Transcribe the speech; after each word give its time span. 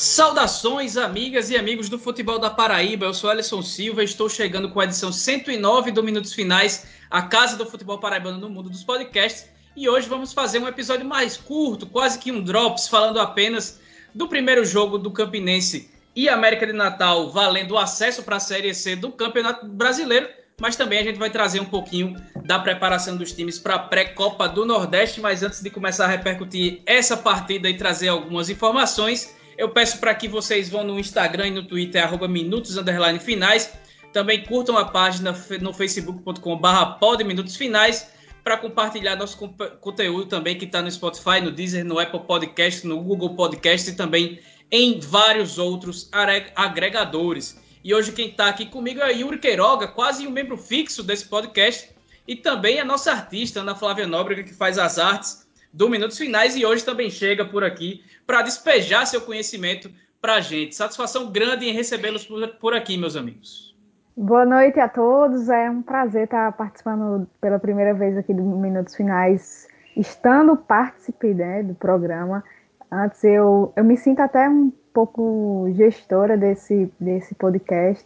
Saudações, 0.00 0.96
amigas 0.96 1.50
e 1.50 1.58
amigos 1.58 1.90
do 1.90 1.98
futebol 1.98 2.38
da 2.38 2.48
Paraíba. 2.48 3.04
Eu 3.04 3.12
sou 3.12 3.28
Alisson 3.28 3.60
Silva 3.60 4.02
estou 4.02 4.30
chegando 4.30 4.70
com 4.70 4.80
a 4.80 4.84
edição 4.84 5.12
109 5.12 5.92
do 5.92 6.02
Minutos 6.02 6.32
Finais, 6.32 6.86
a 7.10 7.20
casa 7.20 7.54
do 7.54 7.66
futebol 7.66 7.98
paraibano 7.98 8.38
no 8.38 8.48
mundo 8.48 8.70
dos 8.70 8.82
podcasts. 8.82 9.50
E 9.76 9.90
hoje 9.90 10.08
vamos 10.08 10.32
fazer 10.32 10.58
um 10.58 10.66
episódio 10.66 11.04
mais 11.04 11.36
curto, 11.36 11.86
quase 11.86 12.18
que 12.18 12.32
um 12.32 12.42
drops, 12.42 12.88
falando 12.88 13.20
apenas 13.20 13.78
do 14.14 14.26
primeiro 14.26 14.64
jogo 14.64 14.96
do 14.96 15.10
Campinense 15.10 15.90
e 16.16 16.30
América 16.30 16.66
de 16.66 16.72
Natal, 16.72 17.30
valendo 17.30 17.72
o 17.72 17.78
acesso 17.78 18.22
para 18.22 18.36
a 18.36 18.40
Série 18.40 18.72
C 18.72 18.96
do 18.96 19.12
Campeonato 19.12 19.66
Brasileiro. 19.66 20.30
Mas 20.58 20.76
também 20.76 20.98
a 20.98 21.04
gente 21.04 21.18
vai 21.18 21.28
trazer 21.28 21.60
um 21.60 21.66
pouquinho 21.66 22.16
da 22.42 22.58
preparação 22.58 23.18
dos 23.18 23.32
times 23.32 23.58
para 23.58 23.74
a 23.74 23.78
pré-copa 23.78 24.48
do 24.48 24.64
Nordeste. 24.64 25.20
Mas 25.20 25.42
antes 25.42 25.60
de 25.60 25.68
começar 25.68 26.06
a 26.06 26.08
repercutir 26.08 26.80
essa 26.86 27.18
partida 27.18 27.68
e 27.68 27.76
trazer 27.76 28.08
algumas 28.08 28.48
informações 28.48 29.38
eu 29.60 29.68
peço 29.68 29.98
para 29.98 30.14
que 30.14 30.26
vocês 30.26 30.70
vão 30.70 30.82
no 30.82 30.98
Instagram 30.98 31.48
e 31.48 31.50
no 31.50 31.62
Twitter, 31.62 32.02
arroba 32.02 32.26
minutos 32.26 32.78
finais. 33.22 33.70
Também 34.10 34.42
curtam 34.42 34.78
a 34.78 34.86
página 34.86 35.36
no 35.60 35.74
facebook.com/barra 35.74 36.98
minutos 37.22 37.56
finais 37.56 38.10
para 38.42 38.56
compartilhar 38.56 39.16
nosso 39.16 39.36
conteúdo 39.80 40.24
também 40.24 40.56
que 40.56 40.64
está 40.64 40.80
no 40.80 40.90
Spotify, 40.90 41.42
no 41.42 41.50
Deezer, 41.50 41.84
no 41.84 41.98
Apple 41.98 42.20
Podcast, 42.20 42.86
no 42.86 43.02
Google 43.02 43.36
Podcast 43.36 43.90
e 43.90 43.94
também 43.94 44.40
em 44.70 44.98
vários 44.98 45.58
outros 45.58 46.08
agregadores. 46.56 47.60
E 47.84 47.94
hoje 47.94 48.12
quem 48.12 48.28
está 48.30 48.48
aqui 48.48 48.64
comigo 48.64 49.02
é 49.02 49.12
Yuri 49.12 49.38
Queiroga, 49.38 49.86
quase 49.86 50.26
um 50.26 50.30
membro 50.30 50.56
fixo 50.56 51.02
desse 51.02 51.26
podcast, 51.26 51.90
e 52.26 52.34
também 52.34 52.80
a 52.80 52.84
nossa 52.84 53.12
artista, 53.12 53.60
Ana 53.60 53.74
Flávia 53.74 54.06
Nóbrega, 54.06 54.42
que 54.42 54.54
faz 54.54 54.78
as 54.78 54.98
artes 54.98 55.46
do 55.72 55.88
Minutos 55.88 56.18
Finais 56.18 56.56
e 56.56 56.64
hoje 56.64 56.84
também 56.84 57.10
chega 57.10 57.44
por 57.44 57.62
aqui 57.62 58.02
para 58.26 58.42
despejar 58.42 59.06
seu 59.06 59.20
conhecimento 59.20 59.90
para 60.20 60.34
a 60.34 60.40
gente. 60.40 60.74
Satisfação 60.74 61.30
grande 61.30 61.66
em 61.66 61.72
recebê-los 61.72 62.28
por 62.60 62.74
aqui, 62.74 62.98
meus 62.98 63.16
amigos. 63.16 63.70
Boa 64.16 64.44
noite 64.44 64.78
a 64.78 64.88
todos. 64.88 65.48
É 65.48 65.70
um 65.70 65.82
prazer 65.82 66.24
estar 66.24 66.52
participando 66.52 67.26
pela 67.40 67.58
primeira 67.58 67.94
vez 67.94 68.16
aqui 68.16 68.34
do 68.34 68.42
Minutos 68.42 68.94
Finais, 68.94 69.66
estando 69.96 70.56
participando 70.56 71.36
né, 71.36 71.62
do 71.62 71.74
programa. 71.74 72.44
Antes 72.90 73.22
eu, 73.22 73.72
eu 73.76 73.84
me 73.84 73.96
sinto 73.96 74.20
até 74.20 74.48
um 74.48 74.72
pouco 74.92 75.68
gestora 75.74 76.36
desse, 76.36 76.92
desse 77.00 77.34
podcast, 77.36 78.04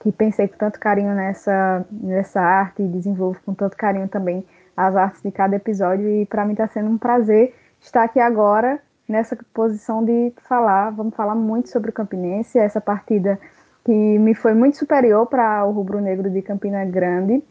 que 0.00 0.12
pensei 0.12 0.46
com 0.46 0.58
tanto 0.58 0.78
carinho 0.78 1.14
nessa, 1.14 1.84
nessa 1.90 2.40
arte 2.40 2.82
e 2.82 2.88
desenvolvo 2.88 3.40
com 3.44 3.54
tanto 3.54 3.76
carinho 3.76 4.06
também 4.06 4.44
as 4.78 4.94
artes 4.94 5.20
de 5.22 5.32
cada 5.32 5.56
episódio 5.56 6.08
e 6.08 6.24
para 6.24 6.44
mim 6.44 6.52
está 6.52 6.68
sendo 6.68 6.88
um 6.88 6.96
prazer 6.96 7.52
estar 7.80 8.04
aqui 8.04 8.20
agora 8.20 8.80
nessa 9.08 9.36
posição 9.52 10.04
de 10.04 10.32
falar, 10.48 10.90
vamos 10.90 11.16
falar 11.16 11.34
muito 11.34 11.68
sobre 11.68 11.90
o 11.90 11.92
Campinense, 11.92 12.60
essa 12.60 12.80
partida 12.80 13.40
que 13.84 13.90
me 13.90 14.34
foi 14.34 14.54
muito 14.54 14.76
superior 14.76 15.26
para 15.26 15.64
o 15.64 15.72
rubro-negro 15.72 16.30
de 16.30 16.42
Campina 16.42 16.84
Grande 16.84 17.42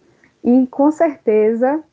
e 0.42 0.68
com 0.68 0.90
certeza 0.90 1.84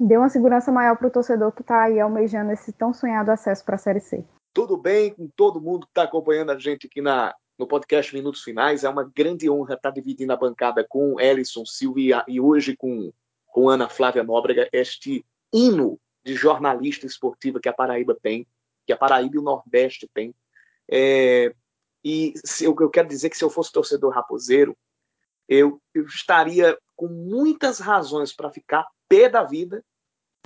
deu 0.00 0.20
uma 0.20 0.28
segurança 0.28 0.72
maior 0.72 0.96
para 0.96 1.06
o 1.06 1.10
torcedor 1.10 1.52
que 1.52 1.62
está 1.62 1.82
aí 1.82 2.00
almejando 2.00 2.50
esse 2.50 2.72
tão 2.72 2.92
sonhado 2.92 3.30
acesso 3.30 3.64
para 3.64 3.76
a 3.76 3.78
Série 3.78 4.00
C. 4.00 4.24
Tudo 4.52 4.76
bem 4.76 5.14
com 5.14 5.28
todo 5.36 5.60
mundo 5.60 5.86
que 5.86 5.92
está 5.92 6.02
acompanhando 6.02 6.50
a 6.50 6.58
gente 6.58 6.88
aqui 6.88 7.00
na, 7.00 7.32
no 7.56 7.68
podcast 7.68 8.12
Minutos 8.12 8.42
Finais. 8.42 8.82
É 8.82 8.88
uma 8.88 9.08
grande 9.14 9.48
honra 9.48 9.74
estar 9.74 9.90
dividindo 9.90 10.32
a 10.32 10.36
bancada 10.36 10.84
com 10.88 11.20
Ellison 11.20 11.64
Silva 11.64 12.24
e 12.26 12.40
hoje 12.40 12.76
com 12.76 13.12
com 13.52 13.68
Ana 13.68 13.88
Flávia 13.88 14.24
Nóbrega, 14.24 14.68
este 14.72 15.24
hino 15.52 16.00
de 16.24 16.34
jornalista 16.34 17.06
esportiva 17.06 17.60
que 17.60 17.68
a 17.68 17.72
Paraíba 17.72 18.18
tem, 18.20 18.48
que 18.86 18.92
a 18.92 18.96
Paraíba 18.96 19.36
e 19.36 19.38
o 19.38 19.42
Nordeste 19.42 20.08
tem. 20.12 20.34
É, 20.90 21.54
e 22.02 22.32
se, 22.44 22.64
eu, 22.64 22.74
eu, 22.80 22.88
quero 22.90 23.06
dizer 23.06 23.28
que 23.28 23.36
se 23.36 23.44
eu 23.44 23.50
fosse 23.50 23.70
torcedor 23.70 24.12
raposeiro, 24.12 24.76
eu, 25.46 25.80
eu 25.94 26.06
estaria 26.06 26.76
com 26.96 27.08
muitas 27.08 27.78
razões 27.78 28.32
para 28.32 28.50
ficar 28.50 28.88
pé 29.06 29.28
da 29.28 29.44
vida, 29.44 29.84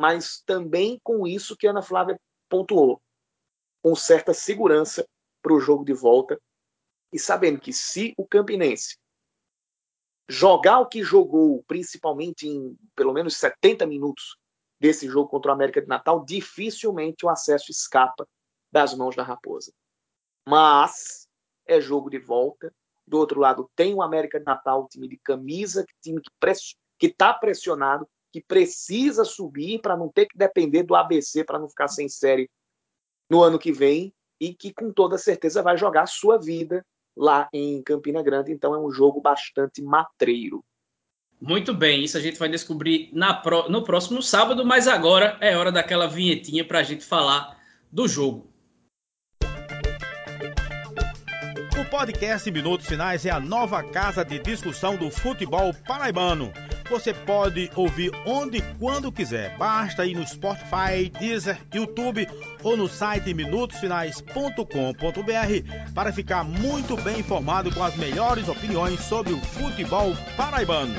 mas 0.00 0.42
também 0.44 1.00
com 1.02 1.26
isso 1.26 1.56
que 1.56 1.68
Ana 1.68 1.82
Flávia 1.82 2.20
pontuou, 2.48 3.00
com 3.82 3.94
certa 3.94 4.34
segurança 4.34 5.06
para 5.40 5.54
o 5.54 5.60
jogo 5.60 5.84
de 5.84 5.92
volta 5.92 6.40
e 7.12 7.20
sabendo 7.20 7.60
que 7.60 7.72
se 7.72 8.12
o 8.16 8.26
Campinense 8.26 8.98
jogar 10.28 10.80
o 10.80 10.86
que 10.86 11.02
jogou, 11.02 11.62
principalmente 11.66 12.48
em 12.48 12.76
pelo 12.94 13.12
menos 13.12 13.36
70 13.36 13.86
minutos 13.86 14.36
desse 14.80 15.08
jogo 15.08 15.28
contra 15.28 15.50
o 15.50 15.54
América 15.54 15.80
de 15.80 15.88
Natal, 15.88 16.24
dificilmente 16.24 17.24
o 17.24 17.28
acesso 17.28 17.70
escapa 17.70 18.26
das 18.70 18.94
mãos 18.94 19.14
da 19.16 19.22
Raposa. 19.22 19.72
Mas 20.46 21.28
é 21.66 21.80
jogo 21.80 22.10
de 22.10 22.18
volta. 22.18 22.72
Do 23.06 23.18
outro 23.18 23.40
lado, 23.40 23.70
tem 23.76 23.94
o 23.94 24.02
América 24.02 24.38
de 24.38 24.44
Natal, 24.44 24.88
time 24.88 25.08
de 25.08 25.16
camisa, 25.18 25.86
time 26.02 26.20
que 26.98 27.06
está 27.06 27.32
pressionado, 27.32 28.08
que 28.32 28.42
precisa 28.42 29.24
subir 29.24 29.80
para 29.80 29.96
não 29.96 30.08
ter 30.08 30.26
que 30.26 30.36
depender 30.36 30.82
do 30.82 30.94
ABC, 30.94 31.44
para 31.44 31.58
não 31.58 31.68
ficar 31.68 31.88
sem 31.88 32.08
série 32.08 32.50
no 33.30 33.42
ano 33.42 33.58
que 33.58 33.72
vem, 33.72 34.12
e 34.40 34.54
que 34.54 34.72
com 34.72 34.92
toda 34.92 35.18
certeza 35.18 35.62
vai 35.62 35.76
jogar 35.76 36.02
a 36.02 36.06
sua 36.06 36.38
vida 36.38 36.84
lá 37.16 37.48
em 37.52 37.82
Campina 37.82 38.22
Grande, 38.22 38.52
então 38.52 38.74
é 38.74 38.78
um 38.78 38.90
jogo 38.90 39.20
bastante 39.20 39.82
matreiro. 39.82 40.64
Muito 41.40 41.74
bem, 41.74 42.04
isso 42.04 42.16
a 42.16 42.20
gente 42.20 42.38
vai 42.38 42.48
descobrir 42.48 43.10
pro... 43.42 43.68
no 43.68 43.82
próximo 43.84 44.22
sábado, 44.22 44.64
mas 44.64 44.88
agora 44.88 45.36
é 45.40 45.56
hora 45.56 45.70
daquela 45.70 46.06
vinhetinha 46.06 46.64
para 46.64 46.80
a 46.80 46.82
gente 46.82 47.04
falar 47.04 47.58
do 47.90 48.08
jogo. 48.08 48.50
O 51.78 51.90
podcast 51.90 52.50
Minutos 52.50 52.86
Finais 52.86 53.26
é 53.26 53.30
a 53.30 53.38
nova 53.38 53.82
casa 53.82 54.24
de 54.24 54.38
discussão 54.38 54.96
do 54.96 55.10
futebol 55.10 55.72
paraibano 55.86 56.52
você 56.90 57.12
pode 57.12 57.70
ouvir 57.74 58.10
onde 58.24 58.58
e 58.58 58.62
quando 58.78 59.12
quiser. 59.12 59.56
Basta 59.56 60.06
ir 60.06 60.14
no 60.14 60.26
Spotify, 60.26 61.10
Deezer, 61.18 61.58
YouTube 61.74 62.28
ou 62.62 62.76
no 62.76 62.88
site 62.88 63.34
minutosfinais.com.br 63.34 65.92
para 65.94 66.12
ficar 66.12 66.44
muito 66.44 66.96
bem 66.96 67.20
informado 67.20 67.74
com 67.74 67.82
as 67.82 67.96
melhores 67.96 68.48
opiniões 68.48 69.00
sobre 69.00 69.32
o 69.32 69.40
futebol 69.40 70.12
paraibano. 70.36 70.94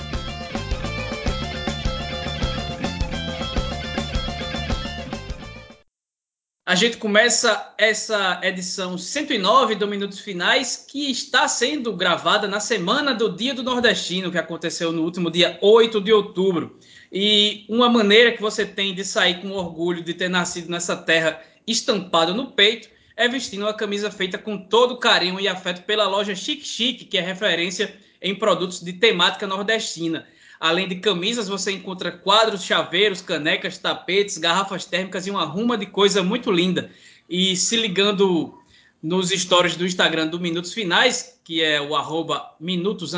A 6.67 6.75
gente 6.75 6.97
começa 6.97 7.73
essa 7.77 8.41
edição 8.43 8.97
109 8.97 9.75
do 9.75 9.87
Minutos 9.87 10.19
Finais, 10.19 10.85
que 10.85 11.09
está 11.09 11.47
sendo 11.47 11.93
gravada 11.93 12.45
na 12.45 12.59
semana 12.59 13.13
do 13.13 13.33
Dia 13.33 13.53
do 13.53 13.63
Nordestino, 13.63 14.29
que 14.29 14.37
aconteceu 14.37 14.91
no 14.91 15.01
último 15.03 15.31
dia 15.31 15.57
8 15.61 16.01
de 16.01 16.11
outubro. 16.11 16.77
E 17.09 17.65
uma 17.69 17.89
maneira 17.89 18.33
que 18.33 18.41
você 18.41 18.65
tem 18.65 18.93
de 18.93 19.05
sair 19.05 19.39
com 19.39 19.51
orgulho 19.51 20.03
de 20.03 20.13
ter 20.13 20.27
nascido 20.27 20.69
nessa 20.69 20.97
terra 20.97 21.41
estampado 21.65 22.33
no 22.33 22.51
peito 22.51 22.89
é 23.15 23.29
vestindo 23.29 23.61
uma 23.61 23.73
camisa 23.73 24.11
feita 24.11 24.37
com 24.37 24.57
todo 24.57 24.97
carinho 24.97 25.39
e 25.39 25.47
afeto 25.47 25.83
pela 25.83 26.05
loja 26.05 26.35
Chic 26.35 26.65
Chic, 26.65 27.07
que 27.07 27.17
é 27.17 27.21
referência 27.21 27.95
em 28.21 28.35
produtos 28.35 28.81
de 28.81 28.91
temática 28.91 29.47
nordestina. 29.47 30.27
Além 30.59 30.87
de 30.87 30.95
camisas, 30.95 31.47
você 31.47 31.71
encontra 31.71 32.11
quadros, 32.11 32.63
chaveiros, 32.63 33.21
canecas, 33.21 33.77
tapetes, 33.77 34.37
garrafas 34.37 34.85
térmicas 34.85 35.27
e 35.27 35.31
uma 35.31 35.45
ruma 35.45 35.77
de 35.77 35.85
coisa 35.85 36.23
muito 36.23 36.51
linda. 36.51 36.91
E 37.29 37.55
se 37.55 37.75
ligando 37.75 38.57
nos 39.01 39.29
stories 39.29 39.75
do 39.75 39.85
Instagram 39.85 40.27
do 40.27 40.39
Minutos 40.39 40.73
Finais, 40.73 41.39
que 41.43 41.61
é 41.61 41.79
o 41.81 41.95
arroba 41.95 42.55
minutos 42.59 43.13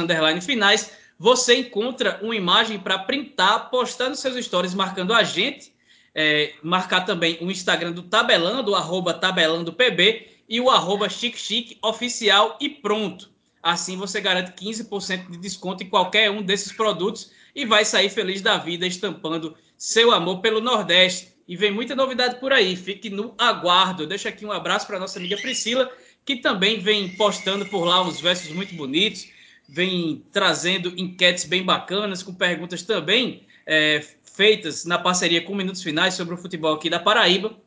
finais, 0.46 0.92
você 1.18 1.56
encontra 1.56 2.20
uma 2.22 2.36
imagem 2.36 2.78
para 2.78 3.00
printar, 3.00 3.70
postar 3.70 4.10
nos 4.10 4.20
seus 4.20 4.44
stories, 4.46 4.74
marcando 4.74 5.14
a 5.14 5.24
gente, 5.24 5.74
é, 6.14 6.54
marcar 6.62 7.02
também 7.02 7.38
o 7.42 7.50
Instagram 7.50 7.92
do 7.92 8.04
Tabelando, 8.04 8.72
o 8.72 8.76
arroba 8.76 9.14
tabelandopb 9.14 10.28
e 10.48 10.62
o 10.62 10.70
arroba 10.70 11.10
chique 11.10 11.40
chique 11.40 11.78
oficial 11.82 12.58
e 12.62 12.70
pronto. 12.70 13.30
Assim 13.62 13.98
você 13.98 14.22
garante 14.22 14.52
15% 14.52 15.32
de 15.32 15.38
desconto 15.38 15.84
em 15.84 15.90
qualquer 15.90 16.32
um 16.32 16.42
desses 16.42 16.72
produtos 16.72 17.32
e 17.54 17.66
vai 17.66 17.84
sair 17.84 18.10
feliz 18.10 18.42
da 18.42 18.58
vida 18.58 18.88
estampando 18.88 19.56
seu 19.78 20.12
amor 20.12 20.40
pelo 20.40 20.62
Nordeste. 20.62 21.34
E 21.48 21.56
vem 21.56 21.72
muita 21.72 21.96
novidade 21.96 22.40
por 22.40 22.54
aí, 22.54 22.76
fique 22.76 23.10
no 23.10 23.34
aguardo. 23.38 24.06
Deixa 24.06 24.30
aqui 24.30 24.46
um 24.46 24.52
abraço 24.52 24.86
para 24.86 25.00
nossa 25.00 25.18
amiga 25.18 25.36
Priscila, 25.38 25.92
que 26.24 26.38
também 26.38 26.80
vem 26.80 27.10
postando 27.16 27.66
por 27.66 27.86
lá 27.86 28.02
uns 28.04 28.22
versos 28.22 28.52
muito 28.52 28.76
bonitos, 28.76 29.28
vem 29.68 30.24
trazendo 30.32 30.94
enquetes 30.96 31.46
bem 31.46 31.64
bacanas, 31.64 32.22
com 32.22 32.34
perguntas 32.34 32.84
também 32.84 33.48
é, 33.66 34.00
feitas 34.24 34.86
na 34.86 35.00
parceria 35.00 35.44
com 35.44 35.56
Minutos 35.56 35.82
Finais 35.82 36.14
sobre 36.14 36.36
o 36.36 36.38
futebol 36.38 36.76
aqui 36.76 36.90
da 36.90 37.00
Paraíba. 37.00 37.58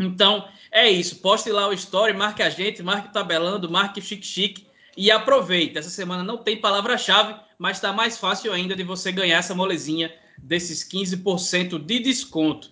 Então, 0.00 0.48
é 0.72 0.90
isso. 0.90 1.20
Poste 1.20 1.50
lá 1.50 1.68
o 1.68 1.74
story, 1.74 2.14
marque 2.14 2.42
a 2.42 2.48
gente, 2.48 2.82
marque 2.82 3.08
o 3.08 3.12
tabelando, 3.12 3.70
marque 3.70 4.00
chique 4.00 4.26
chique 4.26 4.69
e 5.00 5.10
aproveita. 5.10 5.78
Essa 5.78 5.88
semana 5.88 6.22
não 6.22 6.36
tem 6.36 6.60
palavra-chave, 6.60 7.34
mas 7.58 7.78
está 7.78 7.90
mais 7.90 8.18
fácil 8.18 8.52
ainda 8.52 8.76
de 8.76 8.84
você 8.84 9.10
ganhar 9.10 9.38
essa 9.38 9.54
molezinha 9.54 10.12
desses 10.36 10.84
15% 10.84 11.78
de 11.78 11.98
desconto. 12.00 12.70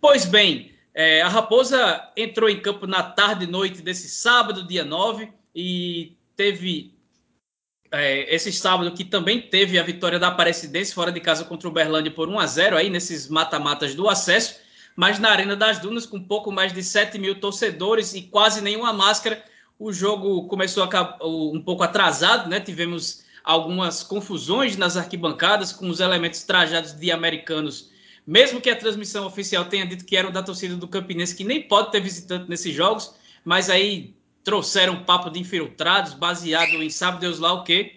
Pois 0.00 0.24
bem, 0.26 0.52
É, 0.92 1.22
a 1.22 1.28
Raposa 1.28 1.80
entrou 2.16 2.50
em 2.50 2.60
campo 2.60 2.84
na 2.84 3.02
tarde 3.02 3.44
e 3.44 3.46
noite 3.46 3.80
desse 3.80 4.08
sábado, 4.08 4.66
dia 4.66 4.84
9, 4.84 5.32
e 5.54 6.16
teve 6.34 6.92
é, 7.92 8.34
esse 8.34 8.52
sábado 8.52 8.92
que 8.92 9.04
também 9.04 9.40
teve 9.40 9.78
a 9.78 9.84
vitória 9.84 10.18
da 10.18 10.28
Aparecidense 10.28 10.92
fora 10.92 11.12
de 11.12 11.20
casa 11.20 11.44
contra 11.44 11.68
o 11.68 11.72
Berlândia 11.72 12.12
por 12.12 12.28
1 12.28 12.40
a 12.40 12.46
0 12.46 12.76
aí 12.76 12.90
nesses 12.90 13.28
mata-matas 13.28 13.94
do 13.94 14.08
acesso, 14.08 14.56
mas 14.96 15.20
na 15.20 15.30
Arena 15.30 15.54
das 15.54 15.78
Dunas 15.78 16.06
com 16.06 16.20
pouco 16.20 16.50
mais 16.50 16.72
de 16.72 16.82
7 16.82 17.18
mil 17.18 17.38
torcedores 17.38 18.12
e 18.12 18.22
quase 18.22 18.60
nenhuma 18.60 18.92
máscara, 18.92 19.42
o 19.80 19.90
jogo 19.94 20.46
começou 20.46 20.86
um 21.22 21.62
pouco 21.62 21.82
atrasado, 21.82 22.50
né? 22.50 22.60
Tivemos 22.60 23.24
algumas 23.42 24.02
confusões 24.02 24.76
nas 24.76 24.98
arquibancadas 24.98 25.72
com 25.72 25.88
os 25.88 26.00
elementos 26.00 26.42
trajados 26.42 26.92
de 26.92 27.10
americanos, 27.10 27.90
mesmo 28.26 28.60
que 28.60 28.68
a 28.68 28.76
transmissão 28.76 29.26
oficial 29.26 29.64
tenha 29.64 29.86
dito 29.86 30.04
que 30.04 30.18
eram 30.18 30.30
da 30.30 30.42
torcida 30.42 30.76
do 30.76 30.86
Campinense, 30.86 31.34
que 31.34 31.44
nem 31.44 31.62
pode 31.62 31.90
ter 31.90 32.00
visitante 32.02 32.46
nesses 32.50 32.74
jogos, 32.74 33.14
mas 33.42 33.70
aí 33.70 34.14
trouxeram 34.44 35.02
papo 35.02 35.30
de 35.30 35.40
infiltrados, 35.40 36.12
baseado 36.12 36.82
em 36.82 36.90
sabe 36.90 37.18
Deus 37.18 37.38
lá 37.38 37.54
o 37.54 37.64
quê. 37.64 37.94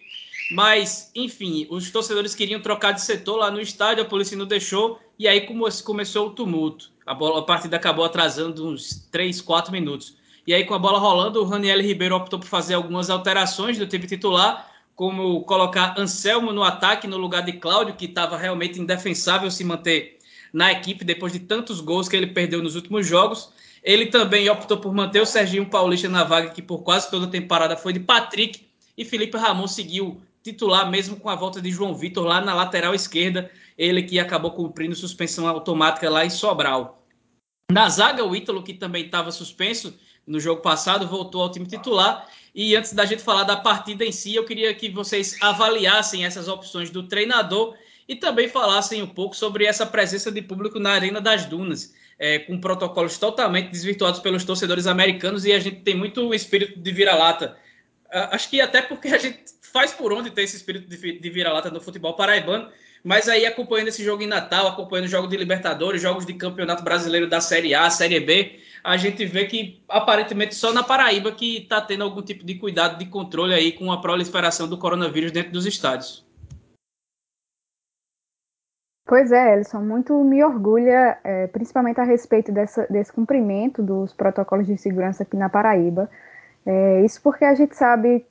Mas, 0.51 1.11
enfim, 1.13 1.67
os 1.69 1.91
torcedores 1.91 2.33
queriam 2.33 2.61
trocar 2.61 2.93
de 2.93 3.01
setor 3.01 3.35
lá 3.35 3.51
no 3.51 3.59
estádio, 3.59 4.03
a 4.03 4.07
polícia 4.07 4.37
não 4.37 4.45
deixou, 4.45 5.01
e 5.19 5.27
aí 5.27 5.45
começou 5.83 6.27
o 6.27 6.31
tumulto. 6.31 6.91
A, 7.05 7.13
bola, 7.13 7.39
a 7.39 7.43
partida 7.43 7.75
acabou 7.75 8.05
atrasando 8.05 8.69
uns 8.69 9.05
3, 9.11 9.41
4 9.41 9.69
minutos. 9.69 10.22
E 10.45 10.53
aí, 10.53 10.65
com 10.65 10.73
a 10.73 10.79
bola 10.79 10.99
rolando, 10.99 11.41
o 11.41 11.45
Raniel 11.45 11.81
Ribeiro 11.81 12.15
optou 12.15 12.37
por 12.37 12.47
fazer 12.47 12.73
algumas 12.73 13.09
alterações 13.09 13.77
do 13.77 13.87
time 13.87 14.05
titular, 14.05 14.69
como 14.95 15.41
colocar 15.43 15.97
Anselmo 15.97 16.51
no 16.51 16.63
ataque 16.63 17.07
no 17.07 17.17
lugar 17.17 17.43
de 17.43 17.53
Cláudio, 17.53 17.95
que 17.95 18.05
estava 18.05 18.37
realmente 18.37 18.79
indefensável 18.79 19.49
se 19.49 19.63
manter 19.63 20.19
na 20.51 20.71
equipe 20.71 21.05
depois 21.05 21.31
de 21.31 21.39
tantos 21.39 21.79
gols 21.79 22.09
que 22.09 22.15
ele 22.15 22.27
perdeu 22.27 22.61
nos 22.61 22.75
últimos 22.75 23.07
jogos. 23.07 23.51
Ele 23.81 24.07
também 24.07 24.49
optou 24.49 24.77
por 24.77 24.93
manter 24.93 25.21
o 25.21 25.25
Serginho 25.25 25.65
Paulista 25.65 26.09
na 26.09 26.23
vaga, 26.23 26.49
que 26.49 26.61
por 26.61 26.83
quase 26.83 27.09
toda 27.09 27.25
a 27.25 27.29
temporada 27.29 27.75
foi 27.75 27.93
de 27.93 27.99
Patrick, 27.99 28.65
e 28.97 29.03
Felipe 29.03 29.37
Ramon 29.37 29.67
seguiu 29.67 30.21
titular 30.43 30.89
mesmo 30.91 31.15
com 31.15 31.29
a 31.29 31.35
volta 31.35 31.61
de 31.61 31.71
João 31.71 31.95
Vitor 31.95 32.25
lá 32.25 32.41
na 32.41 32.53
lateral 32.53 32.93
esquerda, 32.93 33.49
ele 33.77 34.03
que 34.03 34.19
acabou 34.19 34.51
cumprindo 34.51 34.95
suspensão 34.95 35.47
automática 35.47 36.09
lá 36.09 36.25
em 36.25 36.29
Sobral. 36.29 37.01
Na 37.71 37.89
zaga, 37.89 38.23
o 38.23 38.35
Ítalo, 38.35 38.61
que 38.61 38.73
também 38.73 39.05
estava 39.05 39.31
suspenso 39.31 39.97
no 40.25 40.39
jogo 40.39 40.61
passado, 40.61 41.07
voltou 41.07 41.41
ao 41.41 41.51
time 41.51 41.65
titular. 41.65 42.27
E 42.55 42.75
antes 42.75 42.93
da 42.93 43.05
gente 43.05 43.23
falar 43.23 43.43
da 43.43 43.57
partida 43.57 44.05
em 44.05 44.11
si, 44.11 44.35
eu 44.35 44.45
queria 44.45 44.73
que 44.73 44.89
vocês 44.89 45.37
avaliassem 45.41 46.25
essas 46.25 46.47
opções 46.47 46.89
do 46.89 47.03
treinador 47.03 47.75
e 48.07 48.15
também 48.15 48.47
falassem 48.47 49.01
um 49.01 49.07
pouco 49.07 49.35
sobre 49.35 49.65
essa 49.65 49.85
presença 49.85 50.31
de 50.31 50.41
público 50.41 50.79
na 50.79 50.91
Arena 50.91 51.19
das 51.19 51.45
Dunas, 51.45 51.93
é, 52.19 52.39
com 52.39 52.59
protocolos 52.59 53.17
totalmente 53.17 53.71
desvirtuados 53.71 54.19
pelos 54.19 54.43
torcedores 54.43 54.87
americanos 54.87 55.45
e 55.45 55.51
a 55.51 55.59
gente 55.59 55.77
tem 55.77 55.95
muito 55.95 56.33
espírito 56.33 56.79
de 56.79 56.91
vira-lata. 56.91 57.57
Acho 58.11 58.49
que 58.49 58.61
até 58.61 58.81
porque 58.81 59.07
a 59.07 59.17
gente 59.17 59.43
faz 59.61 59.91
por 59.91 60.13
onde 60.13 60.29
ter 60.29 60.43
esse 60.43 60.55
espírito 60.55 60.87
de 60.87 61.29
vira-lata 61.31 61.71
no 61.71 61.81
futebol 61.81 62.13
paraibano, 62.13 62.69
mas 63.03 63.27
aí 63.27 63.45
acompanhando 63.45 63.87
esse 63.87 64.03
jogo 64.03 64.21
em 64.21 64.27
Natal, 64.27 64.67
acompanhando 64.67 65.07
jogos 65.07 65.29
de 65.29 65.35
Libertadores, 65.35 66.01
jogos 66.01 66.25
de 66.25 66.33
Campeonato 66.35 66.83
Brasileiro 66.83 67.27
da 67.27 67.41
Série 67.41 67.73
A, 67.73 67.89
Série 67.89 68.19
B, 68.19 68.59
a 68.83 68.97
gente 68.97 69.25
vê 69.25 69.45
que 69.45 69.81
aparentemente 69.87 70.55
só 70.55 70.73
na 70.73 70.83
Paraíba 70.83 71.31
que 71.31 71.59
está 71.59 71.79
tendo 71.81 72.03
algum 72.03 72.21
tipo 72.21 72.45
de 72.45 72.55
cuidado 72.55 72.97
de 72.97 73.05
controle 73.05 73.53
aí 73.53 73.71
com 73.71 73.91
a 73.91 74.01
proliferação 74.01 74.67
do 74.67 74.77
coronavírus 74.77 75.31
dentro 75.31 75.51
dos 75.51 75.65
estádios. 75.65 76.25
Pois 79.05 79.31
é, 79.31 79.57
Elson, 79.57 79.81
muito 79.81 80.13
me 80.23 80.43
orgulha, 80.43 81.19
é, 81.23 81.47
principalmente 81.47 81.99
a 81.99 82.03
respeito 82.03 82.51
dessa, 82.51 82.87
desse 82.89 83.11
cumprimento 83.11 83.83
dos 83.83 84.13
protocolos 84.13 84.65
de 84.65 84.77
segurança 84.77 85.23
aqui 85.23 85.37
na 85.37 85.49
Paraíba. 85.49 86.09
É, 86.65 87.01
isso 87.05 87.21
porque 87.21 87.45
a 87.45 87.53
gente 87.53 87.75
sabe 87.75 88.25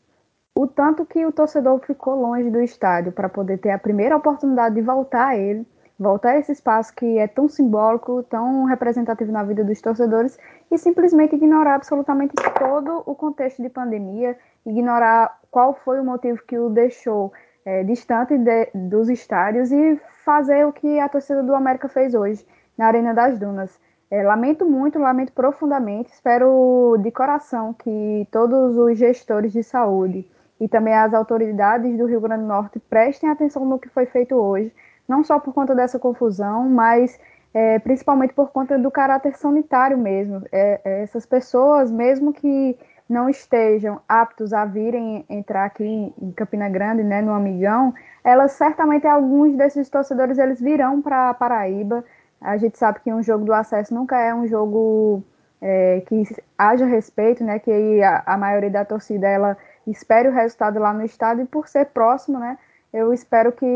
o 0.54 0.66
tanto 0.66 1.04
que 1.06 1.24
o 1.24 1.32
torcedor 1.32 1.78
ficou 1.80 2.20
longe 2.20 2.50
do 2.50 2.60
estádio 2.60 3.12
para 3.12 3.28
poder 3.28 3.58
ter 3.58 3.70
a 3.70 3.78
primeira 3.78 4.16
oportunidade 4.16 4.74
de 4.74 4.82
voltar 4.82 5.28
a 5.28 5.36
ele, 5.36 5.66
voltar 5.98 6.30
a 6.30 6.38
esse 6.38 6.52
espaço 6.52 6.94
que 6.94 7.18
é 7.18 7.26
tão 7.26 7.48
simbólico, 7.48 8.22
tão 8.24 8.64
representativo 8.64 9.30
na 9.30 9.42
vida 9.42 9.64
dos 9.64 9.80
torcedores 9.80 10.38
e 10.70 10.78
simplesmente 10.78 11.36
ignorar 11.36 11.74
absolutamente 11.74 12.34
todo 12.58 13.02
o 13.06 13.14
contexto 13.14 13.62
de 13.62 13.68
pandemia, 13.68 14.36
ignorar 14.66 15.40
qual 15.50 15.74
foi 15.74 16.00
o 16.00 16.04
motivo 16.04 16.42
que 16.46 16.58
o 16.58 16.68
deixou 16.68 17.32
é, 17.64 17.84
distante 17.84 18.36
de, 18.36 18.70
dos 18.74 19.08
estádios 19.08 19.70
e 19.70 20.00
fazer 20.24 20.66
o 20.66 20.72
que 20.72 20.98
a 20.98 21.08
torcida 21.08 21.42
do 21.42 21.54
América 21.54 21.88
fez 21.88 22.14
hoje 22.14 22.44
na 22.76 22.86
Arena 22.86 23.14
das 23.14 23.38
Dunas. 23.38 23.78
É, 24.10 24.22
lamento 24.22 24.68
muito, 24.68 24.98
lamento 24.98 25.32
profundamente, 25.32 26.12
espero 26.12 26.98
de 27.00 27.10
coração 27.10 27.72
que 27.72 28.28
todos 28.30 28.76
os 28.76 28.98
gestores 28.98 29.52
de 29.52 29.62
saúde 29.62 30.28
e 30.60 30.68
também 30.68 30.94
as 30.94 31.14
autoridades 31.14 31.96
do 31.96 32.06
Rio 32.06 32.20
Grande 32.20 32.42
do 32.42 32.48
Norte 32.48 32.78
prestem 32.78 33.30
atenção 33.30 33.64
no 33.64 33.78
que 33.78 33.88
foi 33.88 34.06
feito 34.06 34.34
hoje, 34.34 34.72
não 35.12 35.22
só 35.22 35.38
por 35.38 35.52
conta 35.52 35.74
dessa 35.74 35.98
confusão, 35.98 36.68
mas 36.70 37.20
é, 37.52 37.78
principalmente 37.78 38.32
por 38.32 38.50
conta 38.50 38.78
do 38.78 38.90
caráter 38.90 39.36
sanitário 39.36 39.98
mesmo. 39.98 40.42
É, 40.50 40.80
é 40.82 41.02
essas 41.02 41.26
pessoas, 41.26 41.90
mesmo 41.90 42.32
que 42.32 42.78
não 43.06 43.28
estejam 43.28 44.00
aptos 44.08 44.54
a 44.54 44.64
virem 44.64 45.26
entrar 45.28 45.66
aqui 45.66 45.84
em 45.84 46.32
Campina 46.32 46.66
Grande, 46.70 47.02
né, 47.02 47.20
no 47.20 47.32
Amigão, 47.32 47.92
elas 48.24 48.52
certamente 48.52 49.06
alguns 49.06 49.54
desses 49.54 49.90
torcedores 49.90 50.38
eles 50.38 50.58
virão 50.58 51.02
para 51.02 51.34
Paraíba. 51.34 52.02
A 52.40 52.56
gente 52.56 52.78
sabe 52.78 53.00
que 53.00 53.12
um 53.12 53.22
jogo 53.22 53.44
do 53.44 53.52
acesso 53.52 53.94
nunca 53.94 54.18
é 54.18 54.34
um 54.34 54.46
jogo 54.46 55.22
é, 55.60 56.02
que 56.06 56.22
haja 56.56 56.86
respeito, 56.86 57.44
né, 57.44 57.58
que 57.58 58.02
a, 58.02 58.22
a 58.24 58.38
maioria 58.38 58.70
da 58.70 58.84
torcida 58.84 59.28
ela 59.28 59.58
espere 59.86 60.28
o 60.28 60.32
resultado 60.32 60.78
lá 60.78 60.94
no 60.94 61.04
estado 61.04 61.42
e 61.42 61.44
por 61.44 61.68
ser 61.68 61.86
próximo, 61.86 62.38
né? 62.38 62.56
Eu 62.92 63.12
espero 63.12 63.52
que 63.52 63.66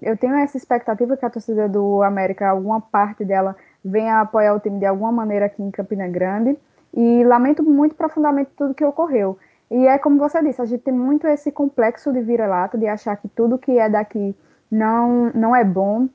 eu 0.00 0.16
tenho 0.16 0.34
essa 0.36 0.56
expectativa 0.56 1.16
que 1.16 1.26
a 1.26 1.30
torcida 1.30 1.68
do 1.68 2.02
América, 2.02 2.48
alguma 2.48 2.80
parte 2.80 3.24
dela, 3.24 3.56
venha 3.84 4.20
apoiar 4.20 4.54
o 4.54 4.60
time 4.60 4.78
de 4.78 4.86
alguma 4.86 5.10
maneira 5.10 5.46
aqui 5.46 5.62
em 5.62 5.70
Campina 5.70 6.06
Grande. 6.06 6.56
E 6.94 7.24
lamento 7.24 7.62
muito 7.62 7.94
profundamente 7.94 8.50
tudo 8.56 8.74
que 8.74 8.84
ocorreu. 8.84 9.38
E 9.70 9.86
é 9.86 9.98
como 9.98 10.18
você 10.18 10.42
disse, 10.42 10.60
a 10.60 10.64
gente 10.64 10.82
tem 10.82 10.94
muito 10.94 11.26
esse 11.26 11.52
complexo 11.52 12.12
de 12.12 12.20
vira-lata, 12.20 12.76
de 12.76 12.86
achar 12.86 13.16
que 13.16 13.28
tudo 13.28 13.58
que 13.58 13.78
é 13.78 13.88
daqui 13.88 14.34
não, 14.70 15.30
não 15.32 15.54
é 15.54 15.64
bom. 15.64 16.08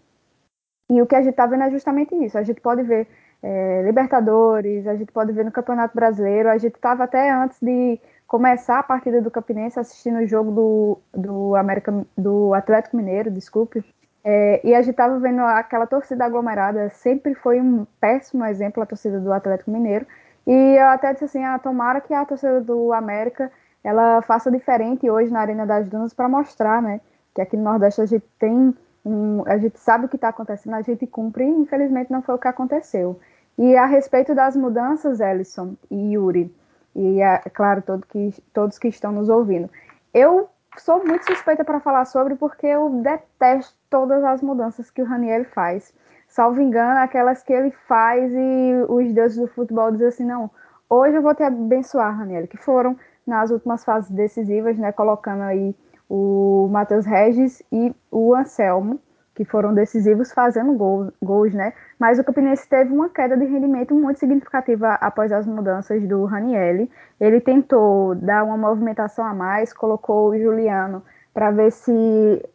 E 0.90 1.01
o 1.01 1.08
que 1.08 1.16
a 1.16 1.22
gente 1.22 1.31
está 1.31 1.46
vendo 1.46 1.63
é 1.63 1.72
justamente 1.72 2.13
isso. 2.15 2.38
A 2.38 2.44
gente 2.44 2.62
pode 2.62 2.84
ver 2.84 3.08
é, 3.41 3.84
Libertadores, 3.84 4.88
a 4.88 4.96
gente 4.96 5.12
pode 5.12 5.32
ver 5.32 5.46
no 5.46 5.51
Campeonato 5.51 5.96
Brasileiro, 5.96 6.50
a 6.50 6.58
gente 6.58 6.75
estava 6.75 7.03
até 7.03 7.32
antes 7.32 7.60
de 7.62 8.00
começar 8.27 8.79
a 8.79 8.84
partida 8.84 9.22
do 9.22 9.32
Campinense 9.32 9.79
assistindo 9.79 10.20
o 10.20 10.27
jogo 10.27 10.51
do, 10.51 11.00
do, 11.13 11.55
América, 11.55 12.05
do 12.17 12.53
Atlético 12.53 12.98
Mineiro, 12.98 13.29
desculpe, 13.29 13.84
é, 14.24 14.60
e 14.63 14.74
a 14.74 14.82
gente 14.82 14.91
estava 14.91 15.20
vendo 15.20 15.41
aquela 15.41 15.86
torcida 15.86 16.25
aglomerada, 16.25 16.89
sempre 16.89 17.36
foi 17.36 17.62
um 17.62 17.86
péssimo 18.00 18.44
exemplo 18.46 18.82
a 18.82 18.86
torcida 18.86 19.20
do 19.20 19.32
Atlético 19.32 19.72
Mineiro, 19.72 20.05
e 20.48 20.51
eu 20.51 20.88
até 20.88 21.13
disse 21.13 21.25
assim, 21.25 21.44
ah, 21.44 21.60
tomara 21.60 22.01
que 22.01 22.13
a 22.13 22.25
torcida 22.25 22.60
do 22.62 22.91
América 22.91 23.51
ela 23.84 24.22
faça 24.24 24.51
diferente 24.51 25.10
hoje 25.10 25.32
na 25.32 25.41
Arena 25.41 25.65
das 25.65 25.88
Dunas 25.88 26.13
para 26.13 26.27
mostrar, 26.27 26.82
né, 26.82 27.01
que 27.36 27.41
aqui 27.41 27.55
no 27.55 27.63
Nordeste 27.63 28.01
a 28.01 28.05
gente 28.05 28.25
tem 28.39 28.74
um, 29.05 29.44
a 29.46 29.58
gente 29.60 29.79
sabe 29.79 30.05
o 30.05 30.10
que 30.10 30.15
está 30.15 30.29
acontecendo, 30.29 30.74
a 30.74 30.82
gente 30.82 31.05
cumpre, 31.05 31.44
e 31.44 31.48
infelizmente 31.48 32.12
não 32.12 32.24
foi 32.24 32.34
o 32.34 32.39
que 32.39 32.48
aconteceu. 32.48 33.20
E 33.58 33.75
a 33.77 33.86
respeito 33.86 34.34
das 34.34 34.55
mudanças, 34.55 35.20
Ellison 35.20 35.75
e 35.91 36.13
Yuri, 36.13 36.53
e 36.96 37.22
é 37.22 37.38
claro, 37.54 37.82
todo 37.82 38.06
que, 38.08 38.34
todos 38.54 38.80
que 38.80 38.88
estão 38.88 39.12
nos 39.12 39.30
ouvindo. 39.30 39.70
Eu 40.14 40.50
sou 40.78 41.06
muito 41.06 41.25
suspeita 41.25 41.64
para 41.64 41.80
falar 41.80 42.06
sobre 42.06 42.36
porque 42.36 42.66
eu 42.66 42.90
detesto 43.02 43.75
todas 43.90 44.24
as 44.24 44.42
mudanças 44.42 44.90
que 44.90 45.02
o 45.02 45.06
Raniel 45.06 45.46
faz. 45.46 45.94
Salvo 46.28 46.62
engano, 46.62 47.00
aquelas 47.00 47.44
que 47.44 47.54
ele 47.54 47.72
faz 47.88 48.32
e 48.34 48.86
os 48.90 49.14
deuses 49.14 49.38
do 49.38 49.48
futebol 49.48 49.92
dizem 49.92 50.08
assim, 50.08 50.25
não, 50.25 50.50
hoje 50.90 51.16
eu 51.16 51.22
vou 51.22 51.36
te 51.36 51.44
abençoar, 51.44 52.18
Raniel, 52.18 52.48
que 52.48 52.58
foram 52.58 52.98
nas 53.25 53.52
últimas 53.52 53.84
fases 53.84 54.12
decisivas, 54.12 54.78
né, 54.78 54.92
colocando 54.92 55.44
aí 55.44 55.75
o 56.10 56.68
Matheus 56.72 57.06
Regis 57.06 57.64
e 57.72 57.94
o 58.12 58.36
Anselmo, 58.36 59.00
que 59.36 59.44
foram 59.44 59.74
decisivos 59.74 60.32
fazendo 60.32 60.74
gols, 60.74 61.12
gols, 61.22 61.54
né? 61.54 61.74
Mas 62.00 62.18
o 62.18 62.24
Campinense 62.24 62.68
teve 62.68 62.94
uma 62.94 63.10
queda 63.10 63.36
de 63.36 63.46
rendimento 63.46 63.94
muito 63.94 64.18
significativa 64.18 64.94
após 64.94 65.32
as 65.32 65.46
mudanças 65.46 66.01
do 66.08 66.24
Ranielli. 66.24 66.89
Ele 67.20 67.42
tentou 67.42 68.15
dar 68.15 68.46
uma 68.46 68.58
movimentação 68.58 69.25
a 69.25 69.34
mais, 69.34 69.74
colocou 69.74 70.30
o 70.30 70.39
Juliano 70.39 71.04
para 71.34 71.51
ver 71.51 71.70
se 71.72 71.92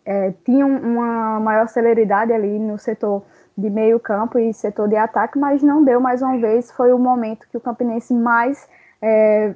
é, 0.06 0.32
tinha 0.42 0.64
uma 0.64 1.38
maior 1.38 1.68
celeridade 1.68 2.32
ali 2.32 2.58
no 2.58 2.78
setor 2.78 3.22
de 3.56 3.68
meio 3.68 4.00
campo 4.00 4.38
e 4.38 4.54
setor 4.54 4.88
de 4.88 4.96
ataque, 4.96 5.38
mas 5.38 5.62
não 5.62 5.84
deu 5.84 6.00
mais 6.00 6.22
uma 6.22 6.38
vez. 6.38 6.70
Foi 6.70 6.90
o 6.94 6.98
momento 6.98 7.46
que 7.50 7.58
o 7.58 7.60
Campinense 7.60 8.14
mais 8.14 8.66
é, 9.02 9.54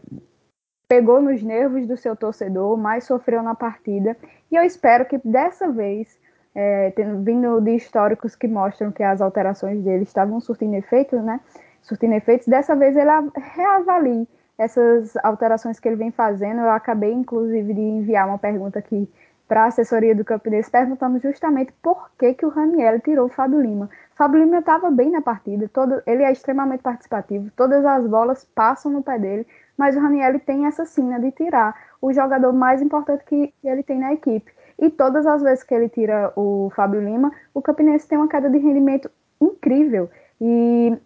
pegou 0.86 1.22
nos 1.22 1.42
nervos 1.42 1.86
do 1.86 1.96
seu 1.96 2.14
torcedor, 2.14 2.76
mais 2.76 3.04
sofreu 3.04 3.42
na 3.42 3.54
partida. 3.54 4.14
E 4.52 4.56
eu 4.56 4.62
espero 4.62 5.06
que 5.06 5.18
dessa 5.24 5.70
vez 5.70 6.22
é, 6.54 6.90
tendo, 6.92 7.22
vindo 7.22 7.60
de 7.60 7.74
históricos 7.74 8.36
que 8.36 8.46
mostram 8.46 8.92
que 8.92 9.02
as 9.02 9.20
alterações 9.20 9.82
dele 9.82 10.04
estavam 10.04 10.40
surtindo 10.40 10.74
efeito, 10.76 11.16
né? 11.16 11.40
surtindo 11.82 12.14
efeitos, 12.14 12.46
dessa 12.48 12.74
vez 12.74 12.96
ele 12.96 13.10
reavalie 13.36 14.26
essas 14.56 15.16
alterações 15.18 15.78
que 15.78 15.88
ele 15.88 15.96
vem 15.96 16.10
fazendo. 16.10 16.60
Eu 16.60 16.70
acabei, 16.70 17.12
inclusive, 17.12 17.74
de 17.74 17.80
enviar 17.80 18.26
uma 18.26 18.38
pergunta 18.38 18.78
aqui 18.78 19.08
para 19.46 19.64
a 19.64 19.66
assessoria 19.66 20.14
do 20.14 20.24
Campinense, 20.24 20.70
perguntando 20.70 21.18
justamente 21.18 21.72
por 21.82 22.10
que, 22.18 22.32
que 22.32 22.46
o 22.46 22.48
Raniel 22.48 22.98
tirou 23.00 23.26
o 23.26 23.28
Fábio 23.28 23.60
Lima. 23.60 23.90
Fábio 24.16 24.40
Lima 24.42 24.58
estava 24.58 24.90
bem 24.90 25.10
na 25.10 25.20
partida, 25.20 25.68
todo, 25.68 26.02
ele 26.06 26.22
é 26.22 26.32
extremamente 26.32 26.80
participativo, 26.80 27.50
todas 27.54 27.84
as 27.84 28.06
bolas 28.06 28.44
passam 28.54 28.90
no 28.90 29.02
pé 29.02 29.18
dele, 29.18 29.46
mas 29.76 29.96
o 29.96 30.00
Raniel 30.00 30.40
tem 30.40 30.66
essa 30.66 30.86
sina 30.86 31.20
de 31.20 31.30
tirar 31.32 31.74
o 32.00 32.12
jogador 32.12 32.52
mais 32.52 32.80
importante 32.80 33.24
que 33.24 33.52
ele 33.62 33.82
tem 33.82 33.98
na 33.98 34.14
equipe. 34.14 34.50
E 34.78 34.90
todas 34.90 35.26
as 35.26 35.42
vezes 35.42 35.62
que 35.62 35.74
ele 35.74 35.88
tira 35.88 36.32
o 36.36 36.70
Fábio 36.74 37.00
Lima, 37.00 37.32
o 37.52 37.62
Campinense 37.62 38.08
tem 38.08 38.18
uma 38.18 38.28
queda 38.28 38.50
de 38.50 38.58
rendimento 38.58 39.10
incrível. 39.40 40.10
E 40.40 40.96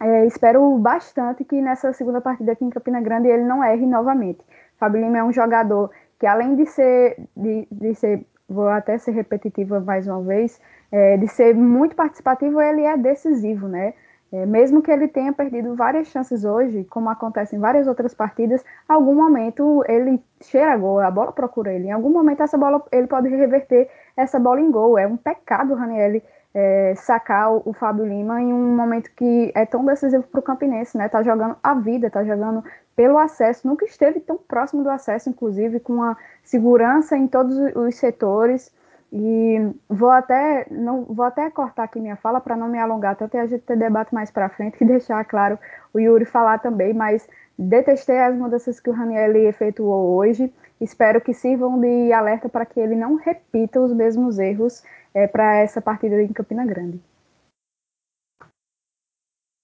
é, 0.00 0.26
espero 0.26 0.76
bastante 0.78 1.44
que 1.44 1.60
nessa 1.60 1.92
segunda 1.92 2.20
partida 2.20 2.52
aqui 2.52 2.64
em 2.64 2.70
Campina 2.70 3.00
Grande 3.00 3.28
ele 3.28 3.44
não 3.44 3.64
erre 3.64 3.86
novamente. 3.86 4.40
Fábio 4.78 5.00
Lima 5.00 5.18
é 5.18 5.24
um 5.24 5.32
jogador 5.32 5.90
que 6.18 6.26
além 6.26 6.54
de 6.56 6.66
ser, 6.66 7.16
de, 7.36 7.66
de 7.70 7.94
ser 7.94 8.26
vou 8.48 8.68
até 8.68 8.96
ser 8.98 9.12
repetitiva 9.12 9.80
mais 9.80 10.06
uma 10.06 10.22
vez, 10.22 10.60
é, 10.92 11.16
de 11.16 11.28
ser 11.28 11.54
muito 11.54 11.96
participativo, 11.96 12.60
ele 12.60 12.82
é 12.82 12.96
decisivo, 12.96 13.66
né? 13.68 13.94
É, 14.32 14.44
mesmo 14.44 14.82
que 14.82 14.90
ele 14.90 15.06
tenha 15.06 15.32
perdido 15.32 15.76
várias 15.76 16.08
chances 16.08 16.44
hoje, 16.44 16.84
como 16.90 17.08
acontece 17.08 17.54
em 17.54 17.60
várias 17.60 17.86
outras 17.86 18.12
partidas, 18.12 18.64
algum 18.88 19.14
momento 19.14 19.84
ele 19.86 20.20
cheira 20.42 20.76
gol, 20.76 20.98
a 21.00 21.10
bola 21.10 21.30
procura 21.32 21.72
ele. 21.72 21.86
Em 21.86 21.92
algum 21.92 22.10
momento 22.10 22.42
essa 22.42 22.58
bola 22.58 22.84
ele 22.90 23.06
pode 23.06 23.28
reverter 23.28 23.88
essa 24.16 24.38
bola 24.38 24.60
em 24.60 24.70
gol. 24.70 24.98
É 24.98 25.06
um 25.06 25.16
pecado 25.16 25.72
o 25.72 25.76
Raniel 25.76 26.20
é, 26.52 26.94
sacar 26.96 27.52
o, 27.52 27.62
o, 27.66 27.72
Fábio 27.74 28.06
Lima 28.06 28.40
em 28.40 28.50
um 28.50 28.74
momento 28.74 29.10
que 29.14 29.52
é 29.54 29.66
tão 29.66 29.84
decisivo 29.84 30.24
para 30.24 30.40
o 30.40 30.42
Campinense, 30.42 30.96
né? 30.96 31.06
Tá 31.06 31.22
jogando 31.22 31.54
a 31.62 31.74
vida, 31.74 32.10
tá 32.10 32.24
jogando 32.24 32.64
pelo 32.96 33.18
acesso, 33.18 33.68
nunca 33.68 33.84
esteve 33.84 34.20
tão 34.20 34.38
próximo 34.38 34.82
do 34.82 34.88
acesso, 34.88 35.28
inclusive 35.28 35.80
com 35.80 36.02
a 36.02 36.16
segurança 36.42 37.14
em 37.14 37.28
todos 37.28 37.54
os 37.76 37.96
setores. 37.96 38.74
E 39.18 39.56
vou 39.88 40.10
até 40.10 40.66
não 40.70 41.06
vou 41.06 41.24
até 41.24 41.50
cortar 41.50 41.84
aqui 41.84 41.98
minha 41.98 42.16
fala 42.16 42.38
para 42.38 42.54
não 42.54 42.68
me 42.68 42.78
alongar 42.78 43.16
tanto 43.16 43.34
e 43.34 43.40
a 43.40 43.46
gente 43.46 43.62
ter 43.62 43.74
debate 43.74 44.14
mais 44.14 44.30
para 44.30 44.50
frente 44.50 44.76
e 44.78 44.84
deixar 44.86 45.24
claro 45.24 45.58
o 45.94 45.98
Yuri 45.98 46.26
falar 46.26 46.58
também, 46.58 46.92
mas 46.92 47.26
detestei 47.58 48.18
as 48.18 48.36
mudanças 48.36 48.78
que 48.78 48.90
o 48.90 48.92
Raniel 48.92 49.34
efetuou 49.36 50.14
hoje. 50.16 50.52
Espero 50.78 51.18
que 51.18 51.32
sirvam 51.32 51.80
de 51.80 52.12
alerta 52.12 52.46
para 52.46 52.66
que 52.66 52.78
ele 52.78 52.94
não 52.94 53.14
repita 53.14 53.80
os 53.80 53.90
mesmos 53.90 54.38
erros 54.38 54.84
é, 55.14 55.26
para 55.26 55.56
essa 55.56 55.80
partida 55.80 56.20
em 56.20 56.30
Campina 56.30 56.66
Grande. 56.66 57.00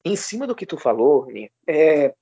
Em 0.02 0.16
cima 0.16 0.47
do 0.47 0.56
que 0.56 0.64
tu 0.64 0.78
falou, 0.78 1.28
é, 1.68 2.14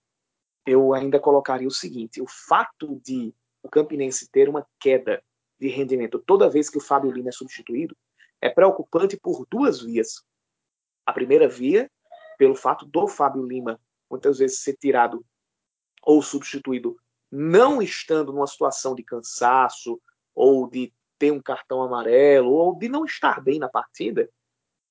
eu 0.67 0.93
ainda 0.93 1.21
colocaria 1.21 1.69
o 1.69 1.71
seguinte: 1.71 2.21
o 2.21 2.27
fato 2.27 3.01
de 3.05 3.33
o 3.63 3.69
Campinense 3.69 4.29
ter 4.29 4.49
uma 4.49 4.67
queda 4.81 5.23
de 5.61 5.69
rendimento 5.69 6.19
toda 6.19 6.49
vez 6.49 6.71
que 6.71 6.79
o 6.79 6.81
Fábio 6.81 7.11
Lima 7.11 7.29
é 7.29 7.33
substituído 7.33 7.97
é 8.41 8.49
preocupante 8.49 9.19
por 9.19 9.47
duas 9.51 9.83
vias. 9.83 10.25
A 11.05 11.13
primeira 11.13 11.47
via, 11.47 11.91
pelo 12.39 12.55
fato 12.55 12.87
do 12.87 13.07
Fábio 13.07 13.45
Lima 13.45 13.79
muitas 14.11 14.39
vezes 14.39 14.63
ser 14.63 14.77
tirado 14.77 15.25
ou 16.03 16.23
substituído 16.23 16.97
não 17.31 17.81
estando 17.81 18.33
numa 18.33 18.47
situação 18.47 18.95
de 18.95 19.05
cansaço 19.05 20.01
ou 20.35 20.69
de 20.69 20.93
ter 21.19 21.31
um 21.31 21.41
cartão 21.41 21.83
amarelo 21.83 22.51
ou 22.51 22.77
de 22.77 22.89
não 22.89 23.05
estar 23.05 23.41
bem 23.41 23.59
na 23.59 23.69
partida, 23.69 24.29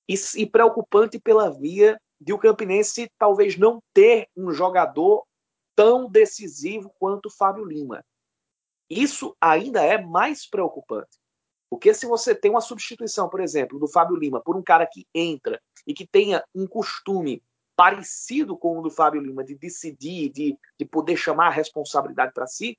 e, 0.08 0.14
e 0.36 0.46
preocupante 0.46 1.20
pela 1.20 1.50
via 1.50 2.00
de 2.22 2.32
o 2.32 2.38
Campinense 2.38 3.12
talvez 3.18 3.58
não 3.58 3.82
ter 3.94 4.28
um 4.38 4.52
jogador 4.52 5.26
tão 5.76 6.10
decisivo 6.10 6.94
quanto 7.00 7.28
o 7.28 7.32
Fábio 7.32 7.66
Lima. 7.66 8.04
Isso 8.90 9.36
ainda 9.40 9.84
é 9.84 10.02
mais 10.02 10.50
preocupante. 10.50 11.20
Porque 11.70 11.94
se 11.94 12.08
você 12.08 12.34
tem 12.34 12.50
uma 12.50 12.62
substituição, 12.62 13.30
por 13.30 13.40
exemplo, 13.40 13.78
do 13.78 13.88
Fábio 13.88 14.16
Lima 14.16 14.42
por 14.42 14.58
um 14.58 14.64
cara 14.64 14.88
que 14.88 15.06
entra 15.14 15.62
e 15.86 15.94
que 15.94 16.08
tenha 16.08 16.44
um 16.54 16.66
costume 16.66 17.44
parecido 17.76 18.58
com 18.58 18.80
o 18.80 18.82
do 18.82 18.90
Fábio 18.90 19.22
Lima 19.22 19.44
de 19.44 19.56
decidir, 19.56 20.30
de, 20.30 20.58
de 20.78 20.86
poder 20.86 21.16
chamar 21.16 21.48
a 21.48 21.52
responsabilidade 21.52 22.34
para 22.34 22.48
si, 22.48 22.78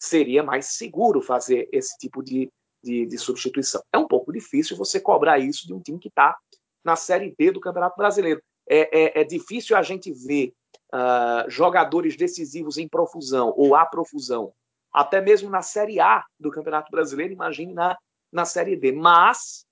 seria 0.00 0.42
mais 0.42 0.66
seguro 0.66 1.20
fazer 1.20 1.68
esse 1.72 1.98
tipo 1.98 2.22
de, 2.22 2.50
de, 2.82 3.06
de 3.06 3.18
substituição. 3.18 3.82
É 3.92 3.98
um 3.98 4.06
pouco 4.06 4.32
difícil 4.32 4.76
você 4.76 5.00
cobrar 5.00 5.38
isso 5.38 5.66
de 5.66 5.74
um 5.74 5.80
time 5.80 5.98
que 5.98 6.08
está 6.08 6.36
na 6.84 6.96
Série 6.96 7.34
B 7.36 7.50
do 7.50 7.60
Campeonato 7.60 7.96
Brasileiro. 7.96 8.42
É, 8.68 9.20
é, 9.20 9.20
é 9.20 9.24
difícil 9.24 9.76
a 9.76 9.82
gente 9.82 10.12
ver 10.12 10.54
uh, 10.94 11.50
jogadores 11.50 12.16
decisivos 12.16 12.78
em 12.78 12.88
profusão 12.88 13.52
ou 13.56 13.74
a 13.74 13.84
profusão, 13.84 14.52
até 14.92 15.20
mesmo 15.20 15.48
na 15.48 15.62
Série 15.62 16.00
A 16.00 16.24
do 16.38 16.50
Campeonato 16.50 16.90
Brasileiro, 16.90 17.32
imagine 17.32 17.72
na, 17.72 17.96
na 18.30 18.44
Série 18.44 18.76
B. 18.76 18.92
Mas, 18.92 19.64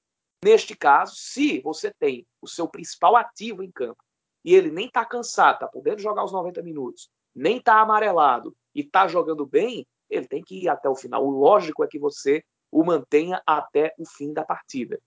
neste 0.44 0.74
caso, 0.76 1.14
se 1.16 1.60
você 1.60 1.92
tem 1.98 2.26
o 2.40 2.48
seu 2.48 2.68
principal 2.68 3.16
ativo 3.16 3.62
em 3.62 3.70
campo 3.70 4.02
e 4.44 4.54
ele 4.54 4.70
nem 4.70 4.86
está 4.86 5.04
cansado, 5.04 5.54
está 5.54 5.68
podendo 5.68 6.00
jogar 6.00 6.24
os 6.24 6.32
90 6.32 6.62
minutos, 6.62 7.10
nem 7.34 7.58
está 7.58 7.80
amarelado 7.80 8.54
e 8.74 8.80
está 8.80 9.06
jogando 9.06 9.44
bem, 9.44 9.86
ele 10.08 10.26
tem 10.26 10.42
que 10.42 10.64
ir 10.64 10.68
até 10.68 10.88
o 10.88 10.96
final. 10.96 11.24
O 11.24 11.30
lógico 11.30 11.84
é 11.84 11.88
que 11.88 11.98
você 11.98 12.42
o 12.70 12.84
mantenha 12.84 13.42
até 13.46 13.94
o 13.98 14.06
fim 14.06 14.32
da 14.32 14.44
partida. 14.44 14.98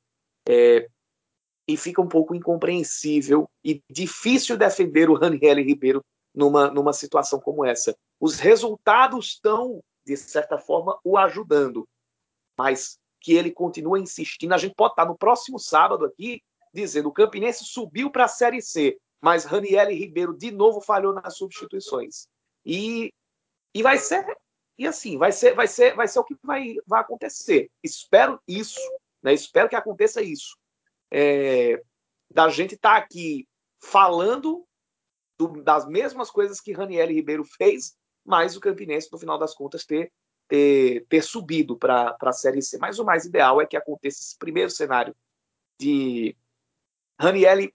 É, 0.48 0.88
e 1.68 1.78
fica 1.78 2.02
um 2.02 2.08
pouco 2.08 2.36
incompreensível 2.36 3.50
e 3.64 3.82
difícil 3.90 4.58
defender 4.58 5.10
o 5.10 5.16
Raniel 5.16 5.56
Ribeiro 5.58 6.04
numa, 6.36 6.70
numa 6.70 6.92
situação 6.92 7.40
como 7.40 7.64
essa. 7.64 7.96
Os 8.20 8.40
resultados 8.40 9.28
estão, 9.28 9.82
de 10.06 10.18
certa 10.18 10.58
forma, 10.58 11.00
o 11.04 11.18
ajudando, 11.18 11.88
mas 12.58 12.98
que 13.20 13.34
ele 13.34 13.52
continua 13.52 14.00
insistindo. 14.00 14.54
A 14.54 14.58
gente 14.58 14.76
pode 14.76 14.94
estar 14.94 15.06
no 15.06 15.18
próximo 15.18 15.58
sábado 15.58 16.06
aqui 16.06 16.42
dizendo 16.74 17.10
o 17.10 17.14
Campinense 17.14 17.64
subiu 17.66 18.12
para 18.12 18.26
a 18.26 18.28
Série 18.28 18.62
C, 18.62 18.98
mas 19.22 19.46
Raniel 19.46 19.90
Ribeiro 19.90 20.36
de 20.36 20.52
novo 20.52 20.82
falhou 20.82 21.14
nas 21.14 21.38
substituições. 21.38 22.28
E, 22.66 23.14
e 23.74 23.82
vai 23.82 23.98
ser 23.98 24.26
e 24.78 24.88
assim, 24.88 25.18
vai 25.18 25.32
ser, 25.32 25.54
vai 25.54 25.68
ser, 25.68 25.96
vai 25.96 26.08
ser 26.08 26.20
o 26.20 26.24
que 26.24 26.36
vai, 26.44 26.76
vai 26.88 27.02
acontecer. 27.02 27.70
Espero 27.84 28.40
isso, 28.48 28.80
né? 29.22 29.34
Espero 29.34 29.70
que 29.70 29.76
aconteça 29.76 30.22
isso. 30.22 30.58
É, 31.12 31.82
da 32.32 32.50
gente 32.50 32.74
estar 32.74 32.96
tá 32.96 32.98
aqui 32.98 33.48
falando 33.80 34.66
do, 35.38 35.62
das 35.62 35.88
mesmas 35.88 36.32
coisas 36.32 36.60
que 36.60 36.74
Raniel 36.74 37.08
Ribeiro 37.08 37.44
fez, 37.44 37.96
mas 38.26 38.56
o 38.56 38.60
Campinense, 38.60 39.10
no 39.12 39.18
final 39.18 39.38
das 39.38 39.54
contas, 39.54 39.86
ter, 39.86 40.12
ter, 40.48 41.06
ter 41.08 41.22
subido 41.22 41.78
para 41.78 42.16
a 42.20 42.32
Série 42.32 42.62
C. 42.62 42.78
Mas 42.78 43.00
o 43.00 43.06
mais 43.06 43.26
ideal 43.26 43.62
é 43.62 43.66
que 43.66 43.78
aconteça 43.78 44.22
esse 44.22 44.38
primeiro 44.38 44.70
cenário 44.70 45.16
de 45.80 46.36
Raniel 47.20 47.70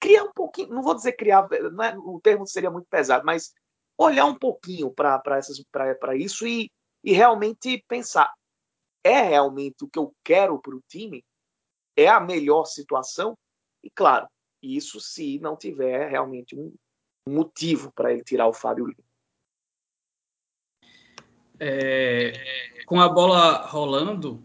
criar 0.00 0.24
um 0.24 0.32
pouquinho, 0.32 0.70
não 0.70 0.82
vou 0.82 0.94
dizer 0.94 1.12
criar, 1.12 1.46
é, 1.52 1.96
o 1.98 2.18
termo 2.20 2.46
seria 2.46 2.70
muito 2.70 2.88
pesado, 2.88 3.24
mas 3.24 3.52
olhar 3.98 4.24
um 4.24 4.34
pouquinho 4.34 4.90
para 4.90 6.16
isso 6.16 6.46
e, 6.46 6.70
e 7.04 7.12
realmente 7.12 7.84
pensar: 7.86 8.32
é 9.04 9.20
realmente 9.20 9.84
o 9.84 9.88
que 9.88 9.98
eu 9.98 10.14
quero 10.24 10.58
para 10.58 10.74
o 10.74 10.82
time? 10.88 11.24
É 11.94 12.08
a 12.08 12.18
melhor 12.18 12.64
situação? 12.64 13.36
E 13.82 13.90
claro, 13.90 14.26
isso 14.62 15.00
se 15.00 15.38
não 15.38 15.56
tiver 15.56 16.08
realmente 16.08 16.56
um 16.56 16.74
motivo 17.28 17.92
para 17.92 18.12
ele 18.12 18.24
tirar 18.24 18.48
o 18.48 18.54
Fábio 18.54 18.86
Lima. 18.86 19.09
É, 21.60 22.32
com 22.86 23.00
a 23.00 23.08
bola 23.08 23.66
rolando, 23.66 24.42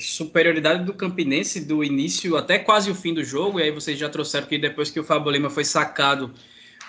superioridade 0.00 0.84
do 0.84 0.92
Campinense 0.92 1.64
do 1.64 1.82
início 1.82 2.36
até 2.36 2.58
quase 2.58 2.90
o 2.90 2.94
fim 2.94 3.14
do 3.14 3.24
jogo, 3.24 3.58
e 3.58 3.62
aí 3.62 3.70
vocês 3.70 3.98
já 3.98 4.08
trouxeram 4.08 4.46
que 4.46 4.58
depois 4.58 4.90
que 4.90 5.00
o 5.00 5.04
Fábio 5.04 5.30
Lima 5.30 5.48
foi 5.48 5.64
sacado 5.64 6.34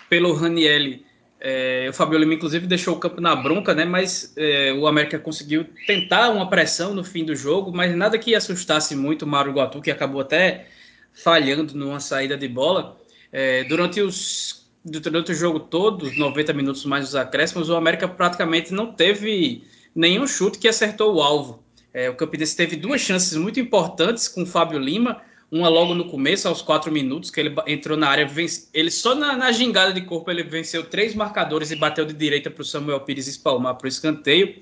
pelo 0.10 0.34
Ranielli, 0.34 1.06
é, 1.44 1.88
o 1.90 1.94
Fabio 1.94 2.20
Lima, 2.20 2.36
inclusive, 2.36 2.68
deixou 2.68 2.96
o 2.96 3.00
campo 3.00 3.20
na 3.20 3.36
bronca, 3.36 3.74
né? 3.74 3.84
Mas 3.84 4.32
é, 4.38 4.72
o 4.74 4.86
América 4.86 5.18
conseguiu 5.18 5.66
tentar 5.88 6.30
uma 6.30 6.48
pressão 6.48 6.94
no 6.94 7.04
fim 7.04 7.26
do 7.26 7.36
jogo, 7.36 7.72
mas 7.74 7.96
nada 7.96 8.20
que 8.20 8.36
assustasse 8.36 8.96
muito 8.96 9.24
o 9.24 9.28
Mário 9.28 9.52
Guatu, 9.52 9.82
que 9.82 9.90
acabou 9.90 10.22
até 10.22 10.68
falhando 11.12 11.76
numa 11.76 12.00
saída 12.00 12.38
de 12.38 12.48
bola. 12.48 12.96
É, 13.32 13.64
durante, 13.64 14.02
os, 14.02 14.61
durante 14.84 15.32
o 15.32 15.36
jogo 15.36 15.60
todo, 15.60 16.04
os 16.04 16.18
90 16.18 16.54
minutos 16.54 16.86
mais 16.86 17.10
os 17.10 17.16
acréscimos, 17.16 17.70
o 17.70 17.76
América 17.76 18.08
praticamente 18.08 18.74
não 18.74 18.92
teve 18.92 19.64
nenhum 19.96 20.26
chute 20.26 20.58
que 20.58 20.68
acertou 20.68 21.16
o 21.16 21.22
alvo. 21.22 21.64
É, 21.94 22.10
o 22.10 22.16
Campinense 22.16 22.56
teve 22.56 22.76
duas 22.76 23.02
chances 23.02 23.38
muito 23.38 23.60
importantes 23.60 24.28
com 24.28 24.44
o 24.44 24.46
Fábio 24.46 24.80
Lima, 24.80 25.22
uma 25.52 25.68
logo 25.68 25.94
no 25.94 26.06
começo, 26.06 26.48
aos 26.48 26.62
quatro 26.62 26.90
minutos, 26.92 27.30
que 27.30 27.40
ele 27.40 27.54
entrou 27.68 27.98
na 27.98 28.08
área. 28.08 28.26
Vence, 28.26 28.70
ele 28.74 28.90
só 28.90 29.14
na, 29.14 29.36
na, 29.36 29.52
gingada 29.52 29.92
de 29.92 30.02
corpo 30.02 30.32
ele 30.32 30.44
venceu 30.44 30.84
três 30.84 31.14
marcadores 31.14 31.72
e 31.72 31.76
bateu 31.76 32.06
de 32.06 32.14
direita 32.14 32.50
para 32.50 32.62
o 32.62 32.66
Samuel 32.66 33.02
Pires 33.02 33.28
espalmar 33.28 33.76
para 33.76 33.86
o 33.86 33.90
escanteio. 33.90 34.56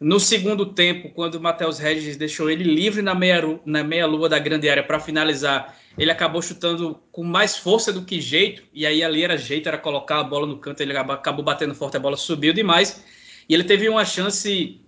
No 0.00 0.18
segundo 0.18 0.66
tempo, 0.66 1.10
quando 1.10 1.36
o 1.36 1.40
Matheus 1.40 1.78
Regis 1.78 2.16
deixou 2.16 2.50
ele 2.50 2.64
livre 2.64 3.00
na 3.00 3.14
meia, 3.14 3.60
na 3.64 3.84
meia 3.84 4.06
lua 4.06 4.28
da 4.28 4.38
grande 4.38 4.68
área 4.68 4.82
para 4.82 4.98
finalizar, 4.98 5.78
ele 5.96 6.10
acabou 6.10 6.42
chutando 6.42 7.00
com 7.12 7.22
mais 7.22 7.56
força 7.56 7.92
do 7.92 8.04
que 8.04 8.20
jeito, 8.20 8.64
e 8.72 8.84
aí 8.84 9.04
ali 9.04 9.22
era 9.22 9.38
jeito, 9.38 9.68
era 9.68 9.78
colocar 9.78 10.20
a 10.20 10.24
bola 10.24 10.46
no 10.46 10.58
canto, 10.58 10.80
ele 10.80 10.96
acabou 10.96 11.44
batendo 11.44 11.74
forte, 11.74 11.96
a 11.96 12.00
bola 12.00 12.16
subiu 12.16 12.52
demais, 12.52 13.04
e 13.48 13.54
ele 13.54 13.64
teve 13.64 13.88
uma 13.88 14.04
chance 14.04 14.80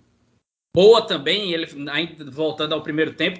boa 0.75 1.01
também, 1.01 1.53
ele 1.53 1.65
voltando 2.29 2.73
ao 2.73 2.83
primeiro 2.83 3.13
tempo, 3.13 3.39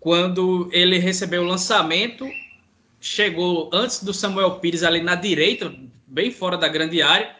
quando 0.00 0.68
ele 0.72 0.98
recebeu 0.98 1.42
o 1.42 1.46
lançamento, 1.46 2.26
chegou 2.98 3.70
antes 3.72 4.02
do 4.02 4.14
Samuel 4.14 4.58
Pires 4.58 4.82
ali 4.82 5.02
na 5.02 5.14
direita, 5.14 5.74
bem 6.06 6.30
fora 6.30 6.56
da 6.56 6.68
grande 6.68 7.02
área, 7.02 7.36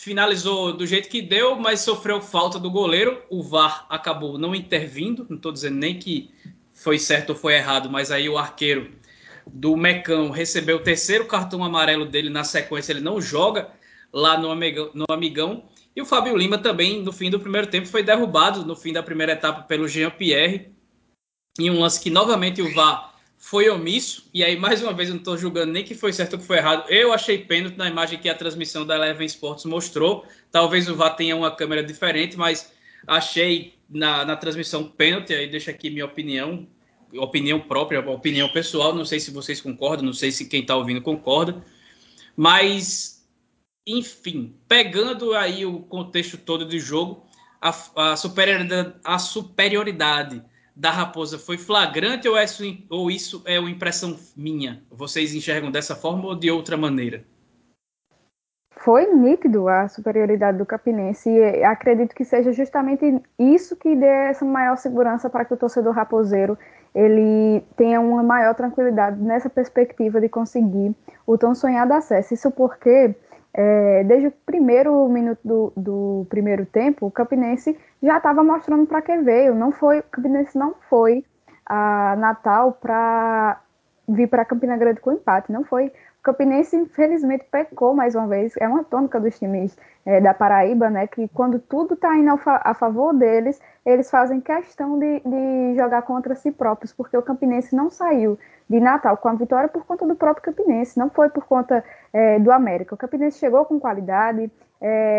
finalizou 0.00 0.72
do 0.72 0.86
jeito 0.86 1.08
que 1.08 1.22
deu, 1.22 1.56
mas 1.56 1.80
sofreu 1.80 2.20
falta 2.20 2.58
do 2.58 2.70
goleiro. 2.70 3.22
O 3.30 3.42
VAR 3.42 3.86
acabou 3.88 4.38
não 4.38 4.54
intervindo, 4.54 5.26
não 5.28 5.36
estou 5.36 5.52
dizendo 5.52 5.76
nem 5.76 5.98
que 5.98 6.30
foi 6.72 6.98
certo 6.98 7.30
ou 7.30 7.36
foi 7.36 7.54
errado, 7.54 7.88
mas 7.88 8.10
aí 8.10 8.28
o 8.28 8.36
arqueiro 8.36 8.92
do 9.46 9.76
Mecão 9.76 10.30
recebeu 10.30 10.78
o 10.78 10.82
terceiro 10.82 11.26
cartão 11.26 11.62
amarelo 11.62 12.06
dele 12.06 12.30
na 12.30 12.44
sequência, 12.44 12.92
ele 12.92 13.00
não 13.00 13.20
joga 13.20 13.70
lá 14.12 14.38
no 14.38 14.50
Amigão, 14.50 14.90
no 14.94 15.04
Amigão. 15.08 15.68
E 15.94 16.02
o 16.02 16.06
Fábio 16.06 16.36
Lima 16.36 16.58
também, 16.58 17.02
no 17.02 17.12
fim 17.12 17.30
do 17.30 17.38
primeiro 17.38 17.68
tempo, 17.68 17.86
foi 17.86 18.02
derrubado 18.02 18.64
no 18.64 18.74
fim 18.74 18.92
da 18.92 19.02
primeira 19.02 19.32
etapa 19.32 19.62
pelo 19.62 19.86
Jean 19.86 20.10
Pierre, 20.10 20.72
em 21.58 21.70
um 21.70 21.80
lance 21.80 22.00
que 22.00 22.10
novamente 22.10 22.60
o 22.60 22.74
VAR 22.74 23.13
foi 23.44 23.68
omisso, 23.68 24.26
e 24.32 24.42
aí 24.42 24.56
mais 24.56 24.82
uma 24.82 24.94
vez 24.94 25.10
eu 25.10 25.16
não 25.16 25.20
estou 25.20 25.36
julgando 25.36 25.70
nem 25.70 25.84
que 25.84 25.94
foi 25.94 26.14
certo 26.14 26.32
ou 26.32 26.38
que 26.38 26.46
foi 26.46 26.56
errado. 26.56 26.90
Eu 26.90 27.12
achei 27.12 27.36
pênalti 27.36 27.76
na 27.76 27.86
imagem 27.86 28.18
que 28.18 28.26
a 28.26 28.34
transmissão 28.34 28.86
da 28.86 28.96
Eleven 28.96 29.26
Sports 29.26 29.66
mostrou. 29.66 30.24
Talvez 30.50 30.88
o 30.88 30.96
VAR 30.96 31.14
tenha 31.14 31.36
uma 31.36 31.54
câmera 31.54 31.82
diferente, 31.84 32.38
mas 32.38 32.72
achei 33.06 33.74
na, 33.86 34.24
na 34.24 34.34
transmissão 34.34 34.84
pênalti. 34.84 35.34
Aí 35.34 35.46
deixa 35.46 35.70
aqui 35.70 35.90
minha 35.90 36.06
opinião, 36.06 36.66
opinião 37.12 37.60
própria, 37.60 38.00
opinião 38.00 38.48
pessoal. 38.48 38.94
Não 38.94 39.04
sei 39.04 39.20
se 39.20 39.30
vocês 39.30 39.60
concordam, 39.60 40.06
não 40.06 40.14
sei 40.14 40.32
se 40.32 40.46
quem 40.46 40.62
está 40.62 40.74
ouvindo 40.74 41.02
concorda, 41.02 41.62
mas 42.34 43.28
enfim, 43.86 44.56
pegando 44.66 45.34
aí 45.34 45.66
o 45.66 45.80
contexto 45.80 46.38
todo 46.38 46.64
do 46.64 46.78
jogo, 46.78 47.26
a, 47.60 48.12
a 48.12 48.16
superioridade, 48.16 48.94
a 49.04 49.18
superioridade 49.18 50.42
da 50.74 50.90
Raposa 50.90 51.38
foi 51.38 51.56
flagrante 51.56 52.28
ou, 52.28 52.36
é, 52.36 52.44
ou 52.90 53.10
isso 53.10 53.42
é 53.46 53.58
uma 53.60 53.70
impressão 53.70 54.16
minha? 54.36 54.82
Vocês 54.90 55.34
enxergam 55.34 55.70
dessa 55.70 55.94
forma 55.94 56.26
ou 56.26 56.34
de 56.34 56.50
outra 56.50 56.76
maneira? 56.76 57.24
Foi 58.84 59.06
nítido 59.14 59.66
a 59.68 59.88
superioridade 59.88 60.58
do 60.58 60.66
Capinense 60.66 61.30
e 61.30 61.64
acredito 61.64 62.14
que 62.14 62.24
seja 62.24 62.52
justamente 62.52 63.22
isso 63.38 63.76
que 63.76 63.96
dê 63.96 64.04
essa 64.04 64.44
maior 64.44 64.76
segurança 64.76 65.30
para 65.30 65.44
que 65.44 65.54
o 65.54 65.56
torcedor 65.56 65.94
raposeiro 65.94 66.58
ele 66.94 67.62
tenha 67.76 68.00
uma 68.00 68.22
maior 68.22 68.54
tranquilidade 68.54 69.20
nessa 69.20 69.48
perspectiva 69.48 70.20
de 70.20 70.28
conseguir 70.28 70.94
o 71.26 71.38
tão 71.38 71.54
sonhado 71.54 71.92
acesso. 71.92 72.34
Isso 72.34 72.50
porque 72.50 73.14
é, 73.56 74.02
desde 74.02 74.26
o 74.26 74.32
primeiro 74.44 75.08
minuto 75.08 75.38
do, 75.44 75.72
do, 75.76 76.26
primeiro 76.28 76.66
tempo, 76.66 77.06
o 77.06 77.10
Campinense 77.10 77.78
já 78.02 78.16
estava 78.16 78.42
mostrando 78.42 78.84
para 78.84 79.00
que 79.00 79.16
veio. 79.18 79.54
Não 79.54 79.70
foi, 79.70 80.00
o 80.00 80.02
Campinense 80.02 80.58
não 80.58 80.74
foi 80.90 81.24
a 81.64 82.16
Natal 82.18 82.72
para 82.72 83.60
vir 84.08 84.28
para 84.28 84.44
Campina 84.44 84.76
Grande 84.76 85.00
com 85.00 85.12
empate, 85.12 85.52
não 85.52 85.64
foi. 85.64 85.92
Campinense, 86.24 86.74
infelizmente, 86.74 87.44
pecou 87.50 87.94
mais 87.94 88.14
uma 88.14 88.26
vez. 88.26 88.54
É 88.58 88.66
uma 88.66 88.82
tônica 88.82 89.20
dos 89.20 89.38
times 89.38 89.76
é, 90.06 90.22
da 90.22 90.32
Paraíba, 90.32 90.88
né? 90.88 91.06
Que 91.06 91.28
quando 91.28 91.58
tudo 91.58 91.92
está 91.92 92.16
indo 92.16 92.40
a 92.46 92.72
favor 92.72 93.14
deles, 93.14 93.60
eles 93.84 94.10
fazem 94.10 94.40
questão 94.40 94.98
de, 94.98 95.20
de 95.20 95.76
jogar 95.76 96.00
contra 96.02 96.34
si 96.34 96.50
próprios, 96.50 96.94
porque 96.94 97.14
o 97.14 97.22
Campinense 97.22 97.76
não 97.76 97.90
saiu 97.90 98.38
de 98.68 98.80
Natal 98.80 99.18
com 99.18 99.28
a 99.28 99.34
vitória 99.34 99.68
por 99.68 99.84
conta 99.84 100.06
do 100.06 100.16
próprio 100.16 100.42
Campinense, 100.42 100.98
não 100.98 101.10
foi 101.10 101.28
por 101.28 101.44
conta 101.44 101.84
é, 102.10 102.38
do 102.38 102.50
América. 102.50 102.94
O 102.94 102.98
Campinense 102.98 103.38
chegou 103.38 103.66
com 103.66 103.78
qualidade, 103.78 104.50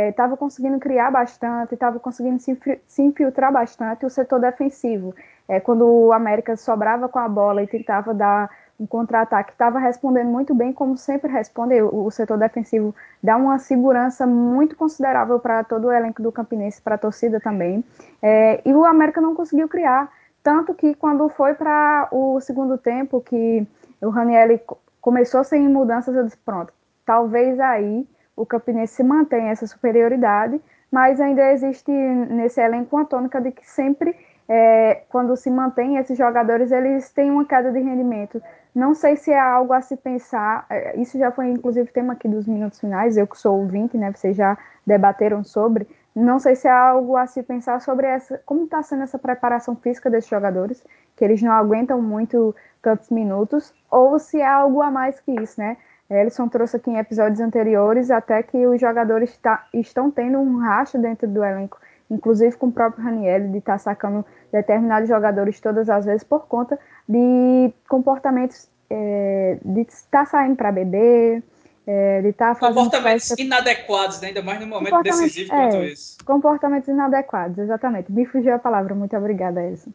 estava 0.09 0.33
é, 0.33 0.37
conseguindo 0.37 0.79
criar 0.79 1.11
bastante, 1.11 1.75
estava 1.75 1.99
conseguindo 1.99 2.39
se, 2.39 2.57
se, 2.87 3.01
infiltrar 3.03 3.51
bastante 3.53 4.07
o 4.07 4.09
setor 4.09 4.39
defensivo. 4.39 5.13
É, 5.47 5.59
quando 5.59 5.85
o 5.85 6.11
América 6.11 6.57
sobrava 6.57 7.07
com 7.07 7.19
a 7.19 7.29
bola 7.29 7.61
e 7.61 7.67
tentava 7.67 8.11
dar 8.11 8.49
um 8.79 8.85
contra-ataque, 8.85 9.51
estava 9.51 9.79
respondendo 9.79 10.27
muito 10.27 10.53
bem, 10.53 10.73
como 10.73 10.97
sempre 10.97 11.31
responde. 11.31 11.81
O, 11.81 12.11
setor 12.11 12.38
defensivo 12.38 12.93
dá 13.23 13.38
uma 13.38 13.57
segurança 13.57 14.27
muito 14.27 14.75
considerável 14.75 15.39
para 15.39 15.63
todo 15.63 15.85
o 15.85 15.91
elenco 15.91 16.21
do 16.21 16.31
Campinense, 16.31 16.81
para 16.81 16.95
a 16.95 16.97
torcida 16.97 17.39
também. 17.39 17.83
É, 18.21 18.61
e 18.65 18.73
o 18.73 18.85
América 18.85 19.21
não 19.21 19.35
conseguiu 19.35 19.67
criar. 19.67 20.11
Tanto 20.43 20.73
que 20.73 20.93
quando 20.93 21.27
foi 21.29 21.53
para 21.53 22.07
o 22.11 22.39
segundo 22.39 22.77
tempo, 22.77 23.21
que 23.21 23.65
o 24.01 24.09
Ranielli 24.09 24.61
começou 25.01 25.43
sem 25.43 25.67
mudanças, 25.67 26.15
eu 26.15 26.23
disse, 26.23 26.38
pronto, 26.38 26.73
talvez 27.05 27.59
aí 27.59 28.07
o 28.35 28.45
Campinense 28.45 29.01
mantenha 29.03 29.51
essa 29.51 29.65
superioridade, 29.65 30.61
mas 30.91 31.19
ainda 31.21 31.51
existe 31.51 31.91
nesse 31.91 32.61
elenco 32.61 32.95
uma 32.95 33.05
tônica 33.05 33.39
de 33.39 33.51
que 33.51 33.67
sempre, 33.67 34.15
é, 34.47 35.03
quando 35.09 35.35
se 35.35 35.49
mantém 35.49 35.97
esses 35.97 36.17
jogadores, 36.17 36.71
eles 36.71 37.11
têm 37.11 37.31
uma 37.31 37.45
queda 37.45 37.71
de 37.71 37.79
rendimento. 37.79 38.41
Não 38.75 38.93
sei 38.93 39.15
se 39.15 39.31
é 39.31 39.39
algo 39.39 39.71
a 39.71 39.79
se 39.79 39.95
pensar, 39.95 40.65
é, 40.69 40.99
isso 40.99 41.17
já 41.17 41.31
foi 41.31 41.49
inclusive 41.49 41.89
tema 41.93 42.11
aqui 42.11 42.27
dos 42.27 42.45
minutos 42.45 42.77
finais, 42.77 43.15
eu 43.15 43.25
que 43.25 43.38
sou 43.38 43.57
ouvinte, 43.57 43.97
né, 43.97 44.11
vocês 44.11 44.35
já 44.35 44.57
debateram 44.85 45.45
sobre, 45.45 45.88
não 46.13 46.39
sei 46.39 46.57
se 46.57 46.67
é 46.67 46.71
algo 46.71 47.15
a 47.15 47.25
se 47.25 47.41
pensar 47.41 47.79
sobre 47.79 48.05
essa, 48.05 48.41
como 48.45 48.65
está 48.65 48.83
sendo 48.83 49.03
essa 49.03 49.17
preparação 49.17 49.77
física 49.77 50.09
desses 50.09 50.29
jogadores, 50.29 50.83
que 51.15 51.23
eles 51.23 51.41
não 51.41 51.53
aguentam 51.53 52.01
muito 52.01 52.53
tantos 52.81 53.09
minutos, 53.09 53.73
ou 53.89 54.19
se 54.19 54.41
é 54.41 54.47
algo 54.47 54.81
a 54.81 54.91
mais 54.91 55.21
que 55.21 55.31
isso, 55.31 55.59
né? 55.59 55.77
Ellison 56.09 56.47
trouxe 56.47 56.77
aqui 56.77 56.91
em 56.91 56.97
episódios 56.97 57.39
anteriores 57.39 58.11
até 58.11 58.43
que 58.43 58.67
os 58.67 58.79
jogadores 58.79 59.35
tá, 59.38 59.65
estão 59.73 60.11
tendo 60.11 60.38
um 60.38 60.57
racha 60.59 60.99
dentro 60.99 61.27
do 61.27 61.43
elenco, 61.43 61.79
inclusive 62.09 62.55
com 62.57 62.67
o 62.67 62.71
próprio 62.71 63.03
Raniel, 63.03 63.49
de 63.49 63.57
estar 63.57 63.73
tá 63.73 63.77
sacando 63.79 64.25
determinados 64.55 65.09
jogadores 65.09 65.59
todas 65.59 65.89
as 65.89 66.05
vezes 66.05 66.23
por 66.23 66.47
conta 66.47 66.79
de 67.07 67.71
comportamentos 67.87 68.67
é, 68.89 69.57
de 69.63 69.81
estar 69.81 70.23
tá 70.23 70.25
saindo 70.25 70.55
para 70.55 70.71
beber, 70.71 71.43
é, 71.87 72.19
ele 72.19 72.33
tá 72.33 72.55
fazendo 72.55 72.75
comportamentos 72.75 73.27
festa... 73.27 73.41
inadequados, 73.41 74.21
né? 74.21 74.29
ainda 74.29 74.41
mais 74.41 74.59
no 74.59 74.67
momento 74.67 75.01
decisivo 75.03 75.53
é, 75.53 75.69
quanto 75.69 75.83
isso. 75.83 76.17
Comportamentos 76.25 76.89
inadequados, 76.89 77.57
exatamente. 77.57 78.11
Me 78.11 78.25
fugiu 78.25 78.55
a 78.55 78.59
palavra, 78.59 78.95
muito 78.95 79.15
obrigada, 79.15 79.63
Edson. 79.63 79.91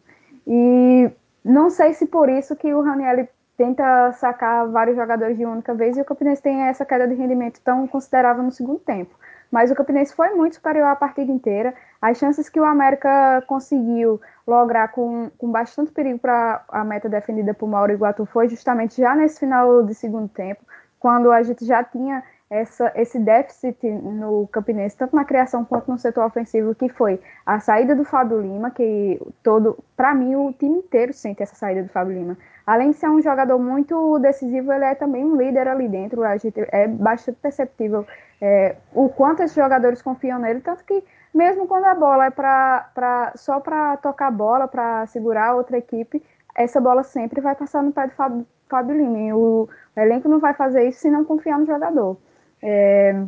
E 0.47 1.11
não 1.45 1.71
sei 1.71 1.95
se 1.95 2.07
por 2.07 2.29
isso 2.29 2.55
que 2.55 2.73
o 2.73 2.83
Raniel 2.83 3.29
tenta 3.57 4.13
sacar 4.13 4.69
vários 4.69 4.97
jogadores 4.97 5.37
de 5.37 5.45
única 5.45 5.75
vez 5.75 5.97
e 5.97 6.01
o 6.01 6.05
Campinense 6.05 6.41
tem 6.41 6.63
essa 6.63 6.85
queda 6.85 7.07
de 7.07 7.15
rendimento 7.15 7.61
tão 7.63 7.87
considerável 7.87 8.43
no 8.43 8.53
segundo 8.53 8.79
tempo. 8.79 9.15
Mas 9.51 9.71
o 9.71 9.75
Campinense 9.75 10.15
foi 10.15 10.31
muito 10.31 10.55
superior 10.55 10.87
a 10.87 10.97
partida 10.97 11.33
inteira. 11.33 11.75
As 12.01 12.19
chances 12.19 12.49
que 12.49 12.61
o 12.61 12.65
América 12.65 13.43
conseguiu 13.47 14.21
lograr 14.47 14.89
com, 14.89 15.31
com 15.37 15.51
bastante 15.51 15.91
perigo 15.91 16.19
para 16.19 16.65
a 16.69 16.85
meta 16.85 17.09
defendida 17.09 17.53
por 17.53 17.69
Mauro 17.69 17.93
Iguatu 17.93 18.25
foi 18.27 18.49
justamente 18.49 19.01
já 19.01 19.15
nesse 19.15 19.41
final 19.41 19.83
de 19.83 19.95
segundo 19.95 20.29
tempo 20.29 20.63
quando 21.01 21.33
a 21.33 21.43
gente 21.43 21.65
já 21.65 21.83
tinha 21.83 22.23
essa, 22.51 22.93
esse 22.97 23.19
déficit 23.19 23.87
no 23.89 24.49
Campinense, 24.49 24.97
tanto 24.97 25.15
na 25.15 25.25
criação 25.25 25.65
quanto 25.65 25.91
no 25.91 25.99
setor 25.99 26.27
ofensivo, 26.27 26.75
que 26.75 26.89
foi 26.89 27.21
a 27.47 27.61
saída 27.61 27.95
do 27.95 28.05
Fábio 28.05 28.41
Lima, 28.41 28.73
que 28.73 29.21
todo, 29.43 29.79
para 29.97 30.13
mim, 30.15 30.35
o 30.35 30.53
time 30.53 30.79
inteiro 30.79 31.13
sente 31.13 31.43
essa 31.43 31.55
saída 31.55 31.85
do 31.85 31.89
Fábio 31.89 32.15
Lima. 32.15 32.37
Além 32.71 32.93
de 32.93 32.99
ser 32.99 33.09
um 33.09 33.21
jogador 33.21 33.59
muito 33.59 34.17
decisivo, 34.21 34.73
ele 34.73 34.85
é 34.85 34.95
também 34.95 35.25
um 35.25 35.35
líder 35.35 35.67
ali 35.67 35.89
dentro. 35.89 36.23
A 36.23 36.37
gente 36.37 36.55
é 36.69 36.87
bastante 36.87 37.37
perceptível 37.43 38.07
é, 38.41 38.77
o 38.95 39.09
quanto 39.09 39.43
esses 39.43 39.57
jogadores 39.57 40.01
confiam 40.01 40.39
nele, 40.39 40.61
tanto 40.61 40.85
que 40.85 41.03
mesmo 41.35 41.67
quando 41.67 41.87
a 41.87 41.97
bola 41.97 42.27
é 42.27 42.31
pra, 42.31 42.89
pra 42.95 43.33
só 43.35 43.59
para 43.59 43.97
tocar 43.97 44.29
a 44.29 44.31
bola, 44.31 44.69
para 44.69 45.05
segurar 45.07 45.57
outra 45.57 45.79
equipe, 45.79 46.23
essa 46.55 46.81
bola 46.81 47.03
sempre 47.03 47.41
vai 47.41 47.57
passar 47.57 47.83
no 47.83 47.91
pé 47.91 48.07
do 48.07 48.47
Fábio, 48.69 48.97
Lima. 48.97 49.37
O 49.37 49.69
elenco 49.97 50.29
não 50.29 50.39
vai 50.39 50.55
fazer 50.55 50.85
isso 50.89 51.01
se 51.01 51.11
não 51.11 51.25
confiar 51.25 51.59
no 51.59 51.67
jogador. 51.67 52.17
É, 52.63 53.21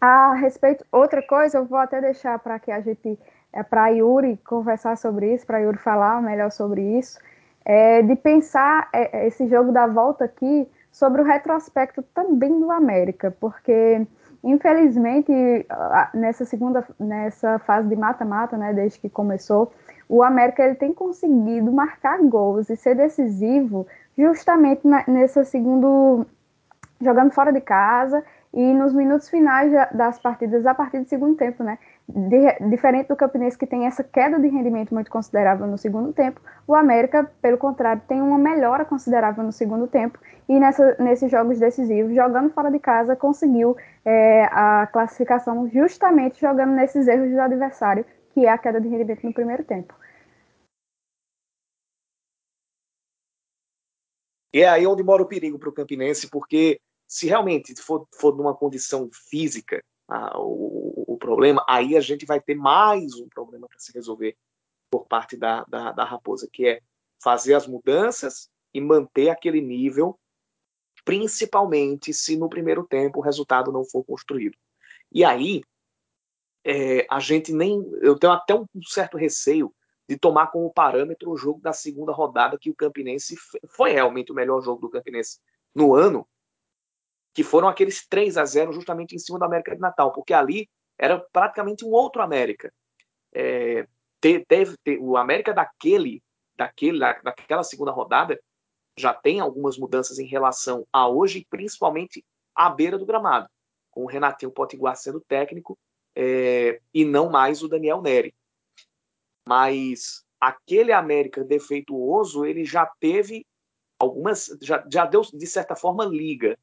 a 0.00 0.34
respeito, 0.34 0.84
outra 0.90 1.22
coisa, 1.22 1.58
eu 1.58 1.66
vou 1.66 1.78
até 1.78 2.00
deixar 2.00 2.36
para 2.40 2.58
que 2.58 2.72
a 2.72 2.80
gente, 2.80 3.16
é, 3.52 3.62
para 3.62 3.90
Yuri 3.90 4.38
conversar 4.38 4.96
sobre 4.96 5.32
isso, 5.32 5.46
para 5.46 5.58
Yuri 5.58 5.78
falar 5.78 6.20
melhor 6.20 6.50
sobre 6.50 6.82
isso, 6.98 7.20
é, 7.64 8.02
de 8.02 8.16
pensar 8.16 8.88
é, 8.92 9.18
é, 9.18 9.26
esse 9.26 9.46
jogo 9.48 9.72
da 9.72 9.86
volta 9.86 10.24
aqui 10.24 10.68
sobre 10.90 11.22
o 11.22 11.24
retrospecto 11.24 12.02
também 12.14 12.60
do 12.60 12.70
América, 12.70 13.34
porque 13.40 14.06
infelizmente 14.44 15.32
nessa 16.12 16.44
segunda, 16.44 16.84
nessa 16.98 17.58
fase 17.60 17.88
de 17.88 17.96
mata-mata, 17.96 18.56
né, 18.56 18.72
desde 18.72 18.98
que 18.98 19.08
começou, 19.08 19.72
o 20.08 20.22
América 20.22 20.64
ele 20.64 20.74
tem 20.74 20.92
conseguido 20.92 21.72
marcar 21.72 22.18
gols 22.22 22.68
e 22.68 22.76
ser 22.76 22.96
decisivo 22.96 23.86
justamente 24.16 24.86
na, 24.86 25.04
nesse 25.06 25.42
segundo 25.44 26.26
jogando 27.00 27.32
fora 27.32 27.52
de 27.52 27.60
casa 27.60 28.22
e 28.52 28.74
nos 28.74 28.92
minutos 28.92 29.28
finais 29.28 29.72
das 29.92 30.18
partidas 30.18 30.66
a 30.66 30.74
partir 30.74 31.00
do 31.00 31.08
segundo 31.08 31.36
tempo, 31.36 31.62
né? 31.64 31.78
De, 32.08 32.70
diferente 32.70 33.08
do 33.08 33.16
Campinense, 33.16 33.56
que 33.56 33.66
tem 33.66 33.86
essa 33.86 34.02
queda 34.02 34.38
de 34.38 34.48
rendimento 34.48 34.92
muito 34.92 35.10
considerável 35.10 35.66
no 35.66 35.78
segundo 35.78 36.12
tempo, 36.12 36.40
o 36.66 36.74
América, 36.74 37.30
pelo 37.40 37.56
contrário, 37.56 38.02
tem 38.06 38.20
uma 38.20 38.38
melhora 38.38 38.84
considerável 38.84 39.42
no 39.44 39.52
segundo 39.52 39.86
tempo 39.86 40.18
e 40.48 40.58
nessa, 40.58 40.96
nesses 40.98 41.30
jogos 41.30 41.58
decisivos, 41.58 42.14
jogando 42.14 42.52
fora 42.52 42.70
de 42.70 42.78
casa, 42.78 43.16
conseguiu 43.16 43.76
é, 44.04 44.44
a 44.44 44.86
classificação 44.92 45.68
justamente 45.68 46.40
jogando 46.40 46.72
nesses 46.72 47.06
erros 47.08 47.30
do 47.30 47.40
adversário, 47.40 48.04
que 48.34 48.46
é 48.46 48.50
a 48.50 48.58
queda 48.58 48.80
de 48.80 48.88
rendimento 48.88 49.24
no 49.24 49.32
primeiro 49.32 49.64
tempo. 49.64 49.94
E 54.54 54.60
é 54.60 54.68
aí 54.68 54.86
onde 54.86 55.02
mora 55.02 55.22
o 55.22 55.26
perigo 55.26 55.58
para 55.58 55.70
o 55.70 55.72
Campinense, 55.72 56.28
porque 56.28 56.78
se 57.08 57.26
realmente 57.26 57.74
for, 57.80 58.06
for 58.14 58.36
numa 58.36 58.54
condição 58.54 59.08
física 59.30 59.82
o, 60.34 61.01
problema, 61.22 61.64
aí 61.68 61.96
a 61.96 62.00
gente 62.00 62.26
vai 62.26 62.40
ter 62.40 62.56
mais 62.56 63.14
um 63.14 63.28
problema 63.28 63.68
para 63.68 63.78
se 63.78 63.92
resolver 63.92 64.36
por 64.90 65.06
parte 65.06 65.36
da, 65.36 65.64
da, 65.68 65.92
da 65.92 66.04
Raposa, 66.04 66.48
que 66.52 66.66
é 66.66 66.80
fazer 67.22 67.54
as 67.54 67.66
mudanças 67.66 68.50
e 68.74 68.80
manter 68.80 69.30
aquele 69.30 69.60
nível, 69.60 70.18
principalmente 71.04 72.12
se 72.12 72.36
no 72.36 72.48
primeiro 72.48 72.84
tempo 72.84 73.20
o 73.20 73.22
resultado 73.22 73.70
não 73.70 73.84
for 73.84 74.02
construído. 74.04 74.58
E 75.12 75.24
aí, 75.24 75.62
é, 76.64 77.06
a 77.08 77.20
gente 77.20 77.52
nem. 77.52 77.80
Eu 78.00 78.18
tenho 78.18 78.32
até 78.32 78.54
um 78.54 78.66
certo 78.84 79.16
receio 79.16 79.72
de 80.08 80.16
tomar 80.16 80.48
como 80.48 80.72
parâmetro 80.72 81.30
o 81.30 81.36
jogo 81.36 81.60
da 81.60 81.72
segunda 81.72 82.12
rodada, 82.12 82.58
que 82.58 82.70
o 82.70 82.74
Campinense 82.74 83.36
foi 83.68 83.92
realmente 83.92 84.32
o 84.32 84.34
melhor 84.34 84.60
jogo 84.60 84.80
do 84.80 84.90
Campinense 84.90 85.38
no 85.74 85.94
ano, 85.94 86.26
que 87.32 87.44
foram 87.44 87.68
aqueles 87.68 88.06
3 88.06 88.36
a 88.36 88.44
0 88.44 88.72
justamente 88.72 89.14
em 89.14 89.18
cima 89.18 89.38
do 89.38 89.44
América 89.44 89.74
de 89.74 89.80
Natal, 89.80 90.12
porque 90.12 90.34
ali 90.34 90.68
era 91.02 91.18
praticamente 91.18 91.84
um 91.84 91.90
outro 91.90 92.22
América. 92.22 92.72
É, 93.34 93.88
o 95.00 95.16
América 95.16 95.52
daquele, 95.52 96.22
daquele, 96.56 97.00
daquela 97.00 97.64
segunda 97.64 97.90
rodada 97.90 98.40
já 98.96 99.12
tem 99.12 99.40
algumas 99.40 99.76
mudanças 99.76 100.20
em 100.20 100.26
relação 100.26 100.86
a 100.92 101.08
hoje, 101.08 101.44
principalmente 101.50 102.24
à 102.54 102.70
beira 102.70 102.96
do 102.96 103.04
gramado, 103.04 103.48
com 103.90 104.04
o 104.04 104.06
Renatinho 104.06 104.52
Potiguar 104.52 104.94
sendo 104.96 105.20
técnico 105.20 105.76
é, 106.14 106.80
e 106.94 107.04
não 107.04 107.28
mais 107.28 107.64
o 107.64 107.68
Daniel 107.68 108.00
Neri. 108.00 108.32
Mas 109.44 110.24
aquele 110.40 110.92
América 110.92 111.42
defeituoso, 111.42 112.44
ele 112.44 112.64
já 112.64 112.86
teve 113.00 113.44
algumas, 113.98 114.56
já, 114.62 114.86
já 114.88 115.04
deu 115.04 115.22
de 115.22 115.46
certa 115.48 115.74
forma 115.74 116.04
liga. 116.04 116.56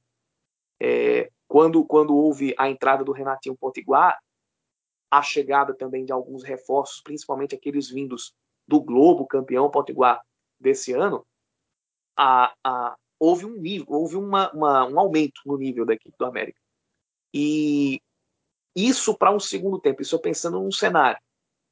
É, 0.82 1.30
quando, 1.46 1.84
quando 1.84 2.16
houve 2.16 2.56
a 2.58 2.70
entrada 2.70 3.04
do 3.04 3.12
Renatinho 3.12 3.58
Potiguar, 3.58 4.18
a 5.10 5.22
chegada 5.22 5.74
também 5.74 6.06
de 6.06 6.12
alguns 6.12 6.44
reforços, 6.44 7.02
principalmente 7.02 7.56
aqueles 7.56 7.90
vindos 7.90 8.34
do 8.68 8.80
Globo, 8.80 9.26
campeão 9.26 9.70
Potiguar 9.70 10.22
desse 10.60 10.94
ano, 10.94 11.26
a, 12.18 12.54
a, 12.64 12.96
houve 13.20 13.46
um 13.46 13.54
nível, 13.54 13.88
houve 13.90 14.16
uma, 14.16 14.52
uma, 14.52 14.86
um 14.86 15.00
aumento 15.00 15.42
no 15.46 15.58
nível 15.58 15.86
da 15.86 15.94
equipe 15.94 16.16
do 16.18 16.26
América. 16.26 16.60
E 17.34 18.02
isso 18.76 19.18
para 19.18 19.32
um 19.32 19.40
segundo 19.40 19.80
tempo, 19.80 20.02
isso 20.02 20.16
eu 20.16 20.20
pensando 20.20 20.60
num 20.60 20.72
cenário 20.72 21.20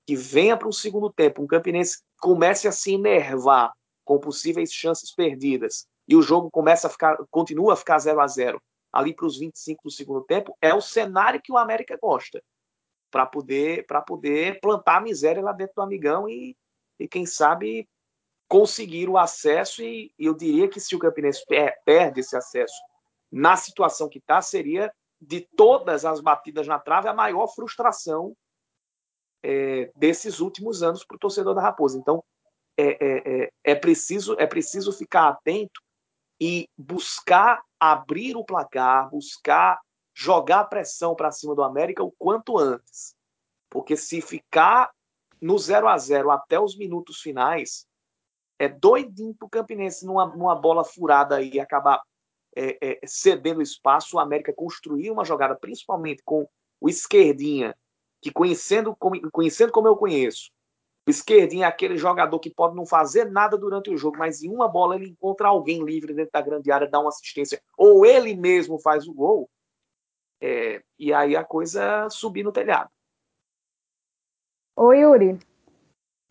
que 0.05 0.15
venha 0.15 0.57
para 0.57 0.67
um 0.67 0.71
segundo 0.71 1.11
tempo, 1.11 1.43
um 1.43 1.47
Campinense 1.47 2.01
comece 2.19 2.67
a 2.67 2.71
se 2.71 2.93
enervar 2.93 3.73
com 4.05 4.17
possíveis 4.19 4.71
chances 4.71 5.13
perdidas 5.13 5.85
e 6.07 6.15
o 6.15 6.21
jogo 6.21 6.49
começa 6.49 6.87
a 6.87 6.89
ficar, 6.89 7.17
continua 7.29 7.73
a 7.73 7.75
ficar 7.75 7.99
0 7.99 8.21
a 8.21 8.27
0 8.27 8.61
ali 8.93 9.13
para 9.13 9.25
os 9.25 9.37
25 9.37 9.83
do 9.83 9.91
segundo 9.91 10.23
tempo, 10.23 10.57
é 10.61 10.73
o 10.73 10.81
cenário 10.81 11.41
que 11.41 11.51
o 11.51 11.57
América 11.57 11.97
gosta 12.01 12.41
para 13.09 13.25
poder 13.25 13.85
para 13.85 14.01
poder 14.01 14.59
plantar 14.59 14.97
a 14.97 15.01
miséria 15.01 15.41
lá 15.41 15.51
dentro 15.51 15.75
do 15.75 15.81
amigão 15.81 16.27
e, 16.27 16.55
e 16.99 17.07
quem 17.07 17.25
sabe 17.25 17.87
conseguir 18.47 19.09
o 19.09 19.17
acesso 19.17 19.81
e, 19.81 20.11
e 20.17 20.25
eu 20.25 20.33
diria 20.33 20.69
que 20.69 20.79
se 20.79 20.95
o 20.95 20.99
Campinense 20.99 21.43
perde 21.85 22.21
esse 22.21 22.35
acesso 22.35 22.75
na 23.31 23.55
situação 23.55 24.07
que 24.07 24.19
está 24.19 24.41
seria 24.41 24.91
de 25.19 25.41
todas 25.55 26.05
as 26.05 26.21
batidas 26.21 26.67
na 26.67 26.79
trave 26.79 27.07
a 27.07 27.13
maior 27.13 27.47
frustração 27.47 28.35
é, 29.43 29.91
desses 29.95 30.39
últimos 30.39 30.83
anos 30.83 31.03
para 31.05 31.15
o 31.15 31.19
torcedor 31.19 31.53
da 31.53 31.61
Raposa. 31.61 31.97
Então 31.97 32.23
é, 32.77 32.85
é, 32.85 33.43
é, 33.43 33.51
é 33.63 33.75
preciso 33.75 34.35
é 34.39 34.45
preciso 34.45 34.93
ficar 34.93 35.29
atento 35.29 35.81
e 36.39 36.69
buscar 36.77 37.61
abrir 37.79 38.35
o 38.35 38.45
placar, 38.45 39.09
buscar 39.09 39.79
jogar 40.17 40.63
pressão 40.63 41.13
para 41.13 41.31
cima 41.31 41.53
do 41.53 41.61
América 41.61 42.03
o 42.03 42.11
quanto 42.17 42.57
antes. 42.57 43.15
Porque 43.69 43.95
se 43.95 44.19
ficar 44.19 44.89
no 45.39 45.59
0 45.59 45.87
a 45.87 45.95
0 45.95 46.31
até 46.31 46.59
os 46.59 46.75
minutos 46.75 47.21
finais, 47.21 47.85
é 48.57 48.67
doidinho 48.67 49.35
para 49.35 49.45
o 49.45 49.49
Campinense 49.49 50.03
numa, 50.07 50.25
numa 50.25 50.55
bola 50.55 50.83
furada 50.83 51.39
e 51.39 51.59
acabar 51.59 52.01
é, 52.55 52.77
é, 52.81 52.99
cedendo 53.05 53.61
espaço, 53.61 54.17
o 54.17 54.19
América 54.19 54.51
construir 54.51 55.11
uma 55.11 55.23
jogada, 55.23 55.55
principalmente 55.55 56.23
com 56.25 56.49
o 56.81 56.89
esquerdinha, 56.89 57.77
que 58.19 58.31
conhecendo 58.31 58.95
como, 58.95 59.21
conhecendo 59.29 59.71
como 59.71 59.87
eu 59.87 59.95
conheço, 59.95 60.49
o 61.07 61.11
esquerdinha 61.11 61.67
é 61.67 61.69
aquele 61.69 61.95
jogador 61.95 62.39
que 62.39 62.49
pode 62.49 62.75
não 62.75 62.87
fazer 62.87 63.29
nada 63.29 63.55
durante 63.55 63.91
o 63.91 63.97
jogo, 63.97 64.17
mas 64.17 64.41
em 64.41 64.49
uma 64.49 64.67
bola 64.67 64.95
ele 64.95 65.09
encontra 65.09 65.47
alguém 65.47 65.83
livre 65.83 66.11
dentro 66.15 66.31
da 66.31 66.41
grande 66.41 66.71
área, 66.71 66.89
dá 66.89 66.99
uma 66.99 67.09
assistência, 67.09 67.61
ou 67.77 68.03
ele 68.03 68.35
mesmo 68.35 68.79
faz 68.79 69.07
o 69.07 69.13
gol, 69.13 69.47
é, 70.41 70.81
e 70.97 71.13
aí 71.13 71.35
a 71.35 71.43
coisa 71.43 72.09
subir 72.09 72.43
no 72.43 72.51
telhado. 72.51 72.89
Ô 74.75 74.93
Yuri, 74.93 75.39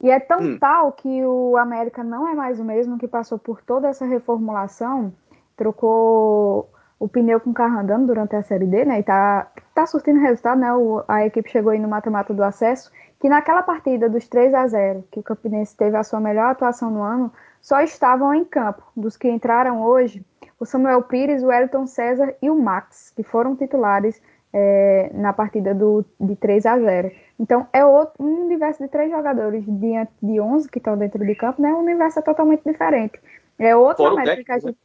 e 0.03 0.11
é 0.11 0.21
tão 0.21 0.41
hum. 0.41 0.59
tal 0.59 0.93
que 0.93 1.25
o 1.25 1.57
América 1.57 2.05
não 2.05 2.29
é 2.29 2.35
mais 2.35 2.61
o 2.61 2.65
mesmo, 2.65 2.99
que 2.99 3.09
passou 3.09 3.39
por 3.39 3.63
toda 3.63 3.89
essa 3.89 4.05
reformulação, 4.05 5.13
trocou 5.57 6.71
o 6.99 7.09
pneu 7.09 7.41
com 7.41 7.51
o 7.51 7.55
carro 7.55 7.79
andando 7.79 8.07
durante 8.07 8.37
a 8.37 8.43
Série 8.43 8.67
D, 8.67 8.85
né? 8.85 9.01
E 9.01 9.03
tá, 9.03 9.51
tá 9.75 9.87
surtindo 9.87 10.21
resultado, 10.21 10.61
né? 10.61 10.73
O, 10.73 11.03
a 11.09 11.27
equipe 11.27 11.51
chegou 11.51 11.73
aí 11.73 11.79
no 11.79 11.89
mata-mata 11.89 12.33
do 12.33 12.43
acesso, 12.43 12.91
que 13.19 13.29
naquela 13.29 13.63
partida 13.63 14.09
dos 14.09 14.29
3 14.29 14.55
a 14.55 14.67
0 14.67 15.05
que 15.11 15.21
o 15.21 15.23
Campinense 15.23 15.77
teve 15.77 15.97
a 15.97 16.03
sua 16.03 16.21
melhor 16.21 16.51
atuação 16.51 16.91
no 16.91 17.03
ano, 17.03 17.33
só 17.61 17.81
estavam 17.81 18.33
em 18.35 18.45
campo. 18.45 18.83
Dos 18.95 19.17
que 19.17 19.29
entraram 19.29 19.83
hoje, 19.83 20.25
o 20.59 20.65
Samuel 20.65 21.03
Pires, 21.03 21.43
o 21.43 21.53
Elton 21.53 21.87
César 21.87 22.35
e 22.41 22.51
o 22.51 22.57
Max, 22.57 23.13
que 23.15 23.23
foram 23.23 23.55
titulares 23.57 24.21
é, 24.53 25.11
na 25.13 25.33
partida 25.33 25.75
do, 25.75 26.05
de 26.19 26.35
3 26.37 26.65
a 26.67 26.79
0 26.79 27.11
Então, 27.39 27.67
é 27.73 27.85
outro, 27.85 28.15
um 28.19 28.47
universo 28.47 28.83
de 28.83 28.89
três 28.89 29.11
jogadores 29.11 29.65
diante 29.67 30.13
de 30.23 30.41
11 30.41 30.71
que 30.71 30.79
estão 30.79 30.97
dentro 30.97 31.25
de 31.25 31.35
campo, 31.35 31.61
né? 31.61 31.73
Um 31.75 31.81
universo 31.81 32.23
totalmente 32.23 32.63
diferente. 32.65 33.21
É 33.59 33.77
outra 33.77 34.15
métrica 34.15 34.45
que 34.45 34.53
a 34.53 34.59
gente. 34.59 34.79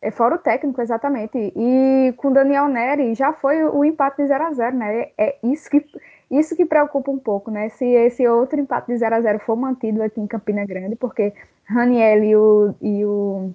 É 0.00 0.10
fora 0.10 0.36
o 0.36 0.38
técnico, 0.38 0.80
exatamente. 0.80 1.52
E 1.56 2.14
com 2.18 2.30
Daniel 2.30 2.68
Neri 2.68 3.14
já 3.14 3.32
foi 3.32 3.64
o 3.64 3.84
empate 3.84 4.22
de 4.22 4.28
0 4.28 4.44
a 4.44 4.52
0 4.52 4.76
né? 4.76 5.08
É 5.18 5.36
isso 5.42 5.68
que, 5.70 5.84
isso 6.30 6.54
que 6.54 6.64
preocupa 6.66 7.10
um 7.10 7.18
pouco, 7.18 7.50
né? 7.50 7.70
Se 7.70 7.84
esse 7.84 8.28
outro 8.28 8.60
empate 8.60 8.92
de 8.92 8.98
0 8.98 9.14
a 9.14 9.20
0 9.20 9.38
for 9.40 9.56
mantido 9.56 10.02
aqui 10.02 10.20
em 10.20 10.26
Campina 10.26 10.64
Grande, 10.64 10.94
porque 10.94 11.32
Raniel 11.64 12.22
e 12.22 12.36
o, 12.36 12.74
e 12.80 13.04
o, 13.04 13.54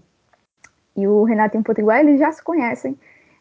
e 0.96 1.08
o 1.08 1.24
Renatinho 1.24 1.64
Potiguar, 1.64 2.00
eles 2.00 2.20
já 2.20 2.32
se 2.32 2.44
conhecem, 2.44 2.98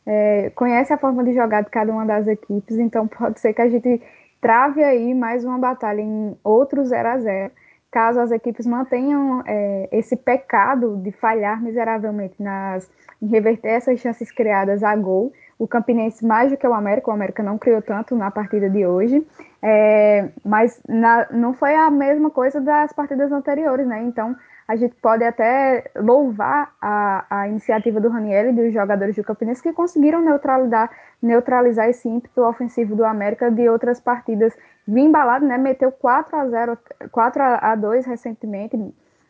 é, 0.07 0.51
conhece 0.55 0.93
a 0.93 0.99
forma 0.99 1.23
de 1.25 1.35
jogar 1.35 1.63
de 1.63 1.71
cada 1.71 1.93
uma 1.93 2.07
das 2.07 2.27
equipes, 2.27 2.79
então 2.79 3.07
pode 3.09 3.41
ser 3.41 3.53
que 3.53 3.63
a 3.63 3.69
gente 3.69 4.03
trave 4.41 4.83
aí 4.83 5.15
mais 5.15 5.45
uma 5.45 5.59
batalha 5.59 6.01
em 6.01 6.37
outro 6.43 6.85
0 6.85 7.09
a 7.09 7.19
0 7.19 7.53
caso 7.91 8.21
as 8.21 8.31
equipes 8.31 8.67
mantenham 8.67 9.43
é, 9.47 9.89
esse 9.91 10.17
pecado 10.17 10.97
de 10.99 11.11
falhar 11.11 11.61
miseravelmente 11.61 12.41
nas, 12.41 12.89
em 13.21 13.27
reverter 13.27 13.69
essas 13.69 13.99
chances 13.99 14.31
criadas 14.31 14.83
a 14.83 14.95
gol. 14.95 15.33
O 15.59 15.67
Campinense, 15.67 16.25
mais 16.25 16.51
do 16.51 16.57
que 16.57 16.67
o 16.67 16.73
América, 16.73 17.11
o 17.11 17.13
América 17.13 17.43
não 17.43 17.59
criou 17.59 17.83
tanto 17.83 18.15
na 18.17 18.31
partida 18.31 18.71
de 18.71 18.87
hoje, 18.87 19.27
é, 19.61 20.29
mas 20.45 20.81
na, 20.89 21.27
não 21.31 21.53
foi 21.53 21.75
a 21.75 21.91
mesma 21.91 22.31
coisa 22.31 22.61
das 22.61 22.93
partidas 22.93 23.31
anteriores, 23.31 23.87
né? 23.87 24.03
Então 24.05 24.35
a 24.71 24.77
gente 24.77 24.95
pode 25.03 25.25
até 25.25 25.91
louvar 25.97 26.73
a, 26.81 27.27
a 27.29 27.49
iniciativa 27.49 28.01
do 28.01 28.09
Raniel 28.09 28.51
e 28.51 28.53
dos 28.53 28.73
jogadores 28.73 29.17
do 29.17 29.25
Campinense 29.25 29.61
que 29.61 29.73
conseguiram 29.73 30.21
neutralizar, 30.21 30.89
neutralizar 31.21 31.89
esse 31.89 32.09
ímpeto 32.09 32.43
ofensivo 32.43 32.95
do 32.95 33.05
América 33.05 33.51
de 33.51 33.69
outras 33.69 34.01
partidas. 34.01 34.57
Vinha 34.87 35.09
embalado, 35.09 35.45
né? 35.45 35.59
Meteu 35.59 35.91
4 35.91 36.37
a 36.37 36.49
0 36.49 36.79
4 37.11 37.43
a 37.43 37.75
2 37.75 38.07
recentemente, 38.07 38.79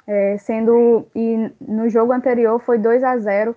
é, 0.06 0.36
sendo 0.36 1.06
e 1.16 1.50
no 1.58 1.88
jogo 1.88 2.12
anterior 2.12 2.60
foi 2.60 2.76
2 2.76 3.02
a 3.02 3.16
0 3.16 3.56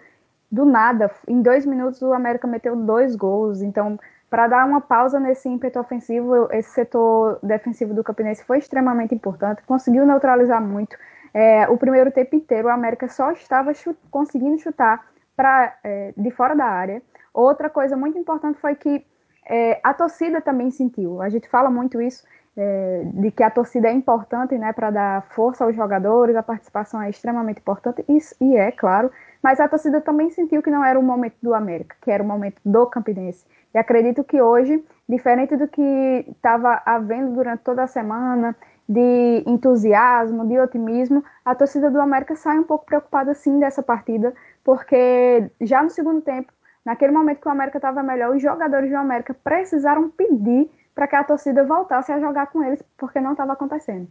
do 0.49 0.63
nada. 0.63 1.11
Em 1.27 1.41
dois 1.41 1.65
minutos 1.65 2.01
o 2.01 2.13
América 2.13 2.47
meteu 2.47 2.77
dois 2.77 3.13
gols. 3.13 3.61
Então, 3.61 3.99
para 4.29 4.47
dar 4.47 4.65
uma 4.65 4.79
pausa 4.79 5.19
nesse 5.19 5.49
ímpeto 5.49 5.81
ofensivo, 5.81 6.47
esse 6.53 6.69
setor 6.69 7.39
defensivo 7.43 7.93
do 7.93 8.05
Campinense 8.05 8.41
foi 8.45 8.59
extremamente 8.59 9.13
importante, 9.13 9.61
conseguiu 9.63 10.05
neutralizar 10.05 10.61
muito. 10.61 10.95
É, 11.33 11.67
o 11.67 11.77
primeiro 11.77 12.11
tempo 12.11 12.35
inteiro, 12.35 12.67
o 12.67 12.71
América 12.71 13.07
só 13.07 13.31
estava 13.31 13.73
chut 13.73 13.97
conseguindo 14.11 14.59
chutar 14.59 15.05
pra, 15.35 15.75
é, 15.83 16.13
de 16.15 16.31
fora 16.31 16.55
da 16.55 16.65
área. 16.65 17.01
Outra 17.33 17.69
coisa 17.69 17.97
muito 17.97 18.17
importante 18.17 18.59
foi 18.59 18.75
que 18.75 19.05
é, 19.49 19.79
a 19.83 19.93
torcida 19.93 20.41
também 20.41 20.69
sentiu. 20.69 21.21
A 21.21 21.29
gente 21.29 21.49
fala 21.49 21.69
muito 21.69 22.01
isso, 22.01 22.23
é, 22.55 23.01
de 23.05 23.31
que 23.31 23.41
a 23.41 23.49
torcida 23.49 23.87
é 23.87 23.91
importante 23.91 24.57
né, 24.57 24.71
para 24.73 24.91
dar 24.91 25.23
força 25.29 25.63
aos 25.63 25.75
jogadores, 25.75 26.35
a 26.35 26.43
participação 26.43 27.01
é 27.01 27.09
extremamente 27.09 27.59
importante, 27.59 28.05
e, 28.07 28.19
e 28.39 28.55
é, 28.55 28.71
claro, 28.71 29.11
mas 29.41 29.59
a 29.59 29.67
torcida 29.67 29.99
também 29.99 30.29
sentiu 30.29 30.61
que 30.61 30.69
não 30.69 30.85
era 30.85 30.99
o 30.99 31.03
momento 31.03 31.35
do 31.41 31.53
América, 31.53 31.95
que 32.01 32.11
era 32.11 32.21
o 32.21 32.25
momento 32.25 32.61
do 32.63 32.85
Campinense. 32.85 33.45
E 33.73 33.77
acredito 33.77 34.23
que 34.23 34.39
hoje, 34.39 34.83
diferente 35.09 35.57
do 35.57 35.67
que 35.67 36.25
estava 36.29 36.81
havendo 36.85 37.33
durante 37.33 37.63
toda 37.63 37.83
a 37.83 37.87
semana, 37.87 38.55
de 38.87 39.43
entusiasmo, 39.47 40.47
de 40.47 40.59
otimismo, 40.59 41.23
a 41.43 41.55
torcida 41.55 41.89
do 41.89 41.99
América 41.99 42.35
sai 42.35 42.59
um 42.59 42.63
pouco 42.63 42.85
preocupada 42.85 43.33
sim 43.33 43.59
dessa 43.59 43.81
partida, 43.81 44.33
porque 44.63 45.49
já 45.61 45.81
no 45.81 45.89
segundo 45.89 46.21
tempo, 46.21 46.51
naquele 46.85 47.11
momento 47.11 47.41
que 47.41 47.47
o 47.47 47.51
América 47.51 47.77
estava 47.77 48.03
melhor, 48.03 48.35
os 48.35 48.41
jogadores 48.41 48.89
do 48.89 48.97
América 48.97 49.33
precisaram 49.33 50.09
pedir 50.09 50.69
para 50.93 51.07
que 51.07 51.15
a 51.15 51.23
torcida 51.23 51.63
voltasse 51.63 52.11
a 52.11 52.19
jogar 52.19 52.47
com 52.47 52.63
eles, 52.63 52.83
porque 52.97 53.19
não 53.19 53.31
estava 53.31 53.53
acontecendo. 53.53 54.07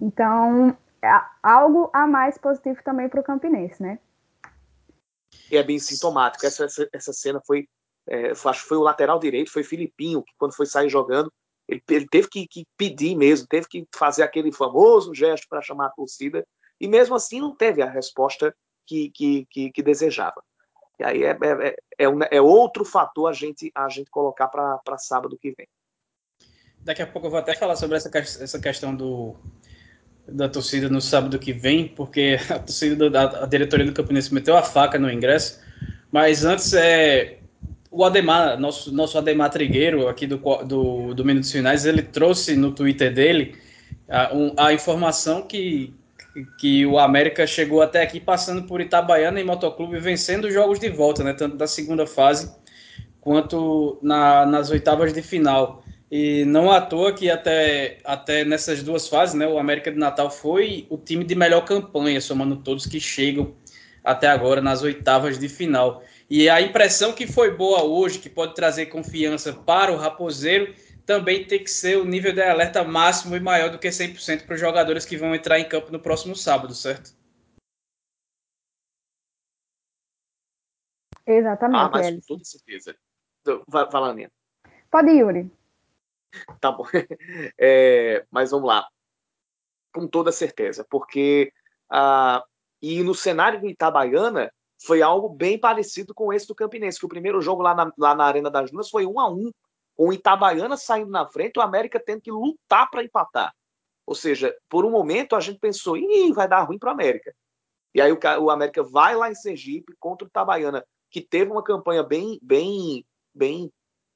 Então, 0.00 0.76
é 1.02 1.20
algo 1.42 1.88
a 1.92 2.06
mais 2.06 2.36
positivo 2.36 2.82
também 2.84 3.08
para 3.08 3.20
o 3.20 3.24
Campinense, 3.24 3.82
né? 3.82 3.98
é 5.56 5.62
bem 5.62 5.78
sintomático. 5.78 6.46
Essa, 6.46 6.64
essa, 6.64 6.88
essa 6.92 7.12
cena 7.12 7.40
foi, 7.46 7.68
é, 8.08 8.30
acho 8.30 8.62
que 8.62 8.68
foi 8.68 8.78
o 8.78 8.82
lateral 8.82 9.18
direito, 9.18 9.52
foi 9.52 9.62
Filipinho, 9.62 10.22
que 10.22 10.32
quando 10.38 10.54
foi 10.54 10.66
sair 10.66 10.88
jogando, 10.88 11.32
ele, 11.70 11.82
ele 11.88 12.08
teve 12.08 12.28
que, 12.28 12.48
que, 12.48 12.66
pedir 12.76 13.14
mesmo, 13.14 13.46
teve 13.46 13.68
que 13.68 13.86
fazer 13.94 14.24
aquele 14.24 14.50
famoso 14.50 15.14
gesto 15.14 15.46
para 15.48 15.62
chamar 15.62 15.86
a 15.86 15.90
torcida, 15.90 16.44
e 16.80 16.88
mesmo 16.88 17.14
assim 17.14 17.40
não 17.40 17.54
teve 17.54 17.80
a 17.80 17.88
resposta 17.88 18.54
que, 18.86 19.10
que, 19.10 19.46
que, 19.48 19.70
que 19.70 19.82
desejava. 19.82 20.42
E 20.98 21.04
aí 21.04 21.22
é, 21.22 21.30
é, 21.30 21.68
é, 21.68 21.76
é, 22.06 22.36
é 22.36 22.42
outro 22.42 22.84
fator 22.84 23.30
a 23.30 23.32
gente, 23.32 23.70
a 23.74 23.88
gente 23.88 24.10
colocar 24.10 24.48
para 24.48 24.98
sábado 24.98 25.38
que 25.40 25.54
vem. 25.56 25.68
Daqui 26.80 27.02
a 27.02 27.06
pouco 27.06 27.28
eu 27.28 27.30
vou 27.30 27.38
até 27.38 27.54
falar 27.54 27.76
sobre 27.76 27.96
essa, 27.96 28.10
essa 28.18 28.58
questão 28.58 28.94
do, 28.94 29.36
da 30.26 30.48
torcida 30.48 30.88
no 30.88 31.00
sábado 31.00 31.38
que 31.38 31.52
vem, 31.52 31.86
porque 31.86 32.36
a 32.50 32.58
torcida 32.58 33.08
da 33.08 33.46
diretoria 33.46 33.86
do 33.86 33.94
Campinense 33.94 34.34
meteu 34.34 34.56
a 34.56 34.62
faca 34.62 34.98
no 34.98 35.10
ingresso. 35.10 35.60
Mas 36.10 36.44
antes 36.44 36.72
é 36.74 37.39
o 37.90 38.04
Ademar, 38.04 38.58
nosso, 38.58 38.94
nosso 38.94 39.18
Ademar 39.18 39.50
Trigueiro 39.50 40.08
aqui 40.08 40.26
do, 40.26 40.36
do, 40.64 41.14
do 41.14 41.24
Minutos 41.24 41.50
Finais, 41.50 41.84
ele 41.84 42.02
trouxe 42.02 42.54
no 42.54 42.72
Twitter 42.72 43.12
dele 43.12 43.56
a, 44.08 44.34
um, 44.34 44.54
a 44.56 44.72
informação 44.72 45.42
que, 45.42 45.92
que 46.58 46.86
o 46.86 46.98
América 46.98 47.46
chegou 47.46 47.82
até 47.82 48.02
aqui 48.02 48.20
passando 48.20 48.62
por 48.62 48.80
Itabaiana 48.80 49.40
e 49.40 49.44
Motoclube 49.44 49.98
vencendo 49.98 50.44
os 50.44 50.54
jogos 50.54 50.78
de 50.78 50.88
volta, 50.88 51.24
né, 51.24 51.32
tanto 51.32 51.56
da 51.56 51.66
segunda 51.66 52.06
fase 52.06 52.54
quanto 53.20 53.98
na, 54.02 54.46
nas 54.46 54.70
oitavas 54.70 55.12
de 55.12 55.20
final. 55.20 55.82
E 56.10 56.44
não 56.44 56.72
à 56.72 56.80
toa 56.80 57.12
que 57.12 57.30
até, 57.30 57.98
até 58.04 58.44
nessas 58.44 58.82
duas 58.82 59.08
fases, 59.08 59.34
né, 59.34 59.46
o 59.46 59.58
América 59.58 59.92
de 59.92 59.98
Natal 59.98 60.30
foi 60.30 60.86
o 60.88 60.96
time 60.96 61.24
de 61.24 61.34
melhor 61.34 61.64
campanha, 61.64 62.20
somando 62.20 62.56
todos 62.56 62.86
que 62.86 62.98
chegam 62.98 63.54
até 64.02 64.26
agora 64.28 64.60
nas 64.60 64.82
oitavas 64.82 65.38
de 65.38 65.48
final. 65.48 66.02
E 66.30 66.48
a 66.48 66.62
impressão 66.62 67.12
que 67.12 67.26
foi 67.26 67.56
boa 67.56 67.82
hoje, 67.82 68.20
que 68.20 68.30
pode 68.30 68.54
trazer 68.54 68.86
confiança 68.86 69.52
para 69.52 69.92
o 69.92 69.96
Raposeiro, 69.96 70.72
também 71.04 71.44
tem 71.44 71.64
que 71.64 71.68
ser 71.68 71.98
o 71.98 72.04
nível 72.04 72.32
de 72.32 72.40
alerta 72.40 72.84
máximo 72.84 73.34
e 73.34 73.40
maior 73.40 73.68
do 73.68 73.80
que 73.80 73.88
100% 73.88 74.46
para 74.46 74.54
os 74.54 74.60
jogadores 74.60 75.04
que 75.04 75.16
vão 75.16 75.34
entrar 75.34 75.58
em 75.58 75.68
campo 75.68 75.90
no 75.90 75.98
próximo 75.98 76.36
sábado, 76.36 76.72
certo? 76.72 77.18
Exatamente. 81.26 81.80
Ah, 81.80 81.90
mas 81.92 82.14
com 82.14 82.20
toda 82.20 82.44
certeza. 82.44 82.96
Vai, 83.66 83.90
vai 83.90 84.00
lá, 84.00 84.14
Nena. 84.14 84.32
Pode, 84.88 85.10
Yuri. 85.10 85.50
Tá 86.60 86.70
bom. 86.70 86.84
É, 87.58 88.24
mas 88.30 88.52
vamos 88.52 88.68
lá. 88.68 88.88
Com 89.92 90.06
toda 90.06 90.30
certeza, 90.30 90.86
porque 90.88 91.52
ah, 91.90 92.44
e 92.80 93.02
no 93.02 93.16
cenário 93.16 93.60
do 93.60 93.68
Itabaiana 93.68 94.52
foi 94.82 95.02
algo 95.02 95.28
bem 95.28 95.58
parecido 95.58 96.14
com 96.14 96.32
esse 96.32 96.46
do 96.46 96.54
Campinense, 96.54 96.98
que 96.98 97.06
o 97.06 97.08
primeiro 97.08 97.40
jogo 97.40 97.62
lá 97.62 97.74
na, 97.74 97.92
lá 97.98 98.14
na 98.14 98.24
Arena 98.24 98.50
das 98.50 98.70
Dunas 98.70 98.88
foi 98.88 99.06
um 99.06 99.20
a 99.20 99.28
um, 99.28 99.50
com 99.94 100.08
o 100.08 100.12
Itabaiana 100.12 100.76
saindo 100.76 101.10
na 101.10 101.26
frente, 101.26 101.58
o 101.58 101.62
América 101.62 102.00
tendo 102.00 102.22
que 102.22 102.30
lutar 102.30 102.90
para 102.90 103.04
empatar. 103.04 103.52
Ou 104.06 104.14
seja, 104.14 104.56
por 104.68 104.84
um 104.84 104.90
momento 104.90 105.36
a 105.36 105.40
gente 105.40 105.58
pensou, 105.58 105.96
ih, 105.96 106.32
vai 106.32 106.48
dar 106.48 106.62
ruim 106.62 106.78
para 106.78 106.88
o 106.88 106.92
América. 106.92 107.34
E 107.94 108.00
aí 108.00 108.10
o, 108.10 108.18
o, 108.40 108.50
América 108.50 108.82
vai 108.82 109.14
lá 109.14 109.30
em 109.30 109.34
Sergipe 109.34 109.94
contra 109.98 110.24
o 110.24 110.28
Itabaiana, 110.28 110.84
que 111.10 111.20
teve 111.20 111.50
uma 111.50 111.62
campanha 111.62 112.02
bem, 112.02 112.38
bem, 112.42 113.04
bem 113.34 113.70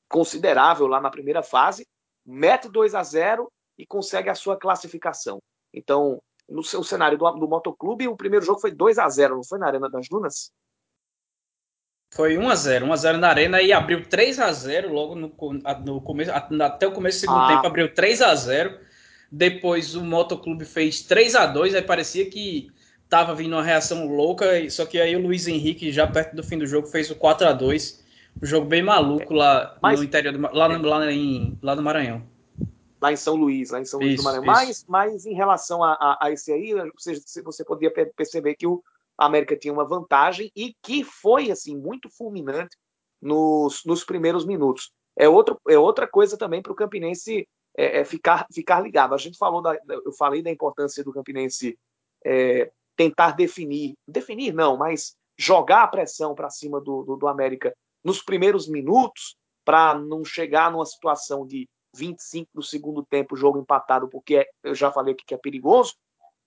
considerável 0.08 0.86
lá 0.86 1.00
na 1.00 1.10
primeira 1.10 1.42
fase, 1.42 1.86
mete 2.24 2.68
2 2.68 2.94
a 2.94 3.02
0 3.02 3.50
e 3.76 3.86
consegue 3.86 4.30
a 4.30 4.34
sua 4.34 4.56
classificação. 4.56 5.40
Então, 5.72 6.22
no 6.48 6.62
seu 6.62 6.82
cenário 6.82 7.16
do, 7.16 7.30
do 7.32 7.48
Motoclube, 7.48 8.08
o 8.08 8.16
primeiro 8.16 8.44
jogo 8.44 8.60
foi 8.60 8.70
2 8.70 8.98
a 8.98 9.08
0 9.08 9.36
não 9.36 9.44
foi 9.44 9.58
na 9.58 9.66
Arena 9.66 9.88
das 9.88 10.08
Dunas? 10.08 10.50
Foi 12.14 12.38
1 12.38 12.48
a 12.48 12.54
0 12.54 12.86
1 12.86 12.92
a 12.92 12.96
0 12.96 13.18
na 13.18 13.28
Arena 13.28 13.62
e 13.62 13.72
abriu 13.72 14.06
3 14.06 14.38
a 14.38 14.52
0 14.52 14.92
logo 14.92 15.14
no, 15.14 15.32
no 15.84 16.00
começo, 16.00 16.30
até 16.32 16.86
o 16.86 16.92
começo 16.92 17.18
do 17.18 17.20
segundo 17.20 17.40
ah. 17.40 17.48
tempo, 17.48 17.66
abriu 17.66 17.92
3 17.92 18.22
a 18.22 18.34
0 18.34 18.78
Depois 19.32 19.94
o 19.94 20.04
Motoclube 20.04 20.64
fez 20.64 21.02
3 21.02 21.34
a 21.34 21.46
2 21.46 21.74
aí 21.74 21.82
parecia 21.82 22.28
que 22.30 22.68
tava 23.08 23.34
vindo 23.34 23.54
uma 23.54 23.62
reação 23.62 24.06
louca, 24.06 24.46
só 24.70 24.86
que 24.86 25.00
aí 25.00 25.14
o 25.16 25.20
Luiz 25.20 25.46
Henrique, 25.46 25.92
já 25.92 26.06
perto 26.06 26.36
do 26.36 26.42
fim 26.42 26.58
do 26.58 26.66
jogo, 26.66 26.86
fez 26.86 27.10
o 27.10 27.16
4 27.16 27.48
a 27.48 27.52
2 27.52 28.04
um 28.42 28.46
jogo 28.46 28.66
bem 28.66 28.82
maluco 28.82 29.32
lá 29.32 29.76
Mas, 29.80 29.98
no 29.98 30.04
interior, 30.04 30.32
do, 30.32 30.40
lá, 30.40 30.68
no, 30.68 30.88
lá, 30.88 31.12
em, 31.12 31.58
lá 31.62 31.76
no 31.76 31.82
Maranhão. 31.82 32.22
Lá 33.04 33.12
em 33.12 33.16
São 33.16 33.36
Luís, 33.36 33.68
lá 33.68 33.80
em 33.82 33.84
São 33.84 34.00
Luís 34.00 34.16
do 34.16 34.22
Maranhão. 34.22 34.46
Mas, 34.46 34.82
mas 34.88 35.26
em 35.26 35.34
relação 35.34 35.84
a, 35.84 35.92
a, 35.92 36.18
a 36.22 36.30
esse 36.32 36.50
aí, 36.50 36.72
você, 36.98 37.42
você 37.42 37.62
podia 37.62 37.92
perceber 37.92 38.54
que 38.54 38.66
o 38.66 38.82
América 39.18 39.54
tinha 39.54 39.74
uma 39.74 39.84
vantagem 39.84 40.50
e 40.56 40.74
que 40.82 41.04
foi 41.04 41.50
assim 41.50 41.76
muito 41.76 42.08
fulminante 42.08 42.78
nos, 43.20 43.84
nos 43.84 44.02
primeiros 44.04 44.46
minutos. 44.46 44.90
É, 45.18 45.28
outro, 45.28 45.60
é 45.68 45.78
outra 45.78 46.06
coisa 46.06 46.38
também 46.38 46.62
para 46.62 46.72
o 46.72 46.74
Campinense 46.74 47.46
é, 47.76 48.00
é, 48.00 48.04
ficar, 48.06 48.46
ficar 48.50 48.80
ligado. 48.80 49.12
A 49.12 49.18
gente 49.18 49.36
falou 49.36 49.60
da, 49.60 49.78
eu 49.86 50.12
falei 50.12 50.42
da 50.42 50.50
importância 50.50 51.04
do 51.04 51.12
Campinense 51.12 51.78
é, 52.24 52.72
tentar 52.96 53.32
definir, 53.32 53.92
definir 54.08 54.54
não, 54.54 54.78
mas 54.78 55.14
jogar 55.36 55.82
a 55.82 55.88
pressão 55.88 56.34
para 56.34 56.48
cima 56.48 56.80
do, 56.80 57.02
do, 57.02 57.16
do 57.18 57.28
América 57.28 57.76
nos 58.02 58.22
primeiros 58.22 58.66
minutos 58.66 59.36
para 59.62 59.94
não 59.98 60.24
chegar 60.24 60.72
numa 60.72 60.86
situação 60.86 61.46
de 61.46 61.68
25 61.94 62.50
do 62.54 62.62
segundo 62.62 63.04
tempo, 63.04 63.36
jogo 63.36 63.58
empatado, 63.58 64.08
porque 64.08 64.36
é, 64.36 64.50
eu 64.62 64.74
já 64.74 64.90
falei 64.90 65.14
que 65.14 65.34
é 65.34 65.38
perigoso, 65.38 65.94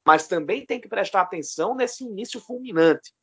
mas 0.06 0.28
também 0.28 0.66
tem 0.66 0.80
que 0.80 0.88
prestar 0.88 1.22
atenção 1.22 1.76
nesse 1.76 2.04
início 2.04 2.40
fulminante. 2.40 3.14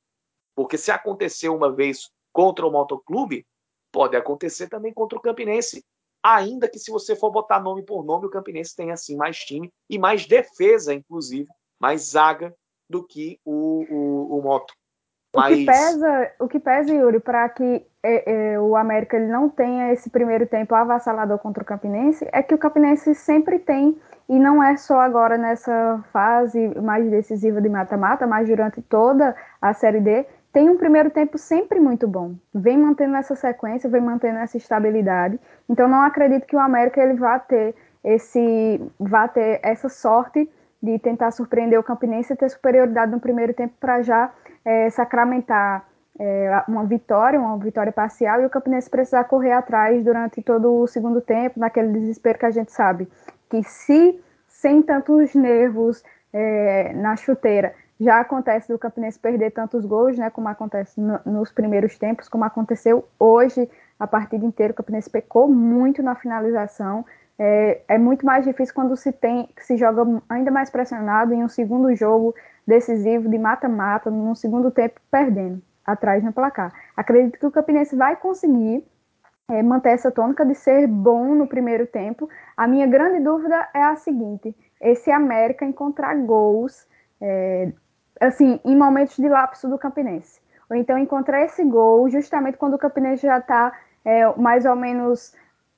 Porque 0.54 0.78
se 0.78 0.90
aconteceu 0.90 1.54
uma 1.54 1.72
vez 1.72 2.10
contra 2.32 2.66
o 2.66 2.70
Motoclube, 2.70 3.46
pode 3.92 4.16
acontecer 4.16 4.68
também 4.68 4.92
contra 4.92 5.18
o 5.18 5.22
Campinense, 5.22 5.84
ainda 6.22 6.68
que 6.68 6.78
se 6.78 6.90
você 6.90 7.14
for 7.14 7.30
botar 7.30 7.60
nome 7.60 7.84
por 7.84 8.04
nome, 8.04 8.26
o 8.26 8.30
Campinense 8.30 8.74
tem 8.74 8.90
assim 8.90 9.16
mais 9.16 9.38
time 9.38 9.72
e 9.88 9.98
mais 9.98 10.26
defesa, 10.26 10.94
inclusive, 10.94 11.48
mais 11.78 12.10
zaga 12.10 12.54
do 12.88 13.06
que 13.06 13.38
o, 13.44 13.84
o, 13.88 14.38
o 14.38 14.42
Moto. 14.42 14.74
Mas... 15.34 15.52
O 15.52 15.56
que 15.56 15.66
pesa, 15.66 16.30
o 16.38 16.48
que 16.48 16.60
pesa, 16.60 16.94
Yuri, 16.94 17.20
para 17.20 17.48
que 17.48 17.84
é, 18.02 18.52
é, 18.52 18.60
o 18.60 18.76
América 18.76 19.16
ele 19.16 19.26
não 19.26 19.48
tenha 19.48 19.92
esse 19.92 20.08
primeiro 20.08 20.46
tempo 20.46 20.74
avassalador 20.74 21.38
contra 21.38 21.62
o 21.62 21.66
Campinense, 21.66 22.26
é 22.32 22.42
que 22.42 22.54
o 22.54 22.58
Campinense 22.58 23.14
sempre 23.14 23.58
tem, 23.58 23.98
e 24.28 24.38
não 24.38 24.62
é 24.62 24.76
só 24.76 25.00
agora 25.00 25.36
nessa 25.36 26.02
fase 26.12 26.68
mais 26.80 27.10
decisiva 27.10 27.60
de 27.60 27.68
mata-mata, 27.68 28.26
mas 28.26 28.48
durante 28.48 28.80
toda 28.82 29.34
a 29.60 29.74
Série 29.74 30.00
D, 30.00 30.24
tem 30.52 30.70
um 30.70 30.76
primeiro 30.76 31.10
tempo 31.10 31.36
sempre 31.36 31.80
muito 31.80 32.06
bom. 32.06 32.34
Vem 32.54 32.78
mantendo 32.78 33.16
essa 33.16 33.34
sequência, 33.34 33.90
vem 33.90 34.00
mantendo 34.00 34.38
essa 34.38 34.56
estabilidade. 34.56 35.38
Então 35.68 35.88
não 35.88 36.00
acredito 36.00 36.46
que 36.46 36.54
o 36.54 36.60
América 36.60 37.02
ele 37.02 37.14
vá 37.14 37.40
ter 37.40 37.74
esse 38.04 38.80
vá 39.00 39.26
ter 39.26 39.58
essa 39.64 39.88
sorte 39.88 40.48
de 40.84 40.98
tentar 40.98 41.30
surpreender 41.30 41.78
o 41.78 41.82
Campinense 41.82 42.34
e 42.34 42.36
ter 42.36 42.50
superioridade 42.50 43.10
no 43.10 43.18
primeiro 43.18 43.54
tempo 43.54 43.72
para 43.80 44.02
já 44.02 44.30
é, 44.62 44.90
sacramentar 44.90 45.88
é, 46.20 46.62
uma 46.68 46.84
vitória, 46.84 47.40
uma 47.40 47.56
vitória 47.56 47.90
parcial, 47.90 48.42
e 48.42 48.44
o 48.44 48.50
Campinense 48.50 48.90
precisar 48.90 49.24
correr 49.24 49.52
atrás 49.52 50.04
durante 50.04 50.42
todo 50.42 50.80
o 50.80 50.86
segundo 50.86 51.22
tempo, 51.22 51.58
naquele 51.58 51.88
desespero 51.88 52.38
que 52.38 52.46
a 52.46 52.50
gente 52.50 52.70
sabe 52.70 53.08
que 53.48 53.62
se 53.62 54.22
sem 54.46 54.82
tantos 54.82 55.34
nervos 55.34 56.04
é, 56.32 56.92
na 56.92 57.16
chuteira 57.16 57.74
já 57.98 58.20
acontece 58.20 58.70
do 58.70 58.78
Campinense 58.78 59.18
perder 59.18 59.52
tantos 59.52 59.86
gols, 59.86 60.18
né, 60.18 60.28
como 60.28 60.48
acontece 60.48 61.00
no, 61.00 61.18
nos 61.24 61.50
primeiros 61.50 61.96
tempos, 61.96 62.28
como 62.28 62.44
aconteceu 62.44 63.08
hoje 63.18 63.70
a 63.98 64.06
partida 64.06 64.44
inteira, 64.44 64.72
o 64.72 64.76
Campinense 64.76 65.08
pecou 65.08 65.48
muito 65.48 66.02
na 66.02 66.14
finalização, 66.14 67.06
é, 67.38 67.82
é, 67.88 67.98
muito 67.98 68.24
mais 68.24 68.44
difícil 68.44 68.74
quando 68.74 68.96
se 68.96 69.12
tem 69.12 69.48
se 69.58 69.76
joga 69.76 70.04
ainda 70.28 70.50
mais 70.50 70.70
pressionado 70.70 71.34
em 71.34 71.42
um 71.42 71.48
segundo 71.48 71.94
jogo 71.94 72.34
decisivo 72.66 73.28
de 73.28 73.38
mata-mata, 73.38 74.10
no 74.10 74.34
segundo 74.36 74.70
tempo 74.70 75.00
perdendo 75.10 75.60
atrás 75.84 76.22
no 76.22 76.32
placar. 76.32 76.72
Acredito 76.96 77.38
que 77.38 77.46
o 77.46 77.50
Campinense 77.50 77.96
vai 77.96 78.16
conseguir 78.16 78.84
é, 79.48 79.62
manter 79.62 79.90
essa 79.90 80.10
tônica 80.10 80.44
de 80.44 80.54
ser 80.54 80.86
bom 80.86 81.34
no 81.34 81.46
primeiro 81.46 81.86
tempo. 81.86 82.28
A 82.56 82.66
minha 82.66 82.86
grande 82.86 83.20
dúvida 83.20 83.68
é 83.74 83.82
a 83.82 83.96
seguinte: 83.96 84.56
esse 84.80 85.10
América 85.10 85.64
encontrar 85.64 86.14
gols, 86.16 86.88
é, 87.20 87.72
assim, 88.20 88.60
em 88.64 88.76
momentos 88.76 89.16
de 89.16 89.28
lapso 89.28 89.68
do 89.68 89.78
Campinense. 89.78 90.40
Ou 90.70 90.76
então 90.76 90.96
encontrar 90.96 91.44
esse 91.44 91.62
gol 91.64 92.08
justamente 92.08 92.56
quando 92.56 92.74
o 92.74 92.78
Campinense 92.78 93.22
já 93.26 93.38
está 93.38 93.72
é, 94.04 94.34
mais 94.36 94.64
ou 94.64 94.76
menos 94.76 95.34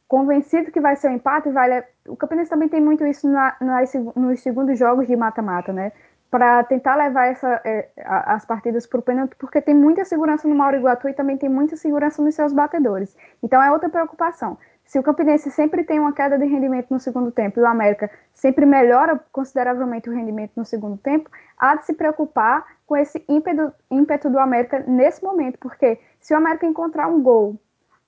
convencido 0.08 0.70
que 0.70 0.80
vai 0.80 0.96
ser 0.96 1.08
um 1.08 1.14
empate. 1.14 1.50
Vai, 1.50 1.84
o 2.08 2.16
Campinense 2.16 2.50
também 2.50 2.68
tem 2.68 2.80
muito 2.80 3.06
isso 3.06 3.28
na, 3.28 3.56
nas, 3.60 3.92
nos 4.14 4.40
segundos 4.40 4.78
jogos 4.78 5.06
de 5.06 5.16
mata-mata, 5.16 5.72
né? 5.72 5.92
para 6.30 6.64
tentar 6.64 6.96
levar 6.96 7.26
essa, 7.26 7.60
é, 7.64 7.88
as 7.96 8.44
partidas 8.44 8.86
para 8.86 8.98
o 8.98 9.02
pênalti, 9.02 9.34
porque 9.36 9.60
tem 9.60 9.74
muita 9.74 10.04
segurança 10.04 10.46
no 10.48 10.54
Mauro 10.54 10.76
Iguatu 10.76 11.08
e 11.08 11.14
também 11.14 11.36
tem 11.36 11.48
muita 11.48 11.76
segurança 11.76 12.22
nos 12.22 12.34
seus 12.34 12.52
batedores. 12.52 13.16
Então 13.42 13.62
é 13.62 13.70
outra 13.70 13.88
preocupação. 13.88 14.58
Se 14.84 14.98
o 14.98 15.02
Campinense 15.02 15.50
sempre 15.50 15.82
tem 15.82 15.98
uma 15.98 16.12
queda 16.12 16.38
de 16.38 16.44
rendimento 16.44 16.90
no 16.90 17.00
segundo 17.00 17.32
tempo 17.32 17.58
e 17.58 17.62
o 17.62 17.66
América 17.66 18.10
sempre 18.32 18.64
melhora 18.64 19.20
consideravelmente 19.32 20.08
o 20.08 20.12
rendimento 20.12 20.52
no 20.56 20.64
segundo 20.64 20.96
tempo, 20.96 21.28
há 21.58 21.76
de 21.76 21.86
se 21.86 21.94
preocupar 21.94 22.64
com 22.86 22.96
esse 22.96 23.24
ímpeto, 23.28 23.72
ímpeto 23.90 24.30
do 24.30 24.38
América 24.38 24.84
nesse 24.86 25.24
momento, 25.24 25.58
porque 25.58 25.98
se 26.20 26.34
o 26.34 26.36
América 26.36 26.66
encontrar 26.66 27.08
um 27.08 27.20
gol 27.20 27.58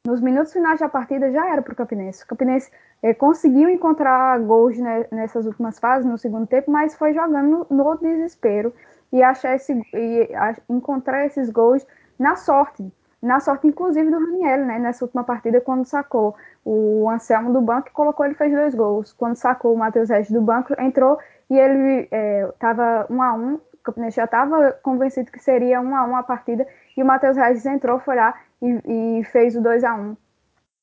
nos 0.09 0.23
minutos 0.23 0.55
finais 0.55 0.81
da 0.81 0.88
partida, 0.88 1.31
já 1.31 1.47
era 1.53 1.61
para 1.61 1.75
o 1.75 1.77
Campinense. 1.77 2.25
O 2.25 2.27
Campinense 2.27 2.71
é, 3.03 3.12
conseguiu 3.12 3.68
encontrar 3.68 4.40
gols 4.40 4.79
né, 4.79 5.07
nessas 5.12 5.44
últimas 5.44 5.79
fases, 5.79 6.07
no 6.07 6.16
segundo 6.16 6.47
tempo, 6.47 6.71
mas 6.71 6.97
foi 6.97 7.12
jogando 7.12 7.66
no, 7.71 7.77
no 7.77 7.97
desespero 7.99 8.73
e 9.12 9.23
achar 9.23 9.55
esse, 9.55 9.75
e 9.92 10.35
a, 10.35 10.57
encontrar 10.71 11.27
esses 11.27 11.51
gols 11.51 11.87
na 12.18 12.37
sorte. 12.37 12.90
Na 13.21 13.38
sorte, 13.38 13.66
inclusive, 13.66 14.11
do 14.11 14.18
Raniel, 14.18 14.64
né, 14.64 14.79
nessa 14.79 15.05
última 15.05 15.25
partida, 15.25 15.61
quando 15.61 15.85
sacou 15.85 16.35
o 16.64 17.11
Anselmo 17.11 17.53
do 17.53 17.61
banco 17.61 17.88
e 17.88 17.92
colocou, 17.92 18.25
ele 18.25 18.35
fez 18.35 18.51
dois 18.51 18.75
gols. 18.75 19.12
Quando 19.12 19.37
sacou 19.37 19.75
o 19.75 19.79
Matheus 19.79 20.09
Regis 20.09 20.31
do 20.31 20.40
banco, 20.40 20.75
entrou 20.81 21.18
e 21.51 21.59
ele 21.59 22.09
estava 22.55 23.07
é, 23.11 23.12
um 23.12 23.21
a 23.21 23.35
um, 23.35 23.61
Campinense 23.92 24.16
já 24.16 24.24
estava 24.24 24.72
convencido 24.83 25.31
que 25.31 25.38
seria 25.38 25.81
um 25.81 25.96
a 25.96 26.05
um 26.05 26.16
a 26.16 26.22
partida, 26.22 26.66
e 26.96 27.03
o 27.03 27.07
Matheus 27.07 27.37
Regis 27.37 27.66
entrou, 27.66 27.98
foi 27.98 28.16
lá 28.16 28.35
e, 28.61 29.18
e 29.20 29.24
fez 29.24 29.57
o 29.57 29.62
2 29.62 29.85
a 29.85 29.94
1 29.94 30.16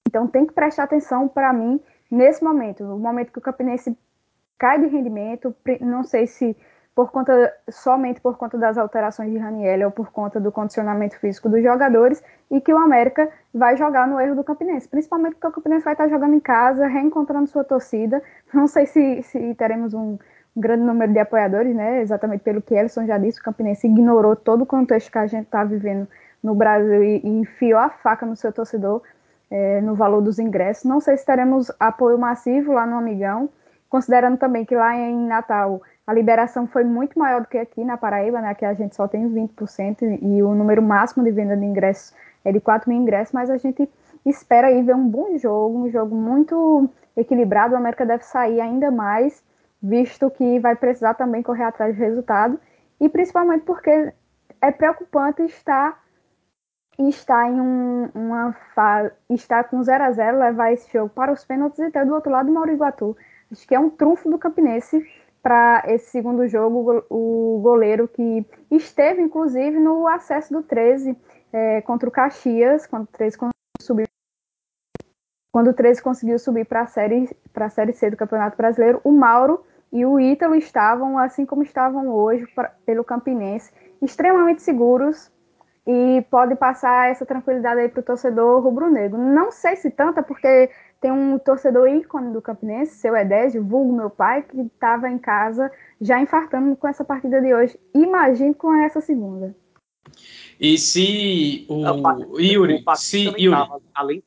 Então 0.08 0.28
tem 0.28 0.46
que 0.46 0.54
prestar 0.54 0.84
atenção 0.84 1.28
para 1.28 1.52
mim 1.54 1.82
nesse 2.10 2.44
momento, 2.44 2.84
no 2.84 2.98
momento 2.98 3.32
que 3.32 3.39
o 3.39 3.41
Campinense 3.41 3.98
cai 4.58 4.80
de 4.80 4.88
rendimento, 4.88 5.56
não 5.82 6.04
sei 6.04 6.28
se 6.28 6.56
por 6.96 7.12
conta 7.12 7.54
somente 7.70 8.22
por 8.22 8.38
conta 8.38 8.58
das 8.58 8.78
alterações 8.78 9.30
de 9.30 9.38
Raniel 9.38 9.88
ou 9.88 9.91
por 9.91 10.12
conta 10.12 10.39
do 10.39 10.50
condicionamento 10.50 11.20
físico 11.20 11.50
dos 11.50 11.62
jogadores 11.62 12.24
e 12.50 12.62
que 12.62 12.74
o 12.74 12.78
América 12.78 13.30
vai 13.54 13.76
jogar 13.76 14.08
no 14.08 14.20
erro 14.20 14.36
do 14.36 14.46
Campinense, 14.46 14.88
principalmente 14.88 15.34
porque 15.34 15.48
o 15.48 15.52
Campinense 15.52 15.84
vai 15.84 15.94
estar 15.94 16.08
jogando 16.08 16.36
em 16.36 16.39
casa, 16.39 16.88
reencontrando 16.88 17.48
sua 17.48 17.65
torcida. 17.65 18.24
Não 18.54 18.65
sei 18.65 18.86
se, 18.86 19.22
se 19.24 19.56
teremos 19.56 19.94
um, 19.94 20.18
um 20.56 20.62
grande 20.62 20.84
número 20.84 21.12
de 21.12 21.20
apoiadores, 21.20 21.76
né? 21.76 22.02
Exatamente 22.02 22.41
pelo 22.41 22.62
que 22.62 22.74
Elson 22.74 23.06
já 23.06 23.18
disse, 23.18 23.39
o 23.39 23.44
Campinense 23.44 23.88
ignorou 23.88 24.36
todo 24.36 24.62
o 24.62 24.65
contexto 24.65 25.12
que 25.12 25.18
a 25.18 25.28
gente 25.28 25.46
está 25.46 25.63
vivendo 25.63 26.08
no 26.41 26.56
Brasil 26.56 27.04
e, 27.04 27.22
e 27.24 27.28
enfiou 27.28 27.80
a 27.80 27.89
faca 27.89 28.26
no 28.26 28.36
seu 28.36 28.54
torcedor 28.54 29.02
é, 29.50 29.82
no 29.82 29.96
valor 29.96 30.22
dos 30.22 30.39
ingressos. 30.39 30.86
Não 30.86 31.00
sei 31.00 31.18
se 31.18 31.26
teremos 31.26 31.72
apoio 31.80 32.18
massivo 32.18 32.74
lá 32.74 32.86
no 32.86 32.98
Amigão, 32.98 33.50
considerando 33.89 34.38
também 34.38 34.65
que 34.65 34.76
lá 34.76 34.96
em 34.96 35.28
Natal 35.28 35.82
a 36.06 36.13
liberação 36.13 36.68
foi 36.68 36.84
muito 36.84 37.18
maior 37.18 37.41
do 37.41 37.48
que 37.48 37.58
aqui 37.58 37.84
na 37.84 37.98
Paraíba, 37.98 38.39
né, 38.39 38.54
que 38.54 38.63
a 38.63 38.74
gente 38.74 38.96
só 38.96 39.08
tem 39.08 39.28
20% 39.28 40.20
e 40.22 40.44
o 40.44 40.54
número 40.54 40.82
máximo 40.82 41.24
de 41.24 41.32
venda 41.32 41.58
de 41.58 41.65
ingressos 41.65 42.13
é 42.44 42.52
de 42.52 42.60
4 42.60 42.88
mil 42.88 43.02
ingressos, 43.02 43.34
mas 43.34 43.50
a 43.50 43.58
gente 43.58 43.89
espera 44.24 44.68
aí 44.68 44.84
ver 44.84 44.96
um 44.96 45.08
bom 45.08 45.36
jogo, 45.38 45.80
um 45.80 45.89
jogo 45.89 46.15
muito 46.15 46.88
equilibrado. 47.18 47.74
O 47.74 47.78
América 47.78 48.06
deve 48.06 48.24
sair 48.24 48.62
ainda 48.62 48.91
mais, 48.91 49.44
visto 49.82 50.30
que 50.32 50.60
vai 50.60 50.76
precisar 50.76 51.14
também 51.14 51.44
correr 51.44 51.64
atrás 51.64 51.96
de 51.96 52.02
resultado, 52.02 52.60
e 53.00 53.10
principalmente 53.10 53.64
porque 53.64 54.14
é 54.62 54.72
preocupante 54.72 55.44
estar 55.44 56.04
e 56.98 57.10
está 57.10 57.48
em 57.50 57.60
um, 57.60 58.10
uma 58.16 58.54
fase, 58.74 59.12
está 59.30 59.64
com 59.64 59.84
0 59.84 60.04
a 60.04 60.12
0 60.12 60.40
levar 60.40 60.72
esse 60.72 60.92
jogo 60.92 61.10
para 61.10 61.32
os 61.32 61.44
pênaltis 61.44 61.80
e 61.80 61.92
ter 61.92 62.06
do 62.06 62.14
outro 62.14 62.32
lado 62.32 62.50
o 62.50 62.54
Mauro 62.54 62.72
Iguatu. 62.72 63.18
Acho 63.52 63.68
que 63.68 63.76
é 63.76 63.80
um 63.80 63.90
trunfo 63.90 64.30
do 64.30 64.40
Campinense 64.40 65.06
para 65.44 65.84
esse 65.88 66.10
segundo 66.10 66.48
jogo, 66.48 67.06
o 67.10 67.60
goleiro 67.62 68.08
que 68.08 68.44
esteve, 68.72 69.22
inclusive, 69.22 69.78
no 69.80 70.08
acesso 70.08 70.52
do 70.52 70.64
13 70.64 71.16
é, 71.54 71.82
contra 71.82 72.10
o 72.10 72.12
Caxias, 72.12 72.88
quando 72.88 73.04
o 73.04 73.08
13 73.08 73.38
conseguiu 73.38 73.52
subir, 73.80 74.08
quando 75.56 75.70
o 75.70 75.74
13 75.74 76.04
conseguiu 76.04 76.38
subir 76.38 76.65
para 76.65 76.82
a 76.82 76.86
série, 76.86 77.30
a 77.56 77.70
série 77.70 77.94
C 77.94 78.10
do 78.10 78.18
Campeonato 78.18 78.58
Brasileiro, 78.58 79.00
o 79.06 79.12
Mauro 79.13 79.63
e 79.89 80.06
o 80.06 80.20
Ítalo 80.20 80.54
estavam, 80.54 81.18
assim 81.18 81.46
como 81.46 81.63
estavam 81.63 82.10
hoje, 82.10 82.46
pra, 82.54 82.74
pelo 82.86 83.06
Campinense, 83.06 83.72
extremamente 84.02 84.62
seguros 84.62 85.32
e 85.88 86.22
pode 86.30 86.58
passar 86.58 87.10
essa 87.10 87.26
tranquilidade 87.26 87.80
aí 87.80 87.88
para 87.88 88.02
o 88.02 88.04
torcedor 88.04 88.62
rubro-negro. 88.62 89.18
Não 89.18 89.50
sei 89.50 89.78
se 89.78 89.89
tanta, 89.89 90.22
porque 90.22 90.70
tem 91.00 91.10
um 91.10 91.39
torcedor 91.39 91.88
ícone 91.88 92.34
do 92.34 92.41
Campinense, 92.41 92.96
seu 92.96 93.15
Edésio, 93.15 93.63
vulgo 93.63 93.96
meu 93.96 94.10
pai, 94.10 94.41
que 94.41 94.60
estava 94.60 95.08
em 95.08 95.18
casa 95.18 95.72
já 96.02 96.20
infartando 96.20 96.76
com 96.76 96.86
essa 96.86 97.06
partida 97.06 97.39
de 97.39 97.54
hoje. 97.54 97.80
Imagine 97.94 98.54
com 98.54 98.76
essa 98.76 99.00
segunda. 99.00 99.56
E 100.60 100.78
se 100.78 101.65
o, 101.70 102.34
o 102.34 102.41
Yuri, 102.41 102.84
se 102.98 103.24
Yuri, 103.24 103.52
tava, 103.52 103.82
além, 103.94 104.22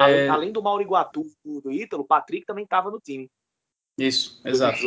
é... 0.00 0.04
além, 0.04 0.28
além, 0.28 0.52
do 0.52 0.62
Mauriguatu 0.62 1.26
do 1.44 1.70
Ítalo, 1.70 2.02
o 2.02 2.06
Patrick 2.06 2.46
também 2.46 2.64
estava 2.64 2.90
no 2.90 3.00
time. 3.00 3.30
Isso, 3.98 4.40
exato. 4.44 4.78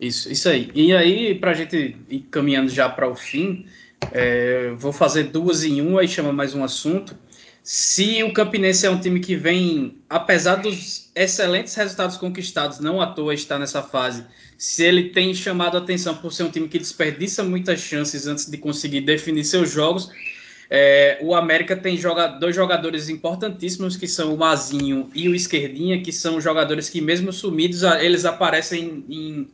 Isso, 0.00 0.32
isso 0.32 0.48
aí. 0.48 0.70
E 0.74 0.94
aí, 0.94 1.34
para 1.34 1.50
a 1.50 1.54
gente 1.54 1.96
ir 2.08 2.20
caminhando 2.30 2.70
já 2.70 2.88
para 2.88 3.08
o 3.08 3.14
fim, 3.14 3.66
é, 4.12 4.70
vou 4.76 4.92
fazer 4.92 5.24
duas 5.24 5.62
em 5.62 5.80
uma 5.80 6.02
e 6.02 6.08
chama 6.08 6.32
mais 6.32 6.54
um 6.54 6.64
assunto. 6.64 7.16
Se 7.62 8.22
o 8.22 8.32
Campinense 8.32 8.86
é 8.86 8.90
um 8.90 8.98
time 8.98 9.20
que 9.20 9.36
vem, 9.36 9.98
apesar 10.08 10.56
dos 10.56 11.10
excelentes 11.14 11.74
resultados 11.74 12.16
conquistados, 12.16 12.80
não 12.80 13.00
à 13.00 13.06
toa 13.06 13.34
está 13.34 13.58
nessa 13.58 13.82
fase, 13.82 14.24
se 14.56 14.82
ele 14.82 15.10
tem 15.10 15.34
chamado 15.34 15.76
a 15.76 15.80
atenção 15.80 16.16
por 16.16 16.32
ser 16.32 16.44
um 16.44 16.50
time 16.50 16.68
que 16.68 16.78
desperdiça 16.78 17.44
muitas 17.44 17.80
chances 17.80 18.26
antes 18.26 18.50
de 18.50 18.56
conseguir 18.56 19.02
definir 19.02 19.44
seus 19.44 19.70
jogos, 19.70 20.10
é, 20.72 21.18
o 21.20 21.34
América 21.34 21.76
tem 21.76 21.96
joga 21.96 22.28
dois 22.28 22.54
jogadores 22.54 23.08
importantíssimos, 23.08 23.96
que 23.96 24.06
são 24.06 24.32
o 24.32 24.38
Mazinho 24.38 25.10
e 25.12 25.28
o 25.28 25.34
Esquerdinha, 25.34 26.00
que 26.00 26.12
são 26.12 26.40
jogadores 26.40 26.88
que, 26.88 27.00
mesmo 27.00 27.32
sumidos, 27.32 27.82
eles 27.82 28.24
aparecem 28.24 29.04
em, 29.08 29.48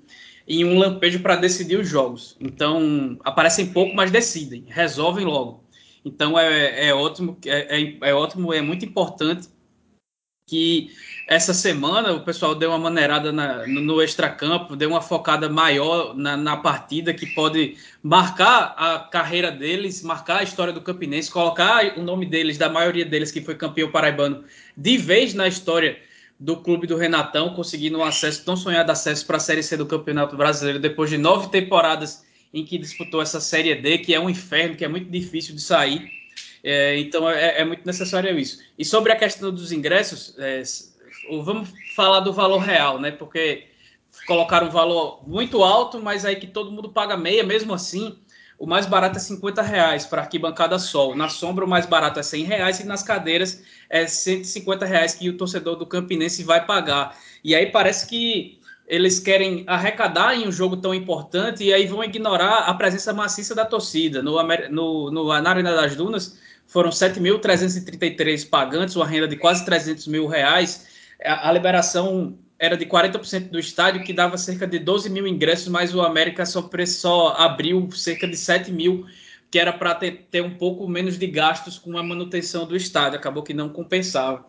em 0.46 0.64
um 0.66 0.79
lampejo 0.79 1.20
para 1.20 1.37
decidir 1.37 1.81
os 1.81 1.88
jogos. 1.88 2.37
Então, 2.38 3.18
aparecem 3.24 3.66
pouco, 3.66 3.96
mas 3.96 4.11
decidem, 4.11 4.64
resolvem 4.68 5.24
logo. 5.24 5.64
Então, 6.05 6.38
é, 6.38 6.88
é 6.88 6.94
ótimo, 6.94 7.38
é, 7.46 7.81
é, 7.81 7.96
é 8.11 8.14
ótimo, 8.14 8.52
é 8.52 8.61
muito 8.61 8.85
importante 8.85 9.48
que 10.47 10.93
essa 11.27 11.53
semana 11.53 12.13
o 12.13 12.21
pessoal 12.21 12.55
deu 12.55 12.71
uma 12.71 12.79
maneirada 12.79 13.33
na, 13.33 13.67
no, 13.67 13.81
no 13.81 14.01
extracampo, 14.03 14.77
deu 14.77 14.89
uma 14.89 15.03
focada 15.03 15.49
maior 15.49 16.15
na, 16.17 16.37
na, 16.37 16.57
partida 16.57 17.13
que 17.13 17.27
pode 17.35 17.77
marcar 18.01 18.75
a 18.79 19.01
carreira 19.01 19.51
deles, 19.51 20.03
marcar 20.03 20.39
a 20.39 20.43
história 20.45 20.73
do 20.73 20.81
Campinense, 20.81 21.33
colocar 21.33 21.99
o 21.99 22.03
nome 22.03 22.27
deles, 22.27 22.57
da 22.57 22.69
maioria 22.69 23.05
deles 23.05 23.33
que 23.33 23.41
foi 23.41 23.57
campeão 23.57 23.91
paraibano, 23.91 24.45
de 24.77 24.97
vez 24.97 25.35
na 25.35 25.49
história 25.49 25.99
do 26.39 26.57
clube 26.59 26.87
do 26.87 26.97
Renatão, 26.97 27.53
conseguindo 27.53 27.99
um 27.99 28.05
acesso, 28.05 28.45
tão 28.45 28.57
sonhado 28.57 28.93
acesso 28.93 29.27
para 29.27 29.39
a 29.39 29.41
Série 29.41 29.65
C 29.65 29.77
do 29.77 29.87
Campeonato 29.87 30.37
Brasileiro, 30.37 30.79
depois 30.79 31.11
de 31.11 31.19
nove 31.19 31.49
temporadas 31.49 32.25
em 32.55 32.65
que 32.65 32.79
disputou 32.79 33.21
essa 33.21 33.41
Série 33.41 33.75
D, 33.75 33.99
que 33.99 34.15
é 34.15 34.21
um 34.21 34.31
inferno, 34.31 34.77
que 34.77 34.85
é 34.85 34.89
muito 34.89 35.11
difícil 35.11 35.57
de 35.57 35.61
sair. 35.61 36.09
É, 36.68 36.98
então 36.98 37.31
é, 37.31 37.61
é, 37.61 37.64
muito 37.64 37.87
necessário 37.87 38.37
isso. 38.37 38.59
E 38.76 38.85
sobre 38.85 39.12
a 39.12 39.16
questão 39.16 39.52
dos 39.52 39.70
ingressos, 39.70 40.35
é, 40.37 40.61
vamos 41.44 41.68
falar 41.94 42.18
do 42.18 42.33
valor 42.33 42.59
real, 42.59 43.00
né? 43.00 43.12
Porque 43.12 43.69
colocaram 44.27 44.67
um 44.67 44.71
valor 44.71 45.21
muito 45.25 45.62
alto, 45.62 46.02
mas 46.02 46.25
aí 46.25 46.35
que 46.35 46.46
todo 46.48 46.73
mundo 46.73 46.88
paga 46.88 47.17
meia, 47.17 47.44
mesmo 47.44 47.73
assim 47.73 48.19
o 48.58 48.67
mais 48.67 48.85
barato 48.85 49.17
é 49.17 49.21
50 49.21 49.62
reais 49.62 50.06
para 50.06 50.23
arquibancada 50.23 50.77
sol. 50.79 51.14
Na 51.14 51.29
sombra, 51.29 51.64
o 51.64 51.69
mais 51.69 51.87
barato 51.87 52.19
é 52.19 52.23
100 52.23 52.44
reais 52.44 52.81
e 52.81 52.87
nas 52.87 53.02
cadeiras 53.02 53.62
é 53.88 54.06
150 54.06 54.85
reais 54.85 55.14
que 55.14 55.29
o 55.29 55.37
torcedor 55.37 55.77
do 55.77 55.87
Campinense 55.87 56.42
vai 56.42 56.64
pagar. 56.64 57.17
E 57.44 57.54
aí 57.54 57.67
parece 57.67 58.08
que 58.08 58.58
eles 58.88 59.21
querem 59.21 59.62
arrecadar 59.69 60.35
em 60.35 60.48
um 60.48 60.52
jogo 60.52 60.77
tão 60.77 60.94
importante 60.94 61.62
e 61.62 61.73
aí 61.73 61.87
vão 61.87 62.02
ignorar 62.02 62.60
a 62.60 62.75
presença 62.75 63.12
maciça 63.12 63.54
da 63.54 63.64
torcida. 63.64 64.23
No, 64.23 64.42
no, 64.71 65.10
no 65.10 65.40
na 65.40 65.50
Arena 65.50 65.75
das 65.75 65.94
Dunas 65.94 66.38
foram 66.67 66.90
7.333 66.90 68.48
pagantes, 68.48 68.96
uma 68.96 69.06
renda 69.06 69.29
de 69.29 69.37
quase 69.37 69.64
300 69.64 70.06
mil 70.06 70.27
reais. 70.27 70.87
A, 71.25 71.48
a 71.48 71.52
liberação 71.52 72.38
era 72.58 72.77
de 72.77 72.87
40% 72.87 73.50
do 73.50 73.58
estádio, 73.58 74.02
que 74.02 74.12
dava 74.12 74.38
cerca 74.38 74.67
de 74.67 74.79
12 74.79 75.10
mil 75.10 75.27
ingressos, 75.27 75.69
mas 75.69 75.94
o 75.94 76.00
América 76.00 76.46
só, 76.46 76.69
só 76.87 77.29
abriu 77.38 77.90
cerca 77.92 78.27
de 78.27 78.37
7 78.37 78.73
mil 78.73 79.06
que 79.50 79.58
era 79.58 79.73
para 79.73 79.94
ter, 79.94 80.27
ter, 80.31 80.42
um 80.42 80.56
pouco 80.56 80.88
menos 80.88 81.19
de 81.19 81.27
gastos 81.27 81.79
com 81.79 81.96
a 81.96 82.02
manutenção 82.02 82.67
do 82.67 82.77
estádio, 82.77 83.19
acabou 83.19 83.42
que 83.42 83.54
não 83.54 83.69
compensava. 83.69 84.44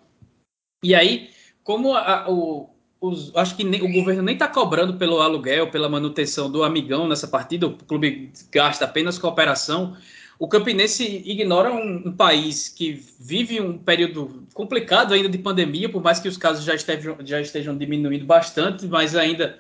E 0.84 0.96
aí, 0.96 1.30
como 1.64 1.96
a, 1.96 2.30
o, 2.30 2.70
os, 3.00 3.36
acho 3.36 3.56
que 3.56 3.64
nem, 3.64 3.82
o 3.82 3.92
governo 3.92 4.24
nem 4.24 4.34
está 4.34 4.48
cobrando 4.48 4.98
pelo 4.98 5.22
aluguel, 5.22 5.70
pela 5.70 5.90
manutenção 5.90 6.52
do 6.52 6.64
amigão 6.64 7.08
nessa 7.08 7.28
partida, 7.28 7.68
o 7.68 7.78
clube 7.78 8.32
gasta 8.52 8.86
apenas 8.86 9.18
com 9.18 9.28
a 9.28 9.30
operação. 9.30 9.96
O 10.40 10.48
Campinense 10.48 11.24
ignora 11.26 11.72
um, 11.72 12.08
um, 12.08 12.12
país 12.12 12.70
que 12.70 13.04
vive 13.20 13.60
um 13.60 13.78
período 13.78 14.48
complicado 14.54 15.14
ainda 15.14 15.28
de 15.28 15.38
pandemia, 15.38 15.90
por 15.90 16.02
mais 16.02 16.20
que 16.20 16.28
os 16.28 16.38
casos 16.38 16.64
já 16.64 16.76
estejam, 16.76 17.18
já 17.26 17.42
estejam 17.42 17.76
diminuindo 17.76 18.26
bastante, 18.26 18.86
mas 18.86 19.16
ainda 19.16 19.60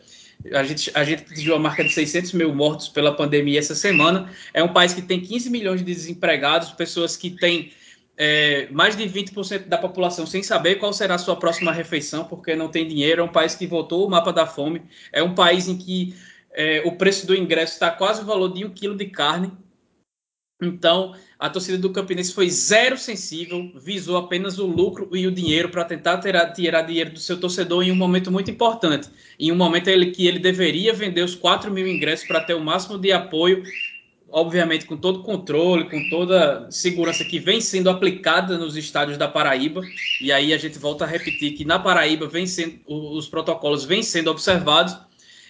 a 0.53 0.63
gente, 0.63 0.91
a 0.93 1.03
gente 1.03 1.23
atingiu 1.23 1.55
a 1.55 1.59
marca 1.59 1.83
de 1.83 1.91
600 1.91 2.33
mil 2.33 2.53
mortos 2.53 2.87
pela 2.89 3.11
pandemia 3.11 3.57
essa 3.57 3.73
semana. 3.73 4.31
É 4.53 4.61
um 4.63 4.71
país 4.71 4.93
que 4.93 5.01
tem 5.01 5.19
15 5.19 5.49
milhões 5.49 5.79
de 5.79 5.85
desempregados, 5.85 6.71
pessoas 6.71 7.17
que 7.17 7.31
têm 7.31 7.71
é, 8.15 8.67
mais 8.71 8.95
de 8.95 9.03
20% 9.03 9.67
da 9.67 9.77
população 9.77 10.25
sem 10.25 10.43
saber 10.43 10.75
qual 10.75 10.93
será 10.93 11.15
a 11.15 11.19
sua 11.19 11.35
próxima 11.35 11.71
refeição, 11.71 12.25
porque 12.25 12.55
não 12.55 12.67
tem 12.69 12.87
dinheiro. 12.87 13.21
É 13.21 13.23
um 13.23 13.31
país 13.31 13.55
que 13.55 13.65
votou 13.65 14.05
o 14.05 14.09
mapa 14.09 14.31
da 14.31 14.45
fome. 14.45 14.83
É 15.11 15.23
um 15.23 15.33
país 15.33 15.67
em 15.67 15.77
que 15.77 16.15
é, 16.53 16.81
o 16.85 16.93
preço 16.93 17.25
do 17.25 17.35
ingresso 17.35 17.73
está 17.73 17.91
quase 17.91 18.21
o 18.21 18.25
valor 18.25 18.53
de 18.53 18.63
um 18.63 18.69
quilo 18.69 18.95
de 18.95 19.05
carne. 19.05 19.51
Então, 20.61 21.13
a 21.37 21.49
torcida 21.49 21.77
do 21.77 21.91
Campinense 21.91 22.33
foi 22.33 22.49
zero 22.49 22.97
sensível, 22.97 23.71
visou 23.75 24.17
apenas 24.17 24.57
o 24.57 24.65
lucro 24.65 25.07
e 25.15 25.27
o 25.27 25.31
dinheiro 25.31 25.69
para 25.69 25.85
tentar 25.85 26.17
tirar, 26.19 26.51
tirar, 26.51 26.81
dinheiro 26.81 27.11
do 27.11 27.19
seu 27.19 27.39
torcedor 27.39 27.83
em 27.83 27.91
um 27.91 27.95
momento 27.95 28.31
muito 28.31 28.49
importante. 28.49 29.07
Em 29.39 29.51
um 29.51 29.55
momento 29.55 29.87
ele, 29.87 30.11
que 30.11 30.25
ele 30.25 30.39
deveria 30.39 30.93
vender 30.93 31.21
os 31.21 31.35
4 31.35 31.71
mil 31.71 31.87
ingressos 31.87 32.27
para 32.27 32.41
ter 32.41 32.55
o 32.55 32.59
máximo 32.59 32.97
de 32.97 33.11
apoio 33.11 33.63
obviamente 34.29 34.85
com 34.85 34.97
todo 34.97 35.23
controle, 35.23 35.89
com 35.89 36.09
toda 36.09 36.69
segurança 36.69 37.23
que 37.23 37.39
vem 37.39 37.61
sendo 37.61 37.89
aplicada 37.89 38.57
nos 38.57 38.75
estádios 38.75 39.17
da 39.17 39.27
Paraíba. 39.27 39.81
E 40.21 40.31
aí 40.31 40.53
a 40.53 40.57
gente 40.57 40.77
volta 40.77 41.05
a 41.05 41.07
repetir 41.07 41.53
que 41.53 41.63
na 41.63 41.79
Paraíba 41.79 42.29
sendo, 42.45 42.79
os 42.87 43.27
protocolos 43.27 43.85
vêm 43.85 44.03
sendo 44.03 44.29
observados. 44.29 44.97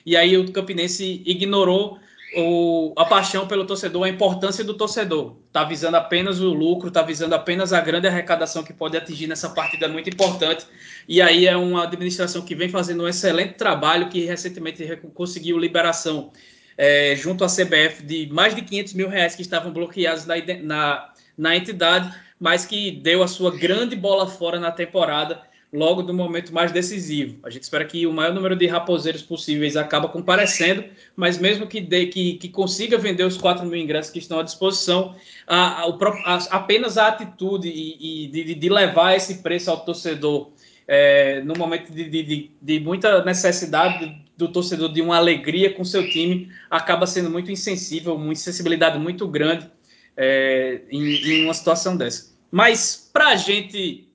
E 0.05 0.15
aí 0.15 0.37
o 0.37 0.51
Campinense 0.51 1.21
ignorou 1.25 1.99
o, 2.37 2.93
a 2.95 3.03
paixão 3.03 3.47
pelo 3.47 3.65
torcedor, 3.65 4.03
a 4.03 4.09
importância 4.09 4.63
do 4.63 4.75
torcedor. 4.75 5.37
Está 5.47 5.63
visando 5.63 5.97
apenas 5.97 6.39
o 6.39 6.53
lucro, 6.53 6.89
está 6.89 7.01
visando 7.01 7.33
apenas 7.33 7.73
a 7.73 7.81
grande 7.81 8.07
arrecadação 8.07 8.63
que 8.63 8.71
pode 8.71 8.95
atingir 8.95 9.25
nessa 9.25 9.49
partida 9.49 9.87
muito 9.87 10.07
importante. 10.07 10.65
E 11.07 11.19
aí 11.19 11.47
é 11.47 11.57
uma 11.57 11.83
administração 11.83 12.43
que 12.43 12.53
vem 12.53 12.69
fazendo 12.69 13.03
um 13.03 13.07
excelente 13.07 13.55
trabalho, 13.55 14.07
que 14.07 14.23
recentemente 14.25 14.85
conseguiu 15.15 15.57
liberação 15.57 16.31
é, 16.77 17.15
junto 17.15 17.43
à 17.43 17.47
CBF 17.47 18.03
de 18.03 18.27
mais 18.31 18.53
de 18.53 18.61
500 18.61 18.93
mil 18.93 19.09
reais 19.09 19.35
que 19.35 19.41
estavam 19.41 19.73
bloqueados 19.73 20.27
na, 20.27 20.35
na, 20.61 21.13
na 21.35 21.55
entidade, 21.55 22.15
mas 22.39 22.67
que 22.67 22.91
deu 22.91 23.23
a 23.23 23.27
sua 23.27 23.49
grande 23.49 23.95
bola 23.95 24.27
fora 24.27 24.59
na 24.59 24.71
temporada 24.71 25.41
logo 25.71 26.01
do 26.01 26.13
momento 26.13 26.53
mais 26.53 26.71
decisivo. 26.71 27.39
A 27.43 27.49
gente 27.49 27.63
espera 27.63 27.83
que 27.83 28.07
o 28.07 28.13
maior 28.13 28.33
número 28.33 28.55
de 28.55 28.67
raposeiros 28.67 29.21
possíveis 29.21 29.75
acaba 29.75 30.07
comparecendo, 30.07 30.83
mas 31.15 31.37
mesmo 31.37 31.67
que, 31.67 31.81
dê, 31.81 32.05
que, 32.05 32.35
que 32.35 32.49
consiga 32.49 32.97
vender 32.97 33.23
os 33.23 33.37
4 33.37 33.65
mil 33.65 33.79
ingressos 33.79 34.11
que 34.11 34.19
estão 34.19 34.39
à 34.39 34.43
disposição, 34.43 35.15
a, 35.45 35.83
a, 35.83 35.87
a, 36.25 36.35
apenas 36.51 36.97
a 36.97 37.07
atitude 37.07 37.67
e, 37.67 38.25
e 38.25 38.27
de, 38.27 38.55
de, 38.55 38.69
levar 38.69 39.15
esse 39.15 39.35
preço 39.41 39.69
ao 39.69 39.81
torcedor 39.81 40.51
é, 40.87 41.41
no 41.41 41.53
momento 41.57 41.91
de, 41.91 42.09
de, 42.09 42.51
de, 42.61 42.79
muita 42.79 43.23
necessidade 43.25 44.25
do 44.37 44.47
torcedor 44.47 44.93
de 44.93 45.01
uma 45.01 45.17
alegria 45.17 45.73
com 45.73 45.83
seu 45.83 46.09
time 46.09 46.49
acaba 46.69 47.05
sendo 47.05 47.29
muito 47.29 47.51
insensível, 47.51 48.15
uma 48.15 48.31
insensibilidade 48.31 48.97
muito 48.97 49.27
grande 49.27 49.69
é, 50.15 50.81
em, 50.89 51.03
em, 51.03 51.43
uma 51.43 51.53
situação 51.53 51.97
dessa. 51.97 52.37
Mas 52.49 53.09
para 53.11 53.29
a 53.29 53.35
gente 53.35 54.06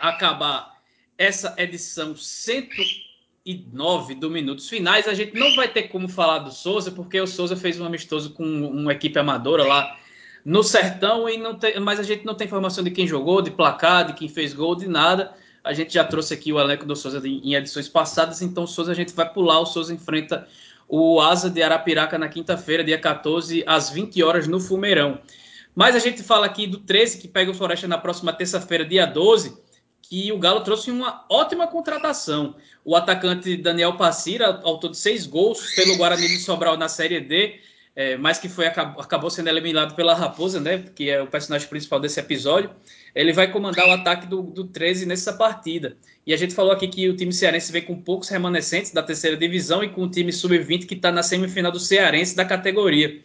acabar 0.00 0.80
essa 1.16 1.54
edição 1.58 2.16
109 2.16 4.14
do 4.14 4.30
Minutos 4.30 4.68
Finais, 4.68 5.06
a 5.06 5.14
gente 5.14 5.38
não 5.38 5.54
vai 5.54 5.68
ter 5.68 5.84
como 5.84 6.08
falar 6.08 6.38
do 6.38 6.50
Souza, 6.50 6.90
porque 6.90 7.20
o 7.20 7.26
Souza 7.26 7.54
fez 7.54 7.78
um 7.78 7.84
amistoso 7.84 8.30
com 8.30 8.44
uma 8.44 8.92
equipe 8.92 9.18
amadora 9.18 9.64
lá 9.64 9.98
no 10.44 10.62
Sertão, 10.62 11.28
e 11.28 11.36
não 11.36 11.54
tem, 11.54 11.78
mas 11.78 12.00
a 12.00 12.02
gente 12.02 12.24
não 12.24 12.34
tem 12.34 12.46
informação 12.46 12.82
de 12.82 12.90
quem 12.90 13.06
jogou, 13.06 13.42
de 13.42 13.50
placar, 13.50 14.06
de 14.06 14.14
quem 14.14 14.28
fez 14.28 14.54
gol, 14.54 14.74
de 14.74 14.88
nada. 14.88 15.34
A 15.62 15.74
gente 15.74 15.92
já 15.92 16.02
trouxe 16.02 16.32
aqui 16.32 16.52
o 16.52 16.58
elenco 16.58 16.86
do 16.86 16.96
Souza 16.96 17.20
em 17.26 17.54
edições 17.54 17.88
passadas, 17.88 18.40
então 18.40 18.64
o 18.64 18.66
Souza 18.66 18.92
a 18.92 18.94
gente 18.94 19.12
vai 19.12 19.30
pular. 19.30 19.60
O 19.60 19.66
Souza 19.66 19.92
enfrenta 19.92 20.48
o 20.88 21.20
Asa 21.20 21.50
de 21.50 21.62
Arapiraca 21.62 22.18
na 22.18 22.28
quinta-feira, 22.28 22.82
dia 22.82 22.98
14, 22.98 23.62
às 23.66 23.90
20 23.90 24.22
horas, 24.22 24.48
no 24.48 24.58
Fumeirão. 24.58 25.20
Mas 25.74 25.94
a 25.94 25.98
gente 25.98 26.22
fala 26.22 26.46
aqui 26.46 26.66
do 26.66 26.78
13, 26.78 27.20
que 27.20 27.28
pega 27.28 27.50
o 27.50 27.54
Floresta 27.54 27.86
na 27.86 27.98
próxima 27.98 28.32
terça-feira, 28.32 28.84
dia 28.84 29.06
12, 29.06 29.56
que 30.02 30.32
o 30.32 30.38
Galo 30.38 30.60
trouxe 30.62 30.90
uma 30.90 31.24
ótima 31.28 31.66
contratação. 31.66 32.56
O 32.84 32.96
atacante 32.96 33.56
Daniel 33.56 33.96
Passira, 33.96 34.60
autor 34.62 34.90
de 34.90 34.98
seis 34.98 35.26
gols 35.26 35.74
pelo 35.74 35.96
Guarani 35.96 36.26
de 36.26 36.38
Sobral 36.38 36.76
na 36.76 36.88
Série 36.88 37.20
D, 37.20 37.60
é, 37.94 38.16
mas 38.16 38.38
que 38.38 38.48
foi 38.48 38.66
acabou 38.66 39.30
sendo 39.30 39.48
eliminado 39.48 39.94
pela 39.94 40.14
Raposa, 40.14 40.60
né? 40.60 40.84
Que 40.94 41.10
é 41.10 41.22
o 41.22 41.26
personagem 41.26 41.68
principal 41.68 42.00
desse 42.00 42.18
episódio 42.18 42.70
ele 43.14 43.32
vai 43.32 43.50
comandar 43.50 43.86
o 43.88 43.92
ataque 43.92 44.26
do, 44.26 44.42
do 44.42 44.64
13 44.64 45.06
nessa 45.06 45.32
partida. 45.32 45.96
E 46.26 46.32
a 46.32 46.36
gente 46.36 46.54
falou 46.54 46.72
aqui 46.72 46.86
que 46.88 47.08
o 47.08 47.16
time 47.16 47.32
cearense 47.32 47.72
vem 47.72 47.82
com 47.82 48.00
poucos 48.00 48.28
remanescentes 48.28 48.92
da 48.92 49.02
terceira 49.02 49.36
divisão 49.36 49.82
e 49.82 49.88
com 49.88 50.02
o 50.02 50.10
time 50.10 50.32
sub-20 50.32 50.86
que 50.86 50.94
está 50.94 51.10
na 51.10 51.22
semifinal 51.22 51.72
do 51.72 51.80
cearense 51.80 52.36
da 52.36 52.44
categoria. 52.44 53.20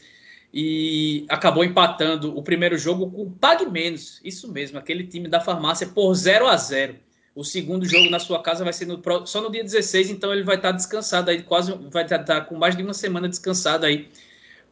E 0.58 1.26
acabou 1.28 1.66
empatando 1.66 2.34
o 2.38 2.42
primeiro 2.42 2.78
jogo 2.78 3.12
com 3.12 3.24
o 3.24 3.32
Pague 3.32 3.66
Menos. 3.66 4.22
Isso 4.24 4.50
mesmo, 4.50 4.80
aquele 4.80 5.06
time 5.06 5.28
da 5.28 5.42
farmácia 5.42 5.86
por 5.86 6.14
0 6.14 6.48
a 6.48 6.56
0 6.56 6.96
O 7.36 7.44
segundo 7.44 7.86
jogo 7.86 8.10
na 8.10 8.20
sua 8.20 8.42
casa 8.42 8.64
vai 8.64 8.72
ser 8.72 8.86
no, 8.86 9.02
só 9.28 9.42
no 9.42 9.52
dia 9.52 9.62
16, 9.62 10.12
então 10.12 10.32
ele 10.32 10.44
vai 10.44 10.56
estar 10.56 10.72
descansado 10.72 11.30
aí, 11.30 11.44
quase 11.44 11.74
vai 11.92 12.04
estar 12.04 12.20
tá 12.20 12.40
com 12.40 12.56
mais 12.56 12.74
de 12.74 12.82
uma 12.82 12.94
semana 12.94 13.28
descansado 13.28 13.86
aí 13.86 14.08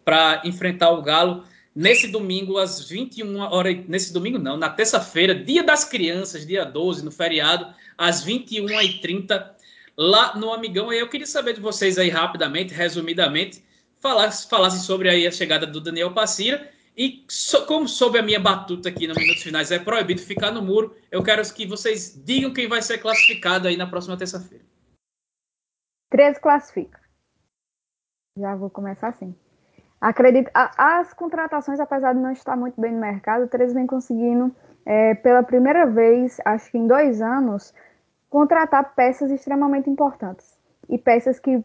para 0.06 0.42
enfrentar 0.46 0.92
o 0.92 1.02
Galo 1.02 1.44
nesse 1.76 2.08
domingo, 2.08 2.58
às 2.58 2.88
21 2.88 3.40
horas. 3.40 3.78
Nesse 3.86 4.14
domingo, 4.14 4.40
não, 4.40 4.56
na 4.56 4.70
terça-feira, 4.70 5.36
dia 5.36 5.64
das 5.64 5.84
crianças, 5.84 6.46
dia 6.46 6.64
12, 6.64 7.04
no 7.04 7.12
feriado, 7.12 7.74
às 7.98 8.26
21h30, 8.26 9.50
lá 9.98 10.34
no 10.38 10.54
Amigão. 10.54 10.94
E 10.94 11.00
eu 11.00 11.10
queria 11.10 11.28
saber 11.28 11.54
de 11.54 11.60
vocês 11.60 11.98
aí, 11.98 12.10
rapidamente, 12.10 12.74
resumidamente, 12.74 13.62
falassem 14.04 14.50
falasse 14.50 14.80
sobre 14.82 15.08
aí 15.08 15.26
a 15.26 15.32
chegada 15.32 15.66
do 15.66 15.80
Daniel 15.80 16.14
Passira. 16.14 16.70
E 16.96 17.26
so, 17.30 17.66
como 17.66 17.88
soube 17.88 18.20
a 18.20 18.22
minha 18.22 18.40
batuta 18.40 18.90
aqui 18.90 19.08
no 19.08 19.16
Minutos 19.16 19.42
Finais 19.42 19.72
é 19.72 19.80
proibido 19.80 20.22
ficar 20.22 20.52
no 20.52 20.62
muro, 20.62 20.96
eu 21.10 21.24
quero 21.24 21.42
que 21.52 21.66
vocês 21.66 22.22
digam 22.24 22.54
quem 22.54 22.68
vai 22.68 22.82
ser 22.82 23.00
classificado 23.00 23.68
aí 23.68 23.78
na 23.78 23.88
próxima 23.88 24.18
terça-feira. 24.18 24.64
13 26.12 26.40
classifica. 26.40 27.00
Já 28.38 28.56
vou 28.56 28.70
começar 28.70 29.08
assim. 29.08 29.34
Acredito, 30.00 30.52
as 30.54 31.14
contratações, 31.14 31.80
apesar 31.80 32.14
de 32.14 32.20
não 32.20 32.32
estar 32.32 32.58
muito 32.58 32.80
bem 32.80 32.92
no 32.92 33.00
mercado, 33.00 33.46
o 33.46 33.48
13 33.48 33.74
vem 33.74 33.88
conseguindo, 33.88 34.54
é, 34.86 35.16
pela 35.16 35.42
primeira 35.42 35.88
vez, 35.88 36.38
acho 36.46 36.70
que 36.70 36.78
em 36.78 36.86
dois 36.86 37.22
anos, 37.22 37.74
contratar 38.30 38.94
peças 38.96 39.32
extremamente 39.32 39.90
importantes. 39.90 40.60
E 40.90 40.98
peças 40.98 41.40
que, 41.40 41.64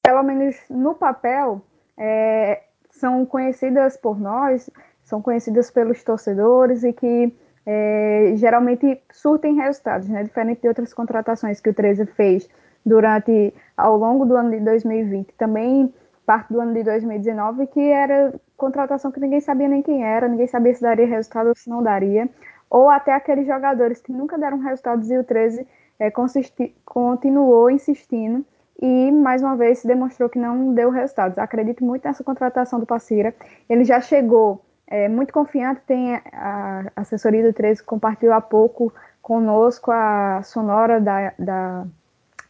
pelo 0.00 0.22
menos 0.22 0.56
no 0.70 0.94
papel, 0.94 1.62
é, 1.98 2.62
são 2.90 3.24
conhecidas 3.26 3.96
por 3.96 4.18
nós, 4.20 4.70
são 5.02 5.20
conhecidas 5.20 5.70
pelos 5.70 6.02
torcedores 6.02 6.84
e 6.84 6.92
que 6.92 7.34
é, 7.66 8.32
geralmente 8.36 9.00
surtem 9.12 9.54
resultados, 9.54 10.08
né? 10.08 10.24
Diferente 10.24 10.62
de 10.62 10.68
outras 10.68 10.92
contratações 10.92 11.60
que 11.60 11.70
o 11.70 11.74
13 11.74 12.06
fez 12.06 12.48
durante 12.84 13.54
ao 13.76 13.96
longo 13.96 14.24
do 14.24 14.36
ano 14.36 14.50
de 14.50 14.60
2020. 14.60 15.32
Também 15.34 15.92
parte 16.26 16.52
do 16.52 16.60
ano 16.60 16.72
de 16.72 16.82
2019, 16.82 17.66
que 17.68 17.80
era 17.80 18.34
contratação 18.56 19.10
que 19.10 19.20
ninguém 19.20 19.40
sabia 19.40 19.68
nem 19.68 19.82
quem 19.82 20.04
era, 20.04 20.28
ninguém 20.28 20.46
sabia 20.46 20.74
se 20.74 20.82
daria 20.82 21.06
resultado 21.06 21.48
ou 21.48 21.56
se 21.56 21.68
não 21.68 21.82
daria, 21.82 22.28
ou 22.70 22.88
até 22.88 23.12
aqueles 23.12 23.46
jogadores 23.46 24.00
que 24.00 24.12
nunca 24.12 24.38
deram 24.38 24.58
resultados 24.58 25.10
e 25.10 25.18
o 25.18 25.24
13 25.24 25.66
é, 25.98 26.10
consisti, 26.10 26.74
continuou 26.84 27.70
insistindo 27.70 28.44
e 28.82 29.12
mais 29.12 29.40
uma 29.40 29.54
vez 29.54 29.78
se 29.78 29.86
demonstrou 29.86 30.28
que 30.28 30.40
não 30.40 30.74
deu 30.74 30.90
resultados. 30.90 31.38
Acredito 31.38 31.84
muito 31.84 32.04
nessa 32.04 32.24
contratação 32.24 32.80
do 32.80 32.86
Passira. 32.86 33.32
Ele 33.70 33.84
já 33.84 34.00
chegou 34.00 34.60
é, 34.88 35.08
muito 35.08 35.32
confiante, 35.32 35.80
tem 35.86 36.16
a 36.32 36.90
assessoria 36.96 37.44
do 37.44 37.52
13 37.52 37.84
compartilhou 37.84 38.34
há 38.34 38.40
pouco 38.40 38.92
conosco 39.22 39.92
a 39.92 40.42
sonora 40.42 41.00
da, 41.00 41.32
da 41.38 41.86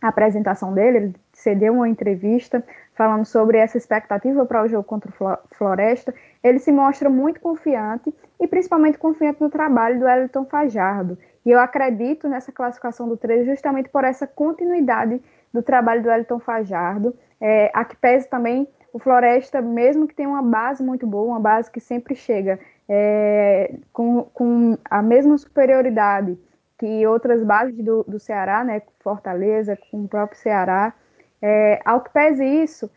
apresentação 0.00 0.72
dele, 0.72 0.96
ele 0.96 1.14
cedeu 1.34 1.74
uma 1.74 1.88
entrevista 1.88 2.64
falando 2.94 3.26
sobre 3.26 3.58
essa 3.58 3.76
expectativa 3.76 4.46
para 4.46 4.62
o 4.62 4.68
jogo 4.68 4.84
contra 4.84 5.10
o 5.10 5.38
Floresta, 5.54 6.14
ele 6.42 6.58
se 6.58 6.72
mostra 6.72 7.10
muito 7.10 7.40
confiante 7.40 8.12
e 8.40 8.46
principalmente 8.48 8.96
confiante 8.96 9.40
no 9.40 9.50
trabalho 9.50 10.00
do 10.00 10.08
Elton 10.08 10.46
Fajardo. 10.46 11.18
E 11.44 11.50
eu 11.50 11.60
acredito 11.60 12.28
nessa 12.28 12.50
classificação 12.50 13.08
do 13.08 13.16
13 13.16 13.44
justamente 13.44 13.88
por 13.88 14.04
essa 14.04 14.26
continuidade 14.26 15.20
do 15.52 15.62
trabalho 15.62 16.02
do 16.02 16.10
Elton 16.10 16.38
Fajardo. 16.38 17.14
É, 17.40 17.70
a 17.74 17.84
que 17.84 17.96
pese 17.96 18.28
também 18.28 18.68
o 18.92 18.98
Floresta, 18.98 19.60
mesmo 19.60 20.06
que 20.06 20.14
tenha 20.14 20.28
uma 20.28 20.42
base 20.42 20.82
muito 20.82 21.06
boa, 21.06 21.28
uma 21.28 21.40
base 21.40 21.70
que 21.70 21.80
sempre 21.80 22.14
chega 22.14 22.60
é, 22.88 23.74
com, 23.92 24.24
com 24.34 24.76
a 24.84 25.02
mesma 25.02 25.36
superioridade 25.38 26.38
que 26.78 27.06
outras 27.06 27.42
bases 27.44 27.76
do, 27.76 28.02
do 28.04 28.18
Ceará, 28.18 28.64
né, 28.64 28.82
Fortaleza, 29.00 29.78
com 29.90 30.02
o 30.02 30.08
próprio 30.08 30.38
Ceará, 30.38 30.92
é, 31.40 31.80
ao 31.84 32.00
que 32.00 32.10
pese 32.10 32.44
isso, 32.44 32.90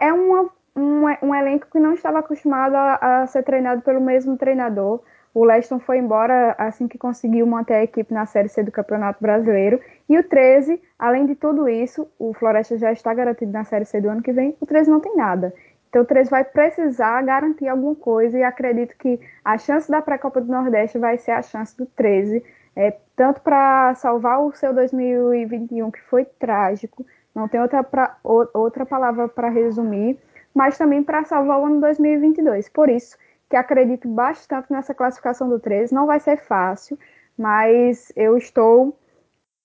é 0.00 0.12
uma, 0.12 0.50
um, 0.74 1.04
um 1.22 1.34
elenco 1.34 1.68
que 1.70 1.78
não 1.78 1.94
estava 1.94 2.18
acostumado 2.18 2.74
a, 2.74 3.22
a 3.22 3.26
ser 3.28 3.44
treinado 3.44 3.82
pelo 3.82 4.00
mesmo 4.00 4.36
treinador, 4.36 5.00
o 5.34 5.44
Leston 5.44 5.78
foi 5.78 5.98
embora 5.98 6.54
assim 6.58 6.86
que 6.86 6.98
conseguiu 6.98 7.46
manter 7.46 7.74
a 7.74 7.82
equipe 7.82 8.12
na 8.12 8.26
Série 8.26 8.48
C 8.48 8.62
do 8.62 8.70
Campeonato 8.70 9.18
Brasileiro. 9.20 9.80
E 10.08 10.18
o 10.18 10.22
13, 10.22 10.80
além 10.98 11.24
de 11.24 11.34
tudo 11.34 11.68
isso, 11.68 12.06
o 12.18 12.34
Floresta 12.34 12.76
já 12.76 12.92
está 12.92 13.14
garantido 13.14 13.50
na 13.50 13.64
Série 13.64 13.86
C 13.86 14.00
do 14.00 14.10
ano 14.10 14.22
que 14.22 14.32
vem, 14.32 14.54
o 14.60 14.66
13 14.66 14.90
não 14.90 15.00
tem 15.00 15.16
nada. 15.16 15.54
Então 15.88 16.02
o 16.02 16.06
13 16.06 16.30
vai 16.30 16.44
precisar 16.44 17.22
garantir 17.22 17.68
alguma 17.68 17.94
coisa 17.94 18.38
e 18.38 18.42
acredito 18.42 18.96
que 18.96 19.20
a 19.44 19.58
chance 19.58 19.90
da 19.90 20.00
pré-copa 20.00 20.40
do 20.40 20.50
Nordeste 20.50 20.98
vai 20.98 21.18
ser 21.18 21.32
a 21.32 21.42
chance 21.42 21.76
do 21.76 21.84
13, 21.84 22.42
é, 22.74 22.96
tanto 23.14 23.40
para 23.42 23.94
salvar 23.94 24.42
o 24.42 24.52
seu 24.52 24.72
2021, 24.72 25.90
que 25.90 26.00
foi 26.02 26.24
trágico, 26.24 27.04
não 27.34 27.46
tem 27.46 27.60
outra, 27.60 27.82
pra, 27.82 28.16
outra 28.24 28.86
palavra 28.86 29.28
para 29.28 29.48
resumir, 29.48 30.18
mas 30.54 30.76
também 30.78 31.02
para 31.02 31.24
salvar 31.24 31.60
o 31.60 31.66
ano 31.66 31.80
2022. 31.80 32.68
Por 32.68 32.88
isso, 32.88 33.16
que 33.52 33.56
acredito 33.56 34.08
bastante 34.08 34.72
nessa 34.72 34.94
classificação 34.94 35.46
do 35.46 35.60
13. 35.60 35.92
Não 35.92 36.06
vai 36.06 36.18
ser 36.18 36.38
fácil, 36.38 36.98
mas 37.36 38.10
eu 38.16 38.38
estou 38.38 38.98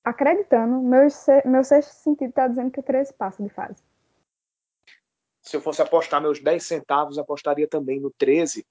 acreditando. 0.03 0.81
Meu, 0.81 1.07
meu 1.45 1.63
sexto 1.63 1.91
sentido 1.91 2.27
está 2.27 2.49
dizendo 2.49 2.69
que 2.69 2.81
o 2.81 2.83
13 2.83 3.13
passa 3.13 3.41
de 3.41 3.47
fase. 3.47 3.81
Se 5.41 5.55
eu 5.55 5.61
fosse 5.61 5.81
apostar 5.81 6.21
meus 6.21 6.43
10 6.43 6.61
centavos, 6.61 7.17
apostaria 7.17 7.65
também 7.65 7.97
no 8.01 8.11
13. 8.11 8.67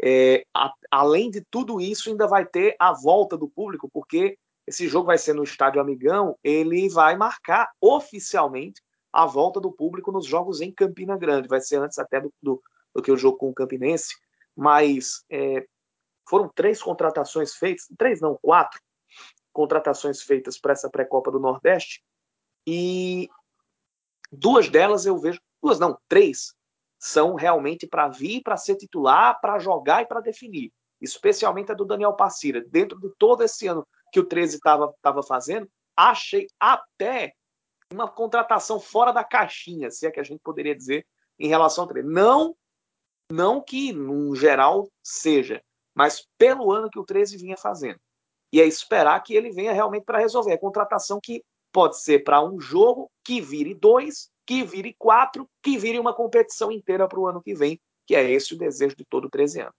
É, 0.00 0.44
a, 0.54 0.72
além 0.88 1.32
de 1.32 1.40
tudo 1.50 1.80
isso, 1.80 2.08
ainda 2.08 2.28
vai 2.28 2.46
ter 2.46 2.76
a 2.78 2.92
volta 2.92 3.36
do 3.36 3.48
público, 3.48 3.90
porque 3.92 4.38
esse 4.68 4.86
jogo 4.86 5.06
vai 5.06 5.18
ser 5.18 5.32
no 5.32 5.42
Estádio 5.42 5.80
Amigão, 5.80 6.38
ele 6.44 6.88
vai 6.88 7.16
marcar 7.16 7.72
oficialmente 7.80 8.80
a 9.12 9.26
volta 9.26 9.60
do 9.60 9.72
público 9.72 10.12
nos 10.12 10.26
jogos 10.26 10.60
em 10.60 10.70
Campina 10.70 11.18
Grande. 11.18 11.48
Vai 11.48 11.60
ser 11.60 11.78
antes 11.78 11.98
até 11.98 12.20
do, 12.20 12.32
do, 12.40 12.62
do 12.94 13.02
que 13.02 13.10
o 13.10 13.16
jogo 13.16 13.36
com 13.36 13.50
o 13.50 13.54
Campinense 13.54 14.14
mas 14.56 15.24
é, 15.30 15.66
foram 16.28 16.48
três 16.54 16.82
contratações 16.82 17.54
feitas, 17.54 17.86
três 17.98 18.20
não, 18.20 18.38
quatro 18.40 18.80
contratações 19.52 20.22
feitas 20.22 20.58
para 20.58 20.72
essa 20.72 20.88
pré-copa 20.88 21.30
do 21.30 21.40
Nordeste 21.40 22.02
e 22.66 23.28
duas 24.30 24.68
delas 24.68 25.06
eu 25.06 25.18
vejo, 25.18 25.40
duas 25.60 25.78
não, 25.78 25.98
três 26.08 26.54
são 26.98 27.34
realmente 27.34 27.86
para 27.86 28.08
vir, 28.08 28.42
para 28.42 28.56
ser 28.56 28.76
titular, 28.76 29.40
para 29.40 29.58
jogar 29.58 30.02
e 30.02 30.06
para 30.06 30.20
definir. 30.20 30.70
Especialmente 31.00 31.72
a 31.72 31.74
do 31.74 31.86
Daniel 31.86 32.12
Passira. 32.12 32.62
Dentro 32.62 33.00
de 33.00 33.10
todo 33.18 33.42
esse 33.42 33.66
ano 33.66 33.86
que 34.12 34.20
o 34.20 34.24
13 34.24 34.56
estava 34.56 35.22
fazendo, 35.26 35.66
achei 35.96 36.46
até 36.60 37.32
uma 37.90 38.06
contratação 38.06 38.78
fora 38.78 39.12
da 39.12 39.24
caixinha, 39.24 39.90
se 39.90 40.06
é 40.06 40.10
que 40.10 40.20
a 40.20 40.22
gente 40.22 40.40
poderia 40.40 40.76
dizer, 40.76 41.06
em 41.38 41.48
relação 41.48 41.84
ao 41.84 41.88
13. 41.88 42.06
Não 42.06 42.54
não 43.30 43.60
que, 43.60 43.92
num 43.92 44.34
geral, 44.34 44.88
seja, 45.02 45.62
mas 45.94 46.26
pelo 46.36 46.72
ano 46.72 46.90
que 46.90 46.98
o 46.98 47.04
13 47.04 47.36
vinha 47.36 47.56
fazendo. 47.56 47.98
E 48.52 48.60
é 48.60 48.66
esperar 48.66 49.22
que 49.22 49.34
ele 49.34 49.50
venha 49.50 49.72
realmente 49.72 50.04
para 50.04 50.18
resolver. 50.18 50.52
a 50.52 50.58
contratação 50.58 51.20
que 51.22 51.42
pode 51.72 52.00
ser 52.00 52.24
para 52.24 52.44
um 52.44 52.60
jogo, 52.60 53.08
que 53.24 53.40
vire 53.40 53.74
dois, 53.74 54.28
que 54.44 54.64
vire 54.64 54.94
quatro, 54.98 55.46
que 55.62 55.78
vire 55.78 55.98
uma 55.98 56.12
competição 56.12 56.72
inteira 56.72 57.06
para 57.06 57.20
o 57.20 57.28
ano 57.28 57.40
que 57.40 57.54
vem, 57.54 57.80
que 58.06 58.16
é 58.16 58.28
esse 58.28 58.54
o 58.54 58.58
desejo 58.58 58.96
de 58.96 59.04
todo 59.04 59.30
13 59.30 59.60
anos. 59.60 59.74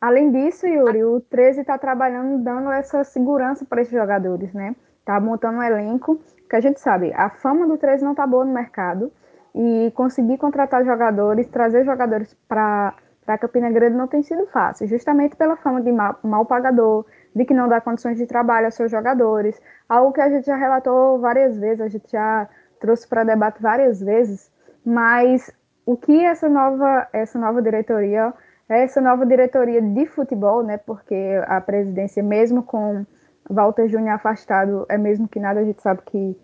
Além 0.00 0.32
disso, 0.32 0.66
Yuri, 0.66 1.04
o 1.04 1.20
13 1.20 1.60
está 1.60 1.76
trabalhando 1.76 2.42
dando 2.42 2.70
essa 2.70 3.04
segurança 3.04 3.66
para 3.66 3.82
esses 3.82 3.92
jogadores, 3.92 4.50
né? 4.54 4.74
Tá 5.04 5.20
montando 5.20 5.58
um 5.58 5.62
elenco, 5.62 6.18
que 6.48 6.56
a 6.56 6.60
gente 6.60 6.80
sabe, 6.80 7.12
a 7.12 7.28
fama 7.28 7.66
do 7.66 7.76
13 7.76 8.02
não 8.02 8.14
tá 8.14 8.26
boa 8.26 8.46
no 8.46 8.52
mercado, 8.54 9.12
e 9.54 9.92
conseguir 9.94 10.38
contratar 10.38 10.84
jogadores, 10.84 11.46
trazer 11.48 11.84
jogadores 11.84 12.34
para 12.48 12.94
a 13.26 13.38
Campina 13.38 13.70
Grande 13.70 13.96
não 13.96 14.06
tem 14.06 14.22
sido 14.22 14.46
fácil, 14.46 14.86
justamente 14.86 15.36
pela 15.36 15.56
fama 15.56 15.80
de 15.80 15.92
mal, 15.92 16.18
mal, 16.22 16.44
pagador, 16.46 17.04
de 17.34 17.44
que 17.44 17.54
não 17.54 17.68
dá 17.68 17.80
condições 17.80 18.18
de 18.18 18.26
trabalho 18.26 18.66
aos 18.66 18.74
seus 18.74 18.90
jogadores, 18.90 19.60
algo 19.88 20.12
que 20.12 20.20
a 20.20 20.28
gente 20.28 20.46
já 20.46 20.56
relatou 20.56 21.18
várias 21.20 21.56
vezes, 21.58 21.80
a 21.80 21.88
gente 21.88 22.10
já 22.10 22.48
trouxe 22.80 23.06
para 23.06 23.24
debate 23.24 23.60
várias 23.60 24.00
vezes, 24.00 24.50
mas 24.84 25.50
o 25.86 25.96
que 25.96 26.24
essa 26.24 26.48
nova, 26.48 27.08
essa 27.12 27.38
nova 27.38 27.60
diretoria, 27.60 28.32
essa 28.68 29.00
nova 29.00 29.26
diretoria 29.26 29.82
de 29.82 30.06
futebol, 30.06 30.62
né, 30.62 30.78
porque 30.78 31.40
a 31.46 31.60
presidência, 31.60 32.22
mesmo 32.22 32.62
com 32.62 33.04
Walter 33.48 33.88
Júnior 33.88 34.14
afastado, 34.14 34.86
é 34.88 34.96
mesmo 34.96 35.28
que 35.28 35.40
nada, 35.40 35.60
a 35.60 35.64
gente 35.64 35.82
sabe 35.82 36.02
que 36.06 36.36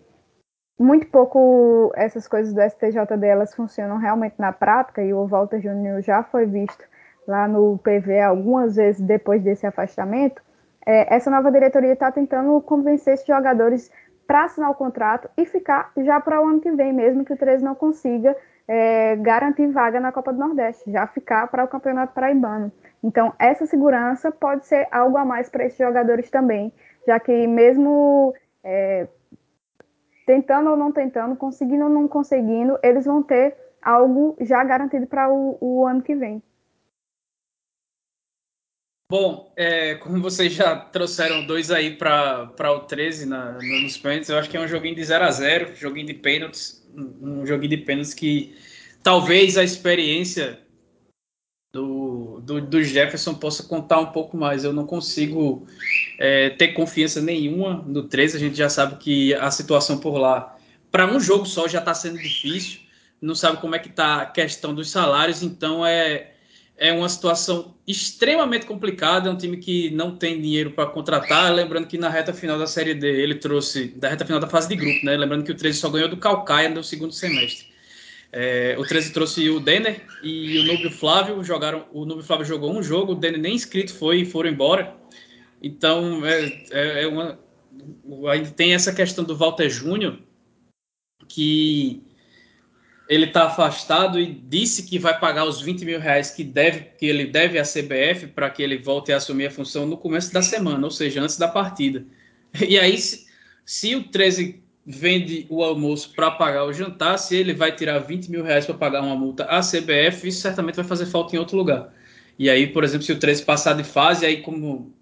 muito 0.79 1.07
pouco 1.07 1.91
essas 1.95 2.27
coisas 2.27 2.53
do 2.53 2.61
STJ 2.61 3.17
delas 3.17 3.55
funcionam 3.55 3.97
realmente 3.97 4.35
na 4.37 4.51
prática, 4.51 5.01
e 5.01 5.13
o 5.13 5.25
Walter 5.25 5.59
Júnior 5.59 6.01
já 6.01 6.23
foi 6.23 6.45
visto 6.45 6.83
lá 7.27 7.47
no 7.47 7.77
PV 7.79 8.21
algumas 8.21 8.75
vezes 8.75 9.01
depois 9.01 9.41
desse 9.41 9.65
afastamento. 9.65 10.41
É, 10.85 11.15
essa 11.15 11.29
nova 11.29 11.51
diretoria 11.51 11.93
está 11.93 12.11
tentando 12.11 12.61
convencer 12.61 13.15
esses 13.15 13.27
jogadores 13.27 13.91
para 14.25 14.45
assinar 14.45 14.69
o 14.69 14.75
contrato 14.75 15.29
e 15.37 15.45
ficar 15.45 15.91
já 15.97 16.19
para 16.19 16.41
o 16.41 16.47
ano 16.47 16.61
que 16.61 16.71
vem, 16.71 16.93
mesmo 16.93 17.25
que 17.25 17.33
o 17.33 17.37
13 17.37 17.63
não 17.63 17.75
consiga 17.75 18.35
é, 18.67 19.15
garantir 19.15 19.67
vaga 19.67 19.99
na 19.99 20.11
Copa 20.11 20.33
do 20.33 20.39
Nordeste, 20.39 20.91
já 20.91 21.07
ficar 21.07 21.47
para 21.47 21.63
o 21.63 21.67
Campeonato 21.67 22.13
Paraibano. 22.13 22.71
Então, 23.03 23.33
essa 23.39 23.65
segurança 23.65 24.31
pode 24.31 24.65
ser 24.65 24.87
algo 24.91 25.17
a 25.17 25.23
mais 25.23 25.49
para 25.49 25.65
esses 25.65 25.77
jogadores 25.77 26.29
também, 26.29 26.73
já 27.05 27.19
que 27.19 27.47
mesmo 27.47 28.33
é, 28.63 29.07
tentando 30.27 30.69
ou 30.69 30.77
não 30.77 30.91
tentando, 30.91 31.37
conseguindo 31.37 31.85
ou 31.85 31.89
não 31.89 32.05
conseguindo, 32.05 32.77
eles 32.83 33.05
vão 33.05 33.23
ter 33.23 33.55
algo 33.81 34.35
já 34.41 34.61
garantido 34.61 35.07
para 35.07 35.31
o, 35.31 35.57
o, 35.61 35.87
ano 35.87 36.03
que 36.03 36.13
vem. 36.13 36.43
Bom, 39.09 39.53
é, 39.55 39.95
como 39.95 40.21
vocês 40.21 40.51
já 40.51 40.75
trouxeram 40.75 41.45
dois 41.45 41.71
aí 41.71 41.95
para 41.95 42.71
o 42.73 42.81
13 42.81 43.25
na, 43.25 43.53
nos 43.53 43.97
pênaltis, 43.97 44.27
eu 44.27 44.37
acho 44.37 44.49
que 44.49 44.57
é 44.57 44.59
um 44.59 44.67
joguinho 44.67 44.95
de 44.95 45.05
0 45.05 45.23
a 45.23 45.31
0 45.31 45.75
joguinho 45.75 46.07
de 46.07 46.13
pênaltis, 46.13 46.85
um 46.93 47.45
joguinho 47.45 47.69
de 47.69 47.77
pênaltis 47.77 48.13
que 48.13 48.53
talvez 49.01 49.57
a 49.57 49.63
experiência 49.63 50.59
do, 51.77 52.41
do, 52.41 52.59
do 52.59 52.83
Jefferson 52.83 53.35
possa 53.35 53.61
contar 53.61 53.99
um 53.99 54.07
pouco 54.07 54.35
mais. 54.35 54.63
Eu 54.63 54.73
não 54.73 54.87
consigo 54.87 55.67
é, 56.17 56.49
ter 56.49 56.69
confiança 56.69 57.21
nenhuma 57.21 57.83
no 57.85 58.03
13. 58.03 58.35
A 58.35 58.39
gente 58.39 58.57
já 58.57 58.67
sabe 58.67 58.95
que 58.95 59.35
a 59.35 59.51
situação 59.51 59.99
por 59.99 60.17
lá, 60.17 60.57
para 60.91 61.05
um 61.05 61.19
jogo 61.19 61.45
só, 61.45 61.67
já 61.67 61.77
está 61.77 61.93
sendo 61.93 62.17
difícil. 62.17 62.79
Não 63.21 63.35
sabe 63.35 63.61
como 63.61 63.75
é 63.75 63.79
que 63.79 63.89
está 63.89 64.23
a 64.23 64.25
questão 64.25 64.73
dos 64.73 64.89
salários, 64.89 65.43
então 65.43 65.85
é, 65.85 66.31
é 66.77 66.91
uma 66.91 67.09
situação 67.09 67.75
extremamente 67.85 68.65
complicada. 68.65 69.29
É 69.29 69.31
um 69.31 69.37
time 69.37 69.57
que 69.57 69.91
não 69.91 70.15
tem 70.15 70.41
dinheiro 70.41 70.71
para 70.71 70.87
contratar. 70.87 71.53
Lembrando 71.53 71.85
que 71.85 71.97
na 71.97 72.09
reta 72.09 72.33
final 72.33 72.57
da 72.57 72.65
Série 72.65 72.95
D, 72.95 73.07
ele 73.07 73.35
trouxe, 73.35 73.89
da 73.89 74.09
reta 74.09 74.25
final 74.25 74.39
da 74.39 74.47
fase 74.47 74.67
de 74.67 74.75
grupo, 74.75 75.05
né? 75.05 75.15
Lembrando 75.15 75.43
que 75.43 75.51
o 75.51 75.55
13 75.55 75.77
só 75.77 75.89
ganhou 75.91 76.09
do 76.09 76.17
Calcaia 76.17 76.69
no 76.69 76.83
segundo 76.83 77.13
semestre. 77.13 77.67
É, 78.31 78.75
o 78.77 78.85
13 78.85 79.13
trouxe 79.13 79.49
o 79.49 79.59
Denner 79.59 80.01
e 80.21 80.59
o 80.59 80.63
Nubio 80.63 80.91
Flávio 80.91 81.43
jogaram. 81.43 81.87
O 81.91 82.05
Nubio 82.05 82.23
Flávio 82.23 82.45
jogou 82.45 82.71
um 82.75 82.83
jogo, 82.83 83.13
o 83.13 83.15
Denner 83.15 83.39
nem 83.39 83.55
inscrito 83.55 83.93
foi 83.93 84.21
e 84.21 84.25
foram 84.25 84.49
embora. 84.49 84.95
Então, 85.61 86.25
é, 86.25 86.45
é, 86.71 87.03
é 87.03 87.07
uma. 87.07 87.39
Aí 88.29 88.45
tem 88.51 88.73
essa 88.73 88.93
questão 88.93 89.23
do 89.23 89.35
Walter 89.35 89.69
Júnior, 89.69 90.19
que 91.27 92.03
ele 93.07 93.25
está 93.25 93.45
afastado 93.45 94.19
e 94.19 94.25
disse 94.25 94.83
que 94.83 94.99
vai 94.99 95.17
pagar 95.17 95.45
os 95.45 95.61
20 95.61 95.85
mil 95.85 95.99
reais 95.99 96.29
que, 96.29 96.43
deve, 96.43 96.81
que 96.97 97.05
ele 97.05 97.25
deve 97.25 97.57
à 97.57 97.63
CBF 97.63 98.27
para 98.27 98.49
que 98.49 98.61
ele 98.61 98.77
volte 98.77 99.13
a 99.13 99.17
assumir 99.17 99.47
a 99.47 99.51
função 99.51 99.85
no 99.85 99.97
começo 99.97 100.33
da 100.33 100.41
semana, 100.41 100.85
ou 100.85 100.91
seja, 100.91 101.21
antes 101.21 101.37
da 101.37 101.47
partida. 101.47 102.05
E 102.67 102.77
aí, 102.77 102.97
se, 102.97 103.25
se 103.65 103.95
o 103.95 104.03
13 104.03 104.63
vende 104.89 105.45
o 105.49 105.61
almoço 105.61 106.13
para 106.15 106.31
pagar 106.31 106.63
o 106.63 106.71
jantar, 106.71 107.19
se 107.19 107.35
ele 107.35 107.53
vai 107.53 107.75
tirar 107.75 107.99
20 107.99 108.31
mil 108.31 108.41
reais 108.41 108.65
para 108.65 108.73
pagar 108.73 109.01
uma 109.01 109.17
multa 109.17 109.43
à 109.43 109.59
CBF, 109.59 110.29
isso 110.29 110.39
certamente 110.39 110.75
vai 110.75 110.85
fazer 110.85 111.05
falta 111.07 111.35
em 111.35 111.39
outro 111.39 111.57
lugar. 111.57 111.93
E 112.39 112.49
aí, 112.49 112.67
por 112.67 112.85
exemplo, 112.85 113.05
se 113.05 113.11
o 113.11 113.19
13 113.19 113.43
passar 113.43 113.73
de 113.73 113.83
fase, 113.83 114.25
aí 114.25 114.41
como 114.41 114.93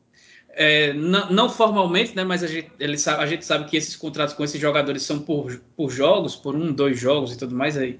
é, 0.49 0.91
não, 0.93 1.29
não, 1.29 1.49
formalmente, 1.49 2.15
né, 2.15 2.23
mas 2.23 2.41
a 2.41 2.47
gente, 2.47 2.71
ele 2.79 2.97
sabe, 2.97 3.21
a 3.21 3.27
gente 3.27 3.45
sabe 3.45 3.65
que 3.69 3.77
esses 3.77 3.95
contratos 3.95 4.33
com 4.33 4.43
esses 4.43 4.59
jogadores 4.59 5.03
são 5.03 5.19
por, 5.19 5.61
por 5.77 5.91
jogos, 5.91 6.35
por 6.35 6.55
um, 6.55 6.73
dois 6.73 6.99
jogos 6.99 7.33
e 7.33 7.37
tudo 7.37 7.53
mais, 7.53 7.77
aí, 7.77 7.99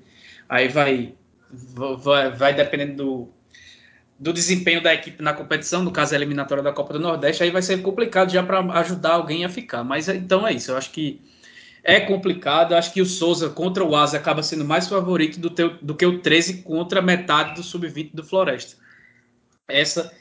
aí 0.50 0.68
vai, 0.68 1.14
vai, 1.52 2.32
vai 2.32 2.54
dependendo 2.56 2.96
do, 2.96 3.30
do 4.18 4.34
desempenho 4.34 4.82
da 4.82 4.92
equipe 4.92 5.22
na 5.22 5.34
competição, 5.34 5.84
no 5.84 5.92
caso 5.92 6.14
a 6.14 6.18
eliminatória 6.18 6.64
da 6.64 6.74
Copa 6.74 6.94
do 6.94 7.00
Nordeste, 7.00 7.44
aí 7.44 7.52
vai 7.52 7.62
ser 7.62 7.80
complicado 7.84 8.32
já 8.32 8.42
para 8.42 8.60
ajudar 8.80 9.14
alguém 9.14 9.46
a 9.46 9.50
ficar. 9.50 9.84
Mas 9.84 10.08
então 10.10 10.48
é 10.48 10.54
isso, 10.54 10.72
eu 10.72 10.78
acho 10.78 10.90
que 10.92 11.22
é 11.86 12.00
complicado. 12.00 12.74
Acho 12.74 12.92
que 12.92 13.02
o 13.02 13.06
Souza 13.06 13.50
contra 13.50 13.86
o 13.86 13.96
Asa 13.96 14.18
acaba 14.18 14.42
sendo 14.42 14.66
mais 14.66 14.88
favorito 14.88 15.40
do, 15.40 15.52
teu, 15.52 15.78
do 15.78 15.96
que 15.96 16.06
o 16.06 16.20
13 16.20 16.64
contra 16.64 17.02
metade 17.02 17.54
do 17.54 17.64
sub-20 17.64 18.14
do 18.14 18.24
Floresta. 18.24 18.76
Essa 19.68 20.12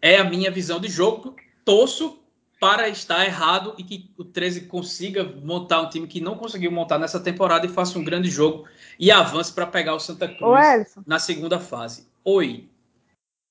é 0.00 0.18
a 0.18 0.24
minha 0.24 0.50
visão 0.50 0.78
de 0.78 0.88
jogo. 0.88 1.34
Torço 1.64 2.22
para 2.60 2.88
estar 2.88 3.24
errado 3.24 3.74
e 3.78 3.82
que 3.82 4.10
o 4.16 4.24
13 4.24 4.62
consiga 4.62 5.24
montar 5.24 5.80
um 5.80 5.88
time 5.88 6.06
que 6.06 6.20
não 6.20 6.36
conseguiu 6.36 6.70
montar 6.70 6.98
nessa 6.98 7.18
temporada 7.18 7.66
e 7.66 7.70
faça 7.70 7.98
um 7.98 8.04
grande 8.04 8.30
jogo 8.30 8.66
e 8.98 9.10
avance 9.10 9.52
para 9.52 9.66
pegar 9.66 9.94
o 9.94 10.00
Santa 10.00 10.28
Cruz 10.28 10.96
na 11.06 11.18
segunda 11.18 11.58
fase. 11.58 12.06
Oi. 12.24 12.68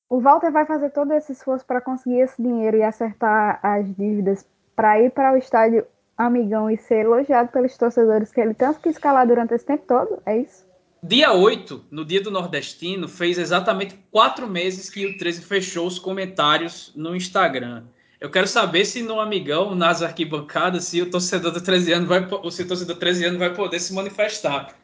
O 0.09 0.20
Walter 0.20 0.51
vai 0.51 0.66
fazer 0.66 0.91
todo 0.91 1.13
esse 1.13 1.32
esforço 1.32 1.66
para 1.66 1.82
conseguir 1.82 2.20
esse 2.20 2.41
dinheiro 2.41 2.78
e 2.78 2.84
acertar 2.84 3.59
as 3.61 3.86
dívidas 3.95 4.45
para 4.76 5.01
ir 5.01 5.11
para 5.11 5.34
o 5.34 5.38
estádio 5.38 5.86
Amigão 6.18 6.70
e 6.70 6.78
ser 6.78 7.05
elogiado 7.05 7.51
pelos 7.51 7.78
torcedores 7.78 8.32
que 8.32 8.39
ele 8.39 8.53
tanto 8.53 8.80
quis 8.80 8.97
calar 8.97 9.28
durante 9.28 9.53
esse 9.53 9.66
tempo 9.66 9.84
todo? 9.88 10.22
É 10.26 10.39
isso? 10.39 10.66
Dia 11.03 11.34
8, 11.34 11.86
no 11.91 12.03
dia 12.03 12.22
do 12.22 12.32
Nordestino, 12.32 13.07
fez 13.07 13.38
exatamente 13.38 13.95
quatro 14.09 14.47
meses 14.47 14.89
que 14.89 15.05
o 15.05 15.18
13 15.18 15.41
fechou 15.41 15.86
os 15.86 15.99
comentários 15.99 16.91
no 16.95 17.16
Instagram. 17.16 17.84
Eu 18.20 18.32
quero 18.32 18.47
saber 18.47 18.86
se 18.86 19.03
no 19.03 19.20
Amigão, 19.20 19.76
nas 19.76 20.01
arquibancadas, 20.01 20.86
se 20.86 21.01
o 21.01 21.09
torcedor 21.09 21.51
do 21.51 21.61
13 21.61 21.93
anos 21.93 22.07
vai, 22.09 22.24
o 22.24 22.28
torcedor 22.49 22.95
13 22.95 23.26
anos 23.26 23.38
vai 23.38 23.53
poder 23.53 23.80
se 23.80 23.93
manifestar. 23.93 24.76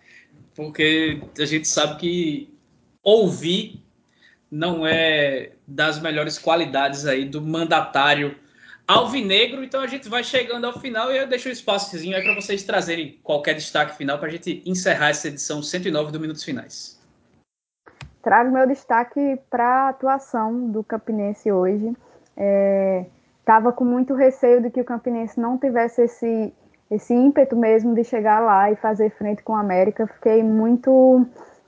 Porque 0.53 1.21
a 1.39 1.45
gente 1.45 1.67
sabe 1.67 1.97
que 1.97 2.53
ouvir 3.01 3.81
não 4.51 4.85
é 4.85 5.53
das 5.65 5.99
melhores 5.99 6.37
qualidades 6.37 7.05
aí 7.05 7.25
do 7.25 7.41
mandatário 7.41 8.35
alvinegro. 8.91 9.63
Então 9.63 9.81
a 9.81 9.87
gente 9.87 10.09
vai 10.09 10.23
chegando 10.23 10.65
ao 10.65 10.79
final 10.79 11.11
e 11.11 11.17
eu 11.17 11.27
deixo 11.27 11.49
um 11.49 11.51
espaçozinho 11.51 12.15
aí 12.15 12.23
para 12.23 12.35
vocês 12.35 12.63
trazerem 12.63 13.19
qualquer 13.23 13.55
destaque 13.55 13.95
final 13.95 14.17
para 14.17 14.27
a 14.27 14.31
gente 14.31 14.61
encerrar 14.65 15.09
essa 15.09 15.27
edição 15.27 15.63
109 15.63 16.11
do 16.11 16.19
Minutos 16.19 16.43
Finais. 16.43 16.99
Trago 18.21 18.51
meu 18.51 18.67
destaque 18.67 19.39
para 19.49 19.65
a 19.65 19.89
atuação 19.89 20.69
do 20.69 20.83
Campinense 20.83 21.51
hoje. 21.51 21.95
Estava 23.39 23.69
é, 23.69 23.71
com 23.71 23.83
muito 23.83 24.13
receio 24.13 24.61
de 24.61 24.69
que 24.69 24.81
o 24.81 24.85
Campinense 24.85 25.39
não 25.39 25.57
tivesse 25.57 26.03
esse, 26.03 26.53
esse 26.91 27.13
ímpeto 27.13 27.55
mesmo 27.55 27.95
de 27.95 28.03
chegar 28.03 28.39
lá 28.39 28.69
e 28.69 28.75
fazer 28.75 29.09
frente 29.11 29.41
com 29.41 29.53
o 29.53 29.55
América. 29.55 30.05
Fiquei 30.05 30.43
muito. 30.43 31.25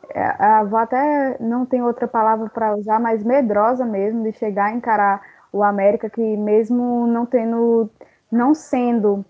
É, 0.10 0.64
vou 0.66 0.78
até 0.78 1.38
não 1.40 1.66
tem 1.66 1.82
outra 1.82 2.08
palavra 2.08 2.48
para 2.50 2.76
usar, 2.76 3.00
mas 3.00 3.24
medrosa 3.24 3.84
mesmo 3.84 4.24
de 4.24 4.38
chegar 4.38 4.66
a 4.66 4.74
encarar 4.74 5.33
o 5.54 5.64
América, 5.64 6.10
que 6.10 6.36
mesmo 6.36 7.06
não 7.06 7.26
tendo, 7.26 7.90
não 8.32 8.56
sendo 8.56 9.24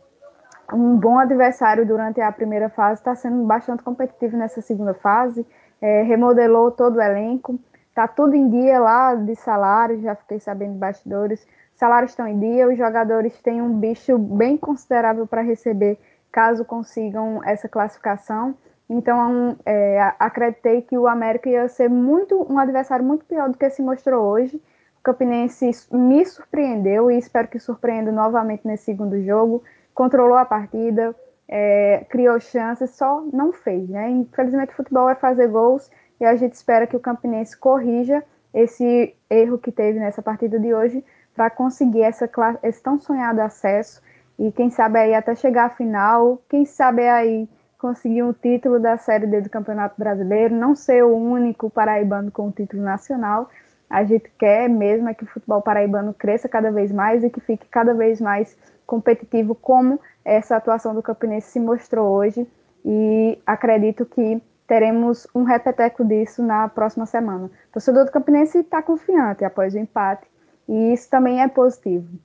um 0.71 0.95
bom 0.95 1.19
adversário 1.19 1.85
durante 1.85 2.21
a 2.21 2.31
primeira 2.31 2.69
fase, 2.69 3.01
está 3.01 3.13
sendo 3.13 3.43
bastante 3.43 3.83
competitivo 3.83 4.37
nessa 4.37 4.61
segunda 4.61 4.93
fase, 4.93 5.45
é, 5.81 6.01
remodelou 6.03 6.71
todo 6.71 6.95
o 6.95 7.01
elenco, 7.01 7.59
está 7.89 8.07
tudo 8.07 8.35
em 8.35 8.49
dia 8.49 8.79
lá 8.79 9.13
de 9.13 9.35
salários, 9.35 10.01
já 10.01 10.15
fiquei 10.15 10.39
sabendo 10.39 10.73
de 10.73 10.79
bastidores, 10.79 11.45
salários 11.75 12.11
estão 12.11 12.25
em 12.25 12.39
dia, 12.39 12.69
os 12.69 12.77
jogadores 12.77 13.39
têm 13.41 13.61
um 13.61 13.77
bicho 13.77 14.17
bem 14.17 14.57
considerável 14.57 15.27
para 15.27 15.41
receber 15.41 15.99
caso 16.31 16.63
consigam 16.63 17.41
essa 17.43 17.67
classificação. 17.67 18.55
Então, 18.89 19.57
é, 19.65 20.13
acreditei 20.19 20.81
que 20.81 20.97
o 20.97 21.07
América 21.07 21.49
ia 21.49 21.67
ser 21.67 21.89
muito 21.89 22.45
um 22.51 22.57
adversário 22.57 23.05
muito 23.05 23.25
pior 23.25 23.49
do 23.49 23.57
que 23.57 23.69
se 23.69 23.81
mostrou 23.81 24.23
hoje. 24.23 24.61
Campinense 25.03 25.69
me 25.91 26.25
surpreendeu 26.25 27.11
e 27.11 27.17
espero 27.17 27.49
que 27.49 27.59
surpreenda 27.59 28.11
novamente 28.11 28.65
nesse 28.65 28.85
segundo 28.85 29.21
jogo. 29.21 29.61
Controlou 29.93 30.37
a 30.37 30.45
partida, 30.45 31.13
é, 31.47 32.05
criou 32.09 32.39
chances, 32.39 32.91
só 32.91 33.21
não 33.33 33.51
fez, 33.51 33.89
né? 33.89 34.09
Infelizmente, 34.09 34.71
o 34.71 34.75
futebol 34.75 35.09
é 35.09 35.15
fazer 35.15 35.47
gols 35.47 35.91
e 36.21 36.25
a 36.25 36.35
gente 36.37 36.53
espera 36.53 36.87
que 36.87 36.95
o 36.95 37.01
Campinense 37.01 37.57
corrija 37.57 38.23
esse 38.53 39.13
erro 39.29 39.57
que 39.57 39.71
teve 39.71 39.99
nessa 39.99 40.21
partida 40.21 40.57
de 40.57 40.73
hoje 40.73 41.03
para 41.35 41.49
conseguir 41.49 42.03
essa, 42.03 42.29
esse 42.63 42.81
tão 42.81 42.99
sonhado 42.99 43.41
acesso 43.41 44.01
e 44.39 44.51
quem 44.51 44.69
sabe 44.69 44.99
aí 44.99 45.13
até 45.13 45.35
chegar 45.35 45.65
à 45.65 45.69
final, 45.69 46.41
quem 46.49 46.65
sabe 46.65 47.07
aí 47.07 47.49
conseguir 47.77 48.23
um 48.23 48.31
título 48.31 48.79
da 48.79 48.97
Série 48.97 49.27
D 49.27 49.41
do 49.41 49.49
Campeonato 49.49 49.95
Brasileiro, 49.97 50.55
não 50.55 50.73
ser 50.73 51.03
o 51.03 51.13
único 51.13 51.69
paraibano 51.69 52.31
com 52.31 52.47
o 52.47 52.51
título 52.51 52.81
nacional, 52.81 53.49
a 53.93 54.03
gente 54.03 54.27
quer 54.39 54.67
mesmo 54.67 55.07
é 55.07 55.13
que 55.13 55.23
o 55.23 55.27
futebol 55.27 55.61
paraibano 55.61 56.15
cresça 56.15 56.49
cada 56.49 56.71
vez 56.71 56.91
mais 56.91 57.23
e 57.23 57.29
que 57.29 57.39
fique 57.39 57.67
cada 57.67 57.93
vez 57.93 58.19
mais 58.19 58.57
competitivo, 58.87 59.53
como 59.53 59.99
essa 60.25 60.55
atuação 60.55 60.95
do 60.95 61.03
Campinense 61.03 61.51
se 61.51 61.59
mostrou 61.59 62.07
hoje. 62.07 62.47
E 62.83 63.37
acredito 63.45 64.03
que 64.03 64.41
teremos 64.65 65.27
um 65.35 65.43
repeteco 65.43 66.03
disso 66.03 66.41
na 66.41 66.67
próxima 66.67 67.05
semana. 67.05 67.45
O 67.45 67.73
torcedor 67.73 68.05
do 68.05 68.11
Campinense 68.11 68.57
está 68.57 68.81
confiante 68.81 69.45
após 69.45 69.75
o 69.75 69.77
empate 69.77 70.25
e 70.67 70.91
isso 70.91 71.07
também 71.07 71.43
é 71.43 71.47
positivo. 71.47 72.17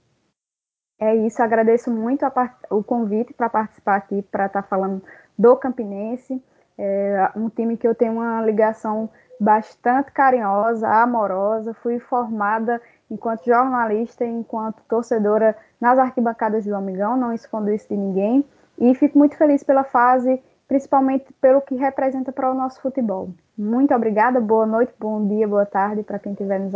É 0.99 1.15
isso, 1.15 1.43
agradeço 1.43 1.91
muito 1.91 2.25
o 2.71 2.83
convite 2.83 3.35
para 3.35 3.51
participar 3.51 3.97
aqui, 3.97 4.23
para 4.23 4.47
estar 4.47 4.63
tá 4.63 4.69
falando 4.69 5.03
do 5.39 5.55
Campinense, 5.55 6.43
é 6.79 7.31
um 7.37 7.51
time 7.51 7.77
que 7.77 7.87
eu 7.87 7.95
tenho 7.95 8.15
uma 8.15 8.41
ligação 8.41 9.11
bastante 9.41 10.11
carinhosa, 10.13 10.89
amorosa. 10.89 11.75
Fui 11.75 11.99
formada 11.99 12.81
enquanto 13.11 13.47
jornalista 13.47 14.25
e 14.25 14.29
enquanto 14.29 14.83
torcedora 14.89 15.57
nas 15.81 15.99
arquibancadas 15.99 16.65
do 16.65 16.75
Amigão, 16.75 17.17
não 17.17 17.33
escondo 17.33 17.71
isso 17.71 17.89
de 17.89 17.97
ninguém. 17.97 18.45
E 18.79 18.95
fico 18.95 19.19
muito 19.19 19.37
feliz 19.37 19.63
pela 19.63 19.85
fase, 19.85 20.41
principalmente 20.67 21.27
pelo 21.41 21.61
que 21.61 21.75
representa 21.75 22.31
para 22.31 22.51
o 22.51 22.55
nosso 22.55 22.81
futebol. 22.81 23.31
Muito 23.57 23.95
obrigada, 23.95 24.41
boa 24.41 24.67
noite, 24.67 24.93
bom 24.99 25.27
dia, 25.27 25.49
boa 25.49 25.67
tarde 25.67 26.03
para 26.03 26.19
quem 26.19 26.33
estiver 26.33 26.61
nos 26.61 26.75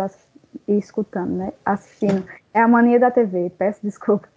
escutando, 0.67 1.31
né? 1.31 1.53
Assistindo. 1.65 2.27
É 2.53 2.61
a 2.61 2.69
mania 2.69 2.99
da 2.99 3.11
TV, 3.11 3.51
peço 3.57 3.81
desculpa. 3.83 4.29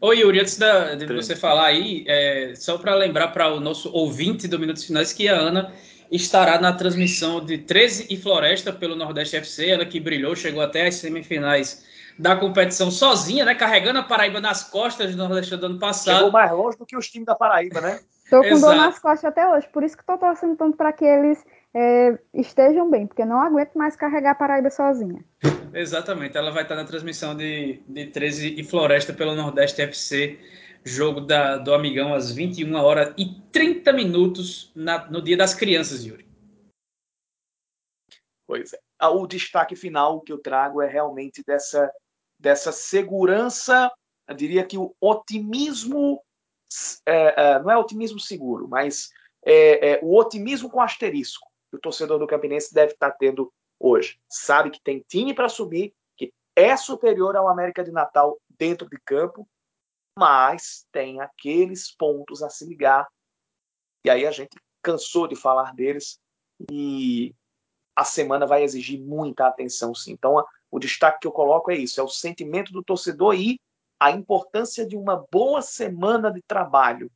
Oi, 0.00 0.18
Yuri, 0.18 0.40
antes 0.40 0.58
da, 0.58 0.94
de 0.94 1.06
você 1.06 1.34
falar 1.34 1.66
aí, 1.66 2.04
é, 2.06 2.52
só 2.54 2.78
para 2.78 2.94
lembrar 2.94 3.28
para 3.28 3.52
o 3.52 3.60
nosso 3.60 3.90
ouvinte 3.92 4.46
do 4.46 4.58
Minutos 4.58 4.84
Finais 4.84 5.12
que 5.12 5.28
a 5.28 5.34
Ana 5.34 5.72
estará 6.14 6.60
na 6.60 6.72
transmissão 6.72 7.44
de 7.44 7.58
13 7.58 8.06
e 8.08 8.16
Floresta 8.16 8.72
pelo 8.72 8.94
Nordeste 8.94 9.36
FC, 9.36 9.70
ela 9.70 9.84
que 9.84 9.98
brilhou, 9.98 10.36
chegou 10.36 10.62
até 10.62 10.86
as 10.86 10.94
semifinais 10.96 11.84
da 12.16 12.36
competição 12.36 12.90
sozinha, 12.90 13.44
né? 13.44 13.54
Carregando 13.54 13.98
a 13.98 14.02
Paraíba 14.02 14.40
nas 14.40 14.62
costas 14.62 15.10
do 15.10 15.16
Nordeste 15.16 15.56
do 15.56 15.66
ano 15.66 15.78
passado. 15.78 16.16
Chegou 16.18 16.30
mais 16.30 16.52
longe 16.52 16.78
do 16.78 16.86
que 16.86 16.96
os 16.96 17.08
times 17.08 17.26
da 17.26 17.34
Paraíba, 17.34 17.80
né? 17.80 17.98
Tô 18.30 18.40
com 18.40 18.46
Exato. 18.46 18.74
dor 18.74 18.76
nas 18.76 18.98
costas 18.98 19.24
até 19.24 19.46
hoje, 19.46 19.68
por 19.68 19.82
isso 19.82 19.96
que 19.98 20.04
tô 20.04 20.16
torcendo 20.16 20.56
tanto 20.56 20.78
para 20.78 20.90
que 20.94 21.04
eles 21.04 21.44
é, 21.74 22.18
estejam 22.32 22.90
bem, 22.90 23.06
porque 23.06 23.22
não 23.22 23.38
aguento 23.38 23.74
mais 23.74 23.96
carregar 23.96 24.30
a 24.30 24.34
Paraíba 24.34 24.70
sozinha. 24.70 25.22
Exatamente, 25.74 26.36
ela 26.36 26.50
vai 26.50 26.62
estar 26.62 26.74
na 26.74 26.84
transmissão 26.84 27.36
de, 27.36 27.82
de 27.86 28.06
13 28.06 28.58
e 28.58 28.64
Floresta 28.64 29.12
pelo 29.12 29.34
Nordeste 29.34 29.82
FC 29.82 30.38
jogo 30.84 31.20
da, 31.20 31.56
do 31.56 31.72
Amigão 31.72 32.12
às 32.12 32.30
21 32.30 32.74
horas 32.76 33.14
e 33.16 33.40
30 33.50 33.92
minutos 33.92 34.70
na, 34.74 35.06
no 35.10 35.22
Dia 35.22 35.36
das 35.36 35.54
Crianças, 35.54 36.04
Yuri. 36.04 36.28
Pois 38.46 38.72
é. 38.74 38.78
Ah, 38.98 39.10
o 39.10 39.26
destaque 39.26 39.74
final 39.74 40.20
que 40.20 40.32
eu 40.32 40.38
trago 40.38 40.82
é 40.82 40.86
realmente 40.86 41.42
dessa, 41.44 41.90
dessa 42.38 42.70
segurança, 42.70 43.90
eu 44.28 44.34
diria 44.34 44.64
que 44.64 44.78
o 44.78 44.94
otimismo, 45.00 46.22
é, 47.06 47.34
é, 47.42 47.58
não 47.60 47.70
é 47.70 47.76
otimismo 47.76 48.20
seguro, 48.20 48.68
mas 48.68 49.10
é, 49.44 49.92
é, 49.92 50.00
o 50.02 50.16
otimismo 50.16 50.70
com 50.70 50.80
asterisco 50.80 51.48
que 51.70 51.76
o 51.76 51.80
torcedor 51.80 52.18
do 52.18 52.26
Campinense 52.26 52.72
deve 52.72 52.92
estar 52.92 53.10
tendo 53.12 53.52
hoje. 53.80 54.18
Sabe 54.28 54.70
que 54.70 54.80
tem 54.82 55.04
time 55.08 55.34
para 55.34 55.48
subir, 55.48 55.92
que 56.16 56.32
é 56.54 56.76
superior 56.76 57.36
ao 57.36 57.48
América 57.48 57.82
de 57.82 57.90
Natal 57.90 58.38
dentro 58.58 58.88
de 58.88 58.98
campo, 59.04 59.48
mas 60.18 60.86
tem 60.92 61.20
aqueles 61.20 61.94
pontos 61.94 62.42
a 62.42 62.48
se 62.48 62.64
ligar. 62.64 63.06
E 64.04 64.10
aí 64.10 64.26
a 64.26 64.30
gente 64.30 64.56
cansou 64.82 65.26
de 65.26 65.34
falar 65.34 65.74
deles 65.74 66.18
e 66.70 67.34
a 67.96 68.04
semana 68.04 68.46
vai 68.46 68.62
exigir 68.62 69.00
muita 69.00 69.46
atenção, 69.46 69.94
sim. 69.94 70.12
Então, 70.12 70.44
o 70.70 70.78
destaque 70.78 71.20
que 71.20 71.26
eu 71.26 71.32
coloco 71.32 71.70
é 71.70 71.76
isso: 71.76 72.00
é 72.00 72.02
o 72.02 72.08
sentimento 72.08 72.72
do 72.72 72.82
torcedor 72.82 73.34
e 73.34 73.60
a 73.98 74.10
importância 74.10 74.86
de 74.86 74.96
uma 74.96 75.24
boa 75.30 75.62
semana 75.62 76.30
de 76.30 76.42
trabalho 76.42 77.10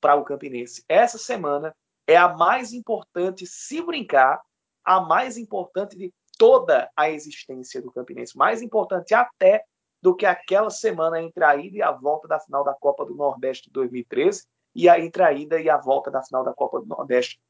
para 0.00 0.14
o 0.14 0.24
Campinense. 0.24 0.84
Essa 0.88 1.18
semana 1.18 1.74
é 2.06 2.16
a 2.16 2.28
mais 2.28 2.72
importante, 2.72 3.46
se 3.46 3.82
brincar, 3.82 4.40
a 4.84 5.00
mais 5.00 5.36
importante 5.36 5.96
de 5.96 6.12
toda 6.38 6.90
a 6.96 7.10
existência 7.10 7.82
do 7.82 7.92
Campinense, 7.92 8.36
mais 8.36 8.62
importante 8.62 9.12
até 9.12 9.64
do 10.02 10.14
que 10.14 10.26
aquela 10.26 10.70
semana 10.70 11.20
entre 11.20 11.44
a 11.44 11.56
ida 11.56 11.76
e 11.76 11.82
a 11.82 11.90
volta 11.90 12.26
da 12.26 12.40
final 12.40 12.64
da 12.64 12.74
Copa 12.74 13.04
do 13.04 13.14
Nordeste 13.14 13.68
de 13.68 13.72
2013 13.72 14.44
e 14.74 14.88
a 14.88 14.98
entre 14.98 15.22
a 15.22 15.32
ida 15.32 15.60
e 15.60 15.68
a 15.68 15.76
volta 15.76 16.10
da 16.10 16.22
final 16.22 16.44
da 16.44 16.54
Copa 16.54 16.80
do 16.80 16.86
Nordeste 16.86 17.40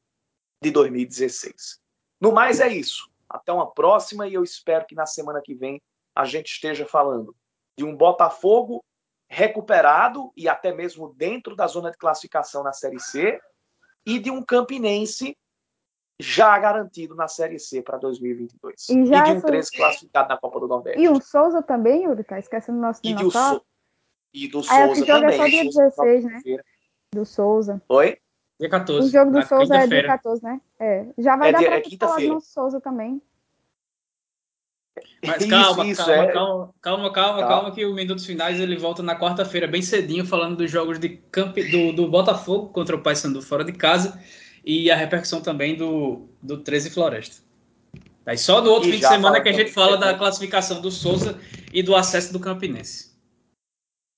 de 0.61 0.71
2016. 0.71 1.79
No 2.19 2.31
mais 2.31 2.59
é 2.59 2.67
isso. 2.67 3.09
Até 3.29 3.51
uma 3.51 3.71
próxima 3.71 4.27
e 4.27 4.33
eu 4.33 4.43
espero 4.43 4.85
que 4.85 4.95
na 4.95 5.05
semana 5.05 5.41
que 5.41 5.55
vem 5.55 5.81
a 6.13 6.25
gente 6.25 6.51
esteja 6.51 6.85
falando 6.85 7.35
de 7.77 7.85
um 7.85 7.95
Botafogo 7.95 8.83
recuperado 9.29 10.31
e 10.35 10.49
até 10.49 10.73
mesmo 10.73 11.13
dentro 11.13 11.55
da 11.55 11.65
zona 11.65 11.89
de 11.89 11.97
classificação 11.97 12.63
na 12.63 12.73
Série 12.73 12.99
C, 12.99 13.39
e 14.05 14.19
de 14.19 14.29
um 14.29 14.43
Campinense 14.43 15.37
já 16.21 16.57
garantido 16.59 17.15
na 17.15 17.27
Série 17.27 17.59
C 17.59 17.81
para 17.81 17.97
2022. 17.97 18.89
E, 18.89 18.93
e 18.93 19.03
de 19.03 19.31
um 19.31 19.41
13 19.41 19.71
classificado 19.71 20.29
na 20.29 20.37
Copa 20.37 20.59
do 20.59 20.67
Nordeste. 20.67 21.01
E 21.01 21.09
o 21.09 21.21
Souza 21.21 21.61
também, 21.61 22.05
Yuri, 22.05 22.23
tá 22.23 22.39
esquecendo 22.39 22.77
o 22.77 22.81
nosso 22.81 23.01
e 23.03 23.13
dinossauro. 23.13 23.59
So... 23.59 23.65
E 24.33 24.47
do 24.47 24.63
Souza 24.63 24.79
é, 24.79 24.95
jogo 24.95 25.05
também. 25.05 25.29
é 25.29 25.37
só 25.37 25.45
dia 25.47 25.63
16, 25.65 26.23
né? 26.23 26.41
Do 27.13 27.25
Souza. 27.25 27.81
Oi? 27.89 28.17
Dia 28.59 28.69
14. 28.69 29.07
O 29.07 29.11
jogo 29.11 29.31
do 29.31 29.45
Souza 29.45 29.75
é 29.75 29.87
dia 29.87 30.05
14, 30.05 30.43
né? 30.43 30.61
É. 30.79 31.05
Já 31.17 31.35
vai 31.35 31.49
é 31.49 31.51
dar 31.51 31.59
dia, 31.59 31.69
pra 31.69 31.79
é 31.79 31.97
falar 31.97 32.33
do 32.35 32.39
Souza 32.39 32.79
também. 32.79 33.21
Mas 35.25 35.45
calma, 35.45 35.85
isso, 35.85 36.05
calma, 36.05 36.23
é... 36.23 36.31
calma, 36.31 36.73
calma, 36.81 37.13
calma, 37.13 37.47
calma, 37.47 37.71
que 37.71 37.85
o 37.85 37.93
Minutos 37.93 38.25
Finais 38.25 38.59
ele 38.59 38.77
volta 38.77 39.01
na 39.01 39.17
quarta-feira, 39.17 39.67
bem 39.67 39.81
cedinho, 39.81 40.25
falando 40.25 40.57
dos 40.57 40.69
jogos 40.69 40.99
de 40.99 41.09
camp... 41.09 41.55
do, 41.55 41.93
do 41.93 42.09
Botafogo 42.09 42.69
contra 42.69 42.95
o 42.95 43.01
Paysandu 43.01 43.41
fora 43.41 43.63
de 43.63 43.71
casa 43.71 44.19
e 44.63 44.91
a 44.91 44.95
repercussão 44.95 45.41
também 45.41 45.75
do, 45.75 46.29
do 46.41 46.57
13 46.57 46.89
Floresta. 46.91 47.43
Aí 48.25 48.37
só 48.37 48.61
no 48.61 48.69
outro 48.69 48.89
e 48.89 48.93
fim 48.93 48.99
de 48.99 49.07
semana 49.07 49.41
que 49.41 49.49
a 49.49 49.53
gente 49.53 49.71
fala 49.71 49.97
da 49.97 50.17
classificação 50.17 50.79
do 50.79 50.91
Souza 50.91 51.39
e 51.73 51.81
do 51.81 51.95
acesso 51.95 52.31
do 52.31 52.39
Campinense. 52.39 53.11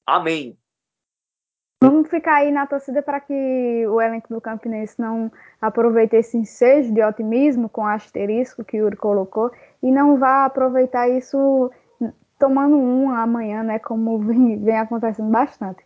Amém. 0.05 0.57
Vamos 1.81 2.09
ficar 2.09 2.35
aí 2.35 2.51
na 2.51 2.65
torcida 2.65 3.01
para 3.01 3.19
que 3.19 3.85
o 3.87 4.01
elenco 4.01 4.33
do 4.33 4.39
Campinense 4.39 4.95
não 4.99 5.31
aproveite 5.61 6.15
esse 6.15 6.37
ensejo 6.37 6.93
de 6.93 7.03
otimismo 7.03 7.67
com 7.67 7.85
asterisco 7.85 8.63
que 8.63 8.77
o 8.77 8.83
Yuri 8.83 8.95
colocou 8.95 9.51
e 9.81 9.91
não 9.91 10.17
vá 10.17 10.45
aproveitar 10.45 11.09
isso 11.09 11.71
tomando 12.39 12.77
um 12.77 13.09
amanhã, 13.09 13.63
né? 13.63 13.79
Como 13.79 14.19
vem, 14.23 14.63
vem 14.63 14.77
acontecendo 14.77 15.29
bastante. 15.29 15.83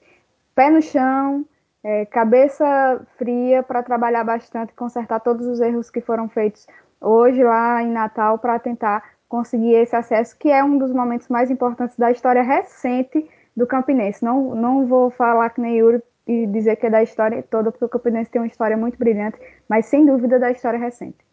Pé 0.54 0.70
no 0.70 0.82
chão, 0.82 1.46
é, 1.88 2.06
cabeça 2.06 3.02
fria 3.18 3.64
para 3.64 3.82
trabalhar 3.82 4.26
bastante, 4.26 4.74
consertar 4.74 5.22
todos 5.22 5.48
os 5.48 5.62
erros 5.62 5.90
que 5.90 6.02
foram 6.02 6.28
feitos 6.28 6.68
hoje 7.00 7.42
lá 7.42 7.82
em 7.82 7.90
Natal 7.90 8.38
para 8.40 8.60
tentar 8.60 9.02
conseguir 9.30 9.74
esse 9.74 9.96
acesso, 9.96 10.38
que 10.38 10.50
é 10.50 10.62
um 10.62 10.78
dos 10.78 10.92
momentos 10.92 11.30
mais 11.30 11.50
importantes 11.50 11.96
da 11.98 12.12
história 12.12 12.44
recente 12.44 13.26
do 13.56 13.66
Campinense. 13.66 14.22
Não, 14.22 14.54
não 14.54 14.86
vou 14.86 15.10
falar 15.12 15.50
que 15.50 15.62
nem 15.62 15.78
Yuri 15.78 16.04
e 16.28 16.46
dizer 16.48 16.76
que 16.76 16.88
é 16.88 16.90
da 16.90 17.02
história 17.02 17.42
toda, 17.42 17.72
porque 17.72 17.86
o 17.86 17.90
Campinense 17.90 18.32
tem 18.32 18.42
uma 18.42 18.48
história 18.48 18.76
muito 18.76 18.98
brilhante, 18.98 19.40
mas 19.70 19.86
sem 19.86 20.06
dúvida 20.06 20.38
da 20.38 20.52
história 20.52 20.78
recente. 20.78 21.27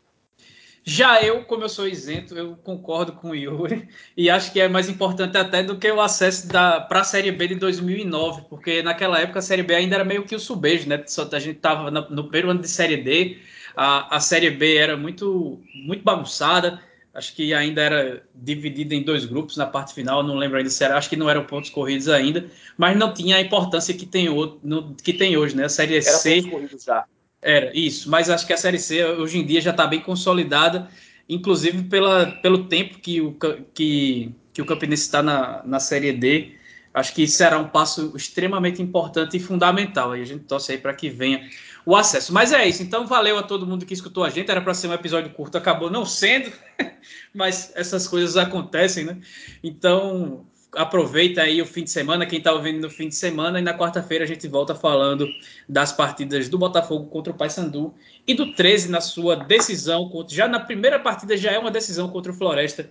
Já 0.87 1.23
eu, 1.23 1.43
como 1.45 1.65
eu 1.65 1.69
sou 1.69 1.89
isento, 1.89 2.37
eu 2.37 2.57
concordo 2.63 3.13
com 3.13 3.31
o 3.31 3.35
Yuri 3.35 3.89
e 4.15 4.29
acho 4.29 4.53
que 4.53 4.61
é 4.61 4.69
mais 4.69 4.87
importante 4.87 5.35
até 5.39 5.63
do 5.63 5.79
que 5.79 5.91
o 5.91 5.99
acesso 5.99 6.47
para 6.47 6.87
a 6.91 7.05
Série 7.05 7.33
B 7.33 7.49
de 7.49 7.55
2009, 7.55 8.43
porque 8.51 8.83
naquela 8.83 9.19
época 9.19 9.39
a 9.39 9.43
Série 9.43 9.63
B 9.63 9.75
ainda 9.75 9.95
era 9.95 10.05
meio 10.05 10.25
que 10.25 10.35
o 10.35 10.39
subejo, 10.39 10.87
né? 10.87 11.03
A 11.33 11.39
gente 11.39 11.57
estava 11.57 11.91
no 11.91 12.25
primeiro 12.25 12.51
ano 12.51 12.61
de 12.61 12.69
Série 12.69 12.99
D, 12.99 13.39
a, 13.75 14.17
a 14.17 14.21
Série 14.21 14.51
B 14.51 14.77
era 14.77 14.95
muito, 14.95 15.59
muito 15.75 16.05
bagunçada, 16.05 16.79
acho 17.15 17.35
que 17.35 17.55
ainda 17.55 17.81
era 17.81 18.23
dividida 18.35 18.95
em 18.95 19.03
dois 19.03 19.25
grupos 19.25 19.57
na 19.57 19.65
parte 19.65 19.95
final, 19.95 20.23
não 20.23 20.37
lembro 20.37 20.59
ainda 20.59 20.69
se 20.69 20.85
era, 20.85 20.99
acho 20.99 21.09
que 21.09 21.17
não 21.17 21.31
eram 21.31 21.47
pontos 21.47 21.71
corridos 21.71 22.11
ainda, 22.11 22.47
mas 22.77 22.95
não 22.95 23.15
tinha 23.15 23.37
a 23.37 23.41
importância 23.41 23.95
que 23.95 24.05
tem, 24.05 24.29
no, 24.63 24.95
que 24.97 25.15
tem 25.15 25.35
hoje, 25.35 25.57
né? 25.57 25.65
A 25.65 25.69
Série 25.71 25.95
era 25.95 26.03
C. 26.03 26.43
Pontos 26.43 26.51
corridos 26.51 26.85
já 26.85 27.07
era, 27.45 27.71
isso. 27.77 28.11
Mas 28.11 28.31
acho 28.31 28.47
que 28.47 28.53
a 28.55 28.57
Série 28.57 28.79
C 28.79 29.05
hoje 29.05 29.39
em 29.39 29.45
dia 29.47 29.61
já 29.61 29.71
está 29.71 29.87
bem 29.87 30.01
consolidada, 30.01 30.89
inclusive 31.29 31.85
pela, 31.85 32.27
pelo 32.43 32.65
tempo 32.65 32.99
que 32.99 33.21
o, 33.21 33.37
que, 33.75 34.33
que 34.53 34.63
o 34.63 34.67
Campinense 34.67 35.03
está 35.03 35.23
na, 35.23 35.63
na 35.65 35.79
Série 35.79 36.13
D. 36.13 36.55
Acho 36.95 37.13
que 37.13 37.27
será 37.27 37.59
um 37.59 37.69
passo 37.69 38.13
extremamente 38.17 38.81
importante 38.81 39.37
e 39.37 39.41
fundamental. 39.41 40.17
E 40.17 40.23
a 40.23 40.25
gente 40.25 40.45
torce 40.45 40.73
aí 40.73 40.79
para 40.79 40.95
que 40.95 41.11
venha 41.11 41.47
o 41.85 41.95
acesso. 41.95 42.33
Mas 42.33 42.53
é 42.53 42.67
isso. 42.67 42.83
Então, 42.83 43.07
valeu 43.07 43.37
a 43.37 43.43
todo 43.43 43.67
mundo 43.67 43.85
que 43.85 43.93
escutou 43.93 44.25
a 44.25 44.31
gente. 44.31 44.51
Era 44.51 44.61
para 44.61 44.73
ser 44.73 44.89
um 44.89 44.93
episódio 44.95 45.31
curto, 45.33 45.59
acabou 45.59 45.91
não 45.91 46.07
sendo, 46.07 46.51
mas 47.35 47.73
essas 47.75 48.09
coisas 48.09 48.37
acontecem, 48.37 49.05
né? 49.05 49.19
Então, 49.63 50.47
aproveita 50.77 51.43
aí 51.43 51.61
o 51.61 51.67
fim 51.67 51.85
de 51.85 51.91
semana, 51.91 52.27
quem 52.27 52.39
está 52.39 52.53
ouvindo 52.53 52.81
no 52.81 52.91
fim 52.91 53.09
de 53.09 53.15
semana, 53.15 53.59
e 53.59 53.63
na 53.63 53.77
quarta-feira 53.77 54.25
a 54.25 54.27
gente 54.27 54.47
volta 54.49 54.75
falando 54.75 55.29
das 55.69 55.93
partidas 55.93 56.49
do 56.49 56.59
Botafogo 56.59 57.07
contra 57.07 57.33
o 57.33 57.37
Paysandu 57.37 57.95
e 58.27 58.35
do 58.35 58.55
13 58.55 58.91
na 58.91 59.01
sua 59.01 59.37
decisão, 59.37 60.11
já 60.29 60.47
na 60.47 60.61
primeira 60.61 60.99
partida 60.99 61.37
já 61.37 61.53
é 61.53 61.59
uma 61.59 61.71
decisão 61.71 62.09
contra 62.09 62.33
o 62.33 62.35
Floresta 62.35 62.91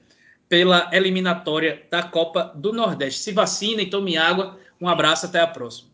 pela 0.49 0.89
eliminatória 0.93 1.83
da 1.89 2.03
Copa 2.03 2.51
do 2.55 2.73
Nordeste. 2.73 3.21
Se 3.21 3.31
vacina 3.31 3.81
e 3.81 3.89
tome 3.89 4.17
água. 4.17 4.59
Um 4.79 4.87
abraço, 4.87 5.25
até 5.25 5.39
a 5.39 5.47
próxima. 5.47 5.92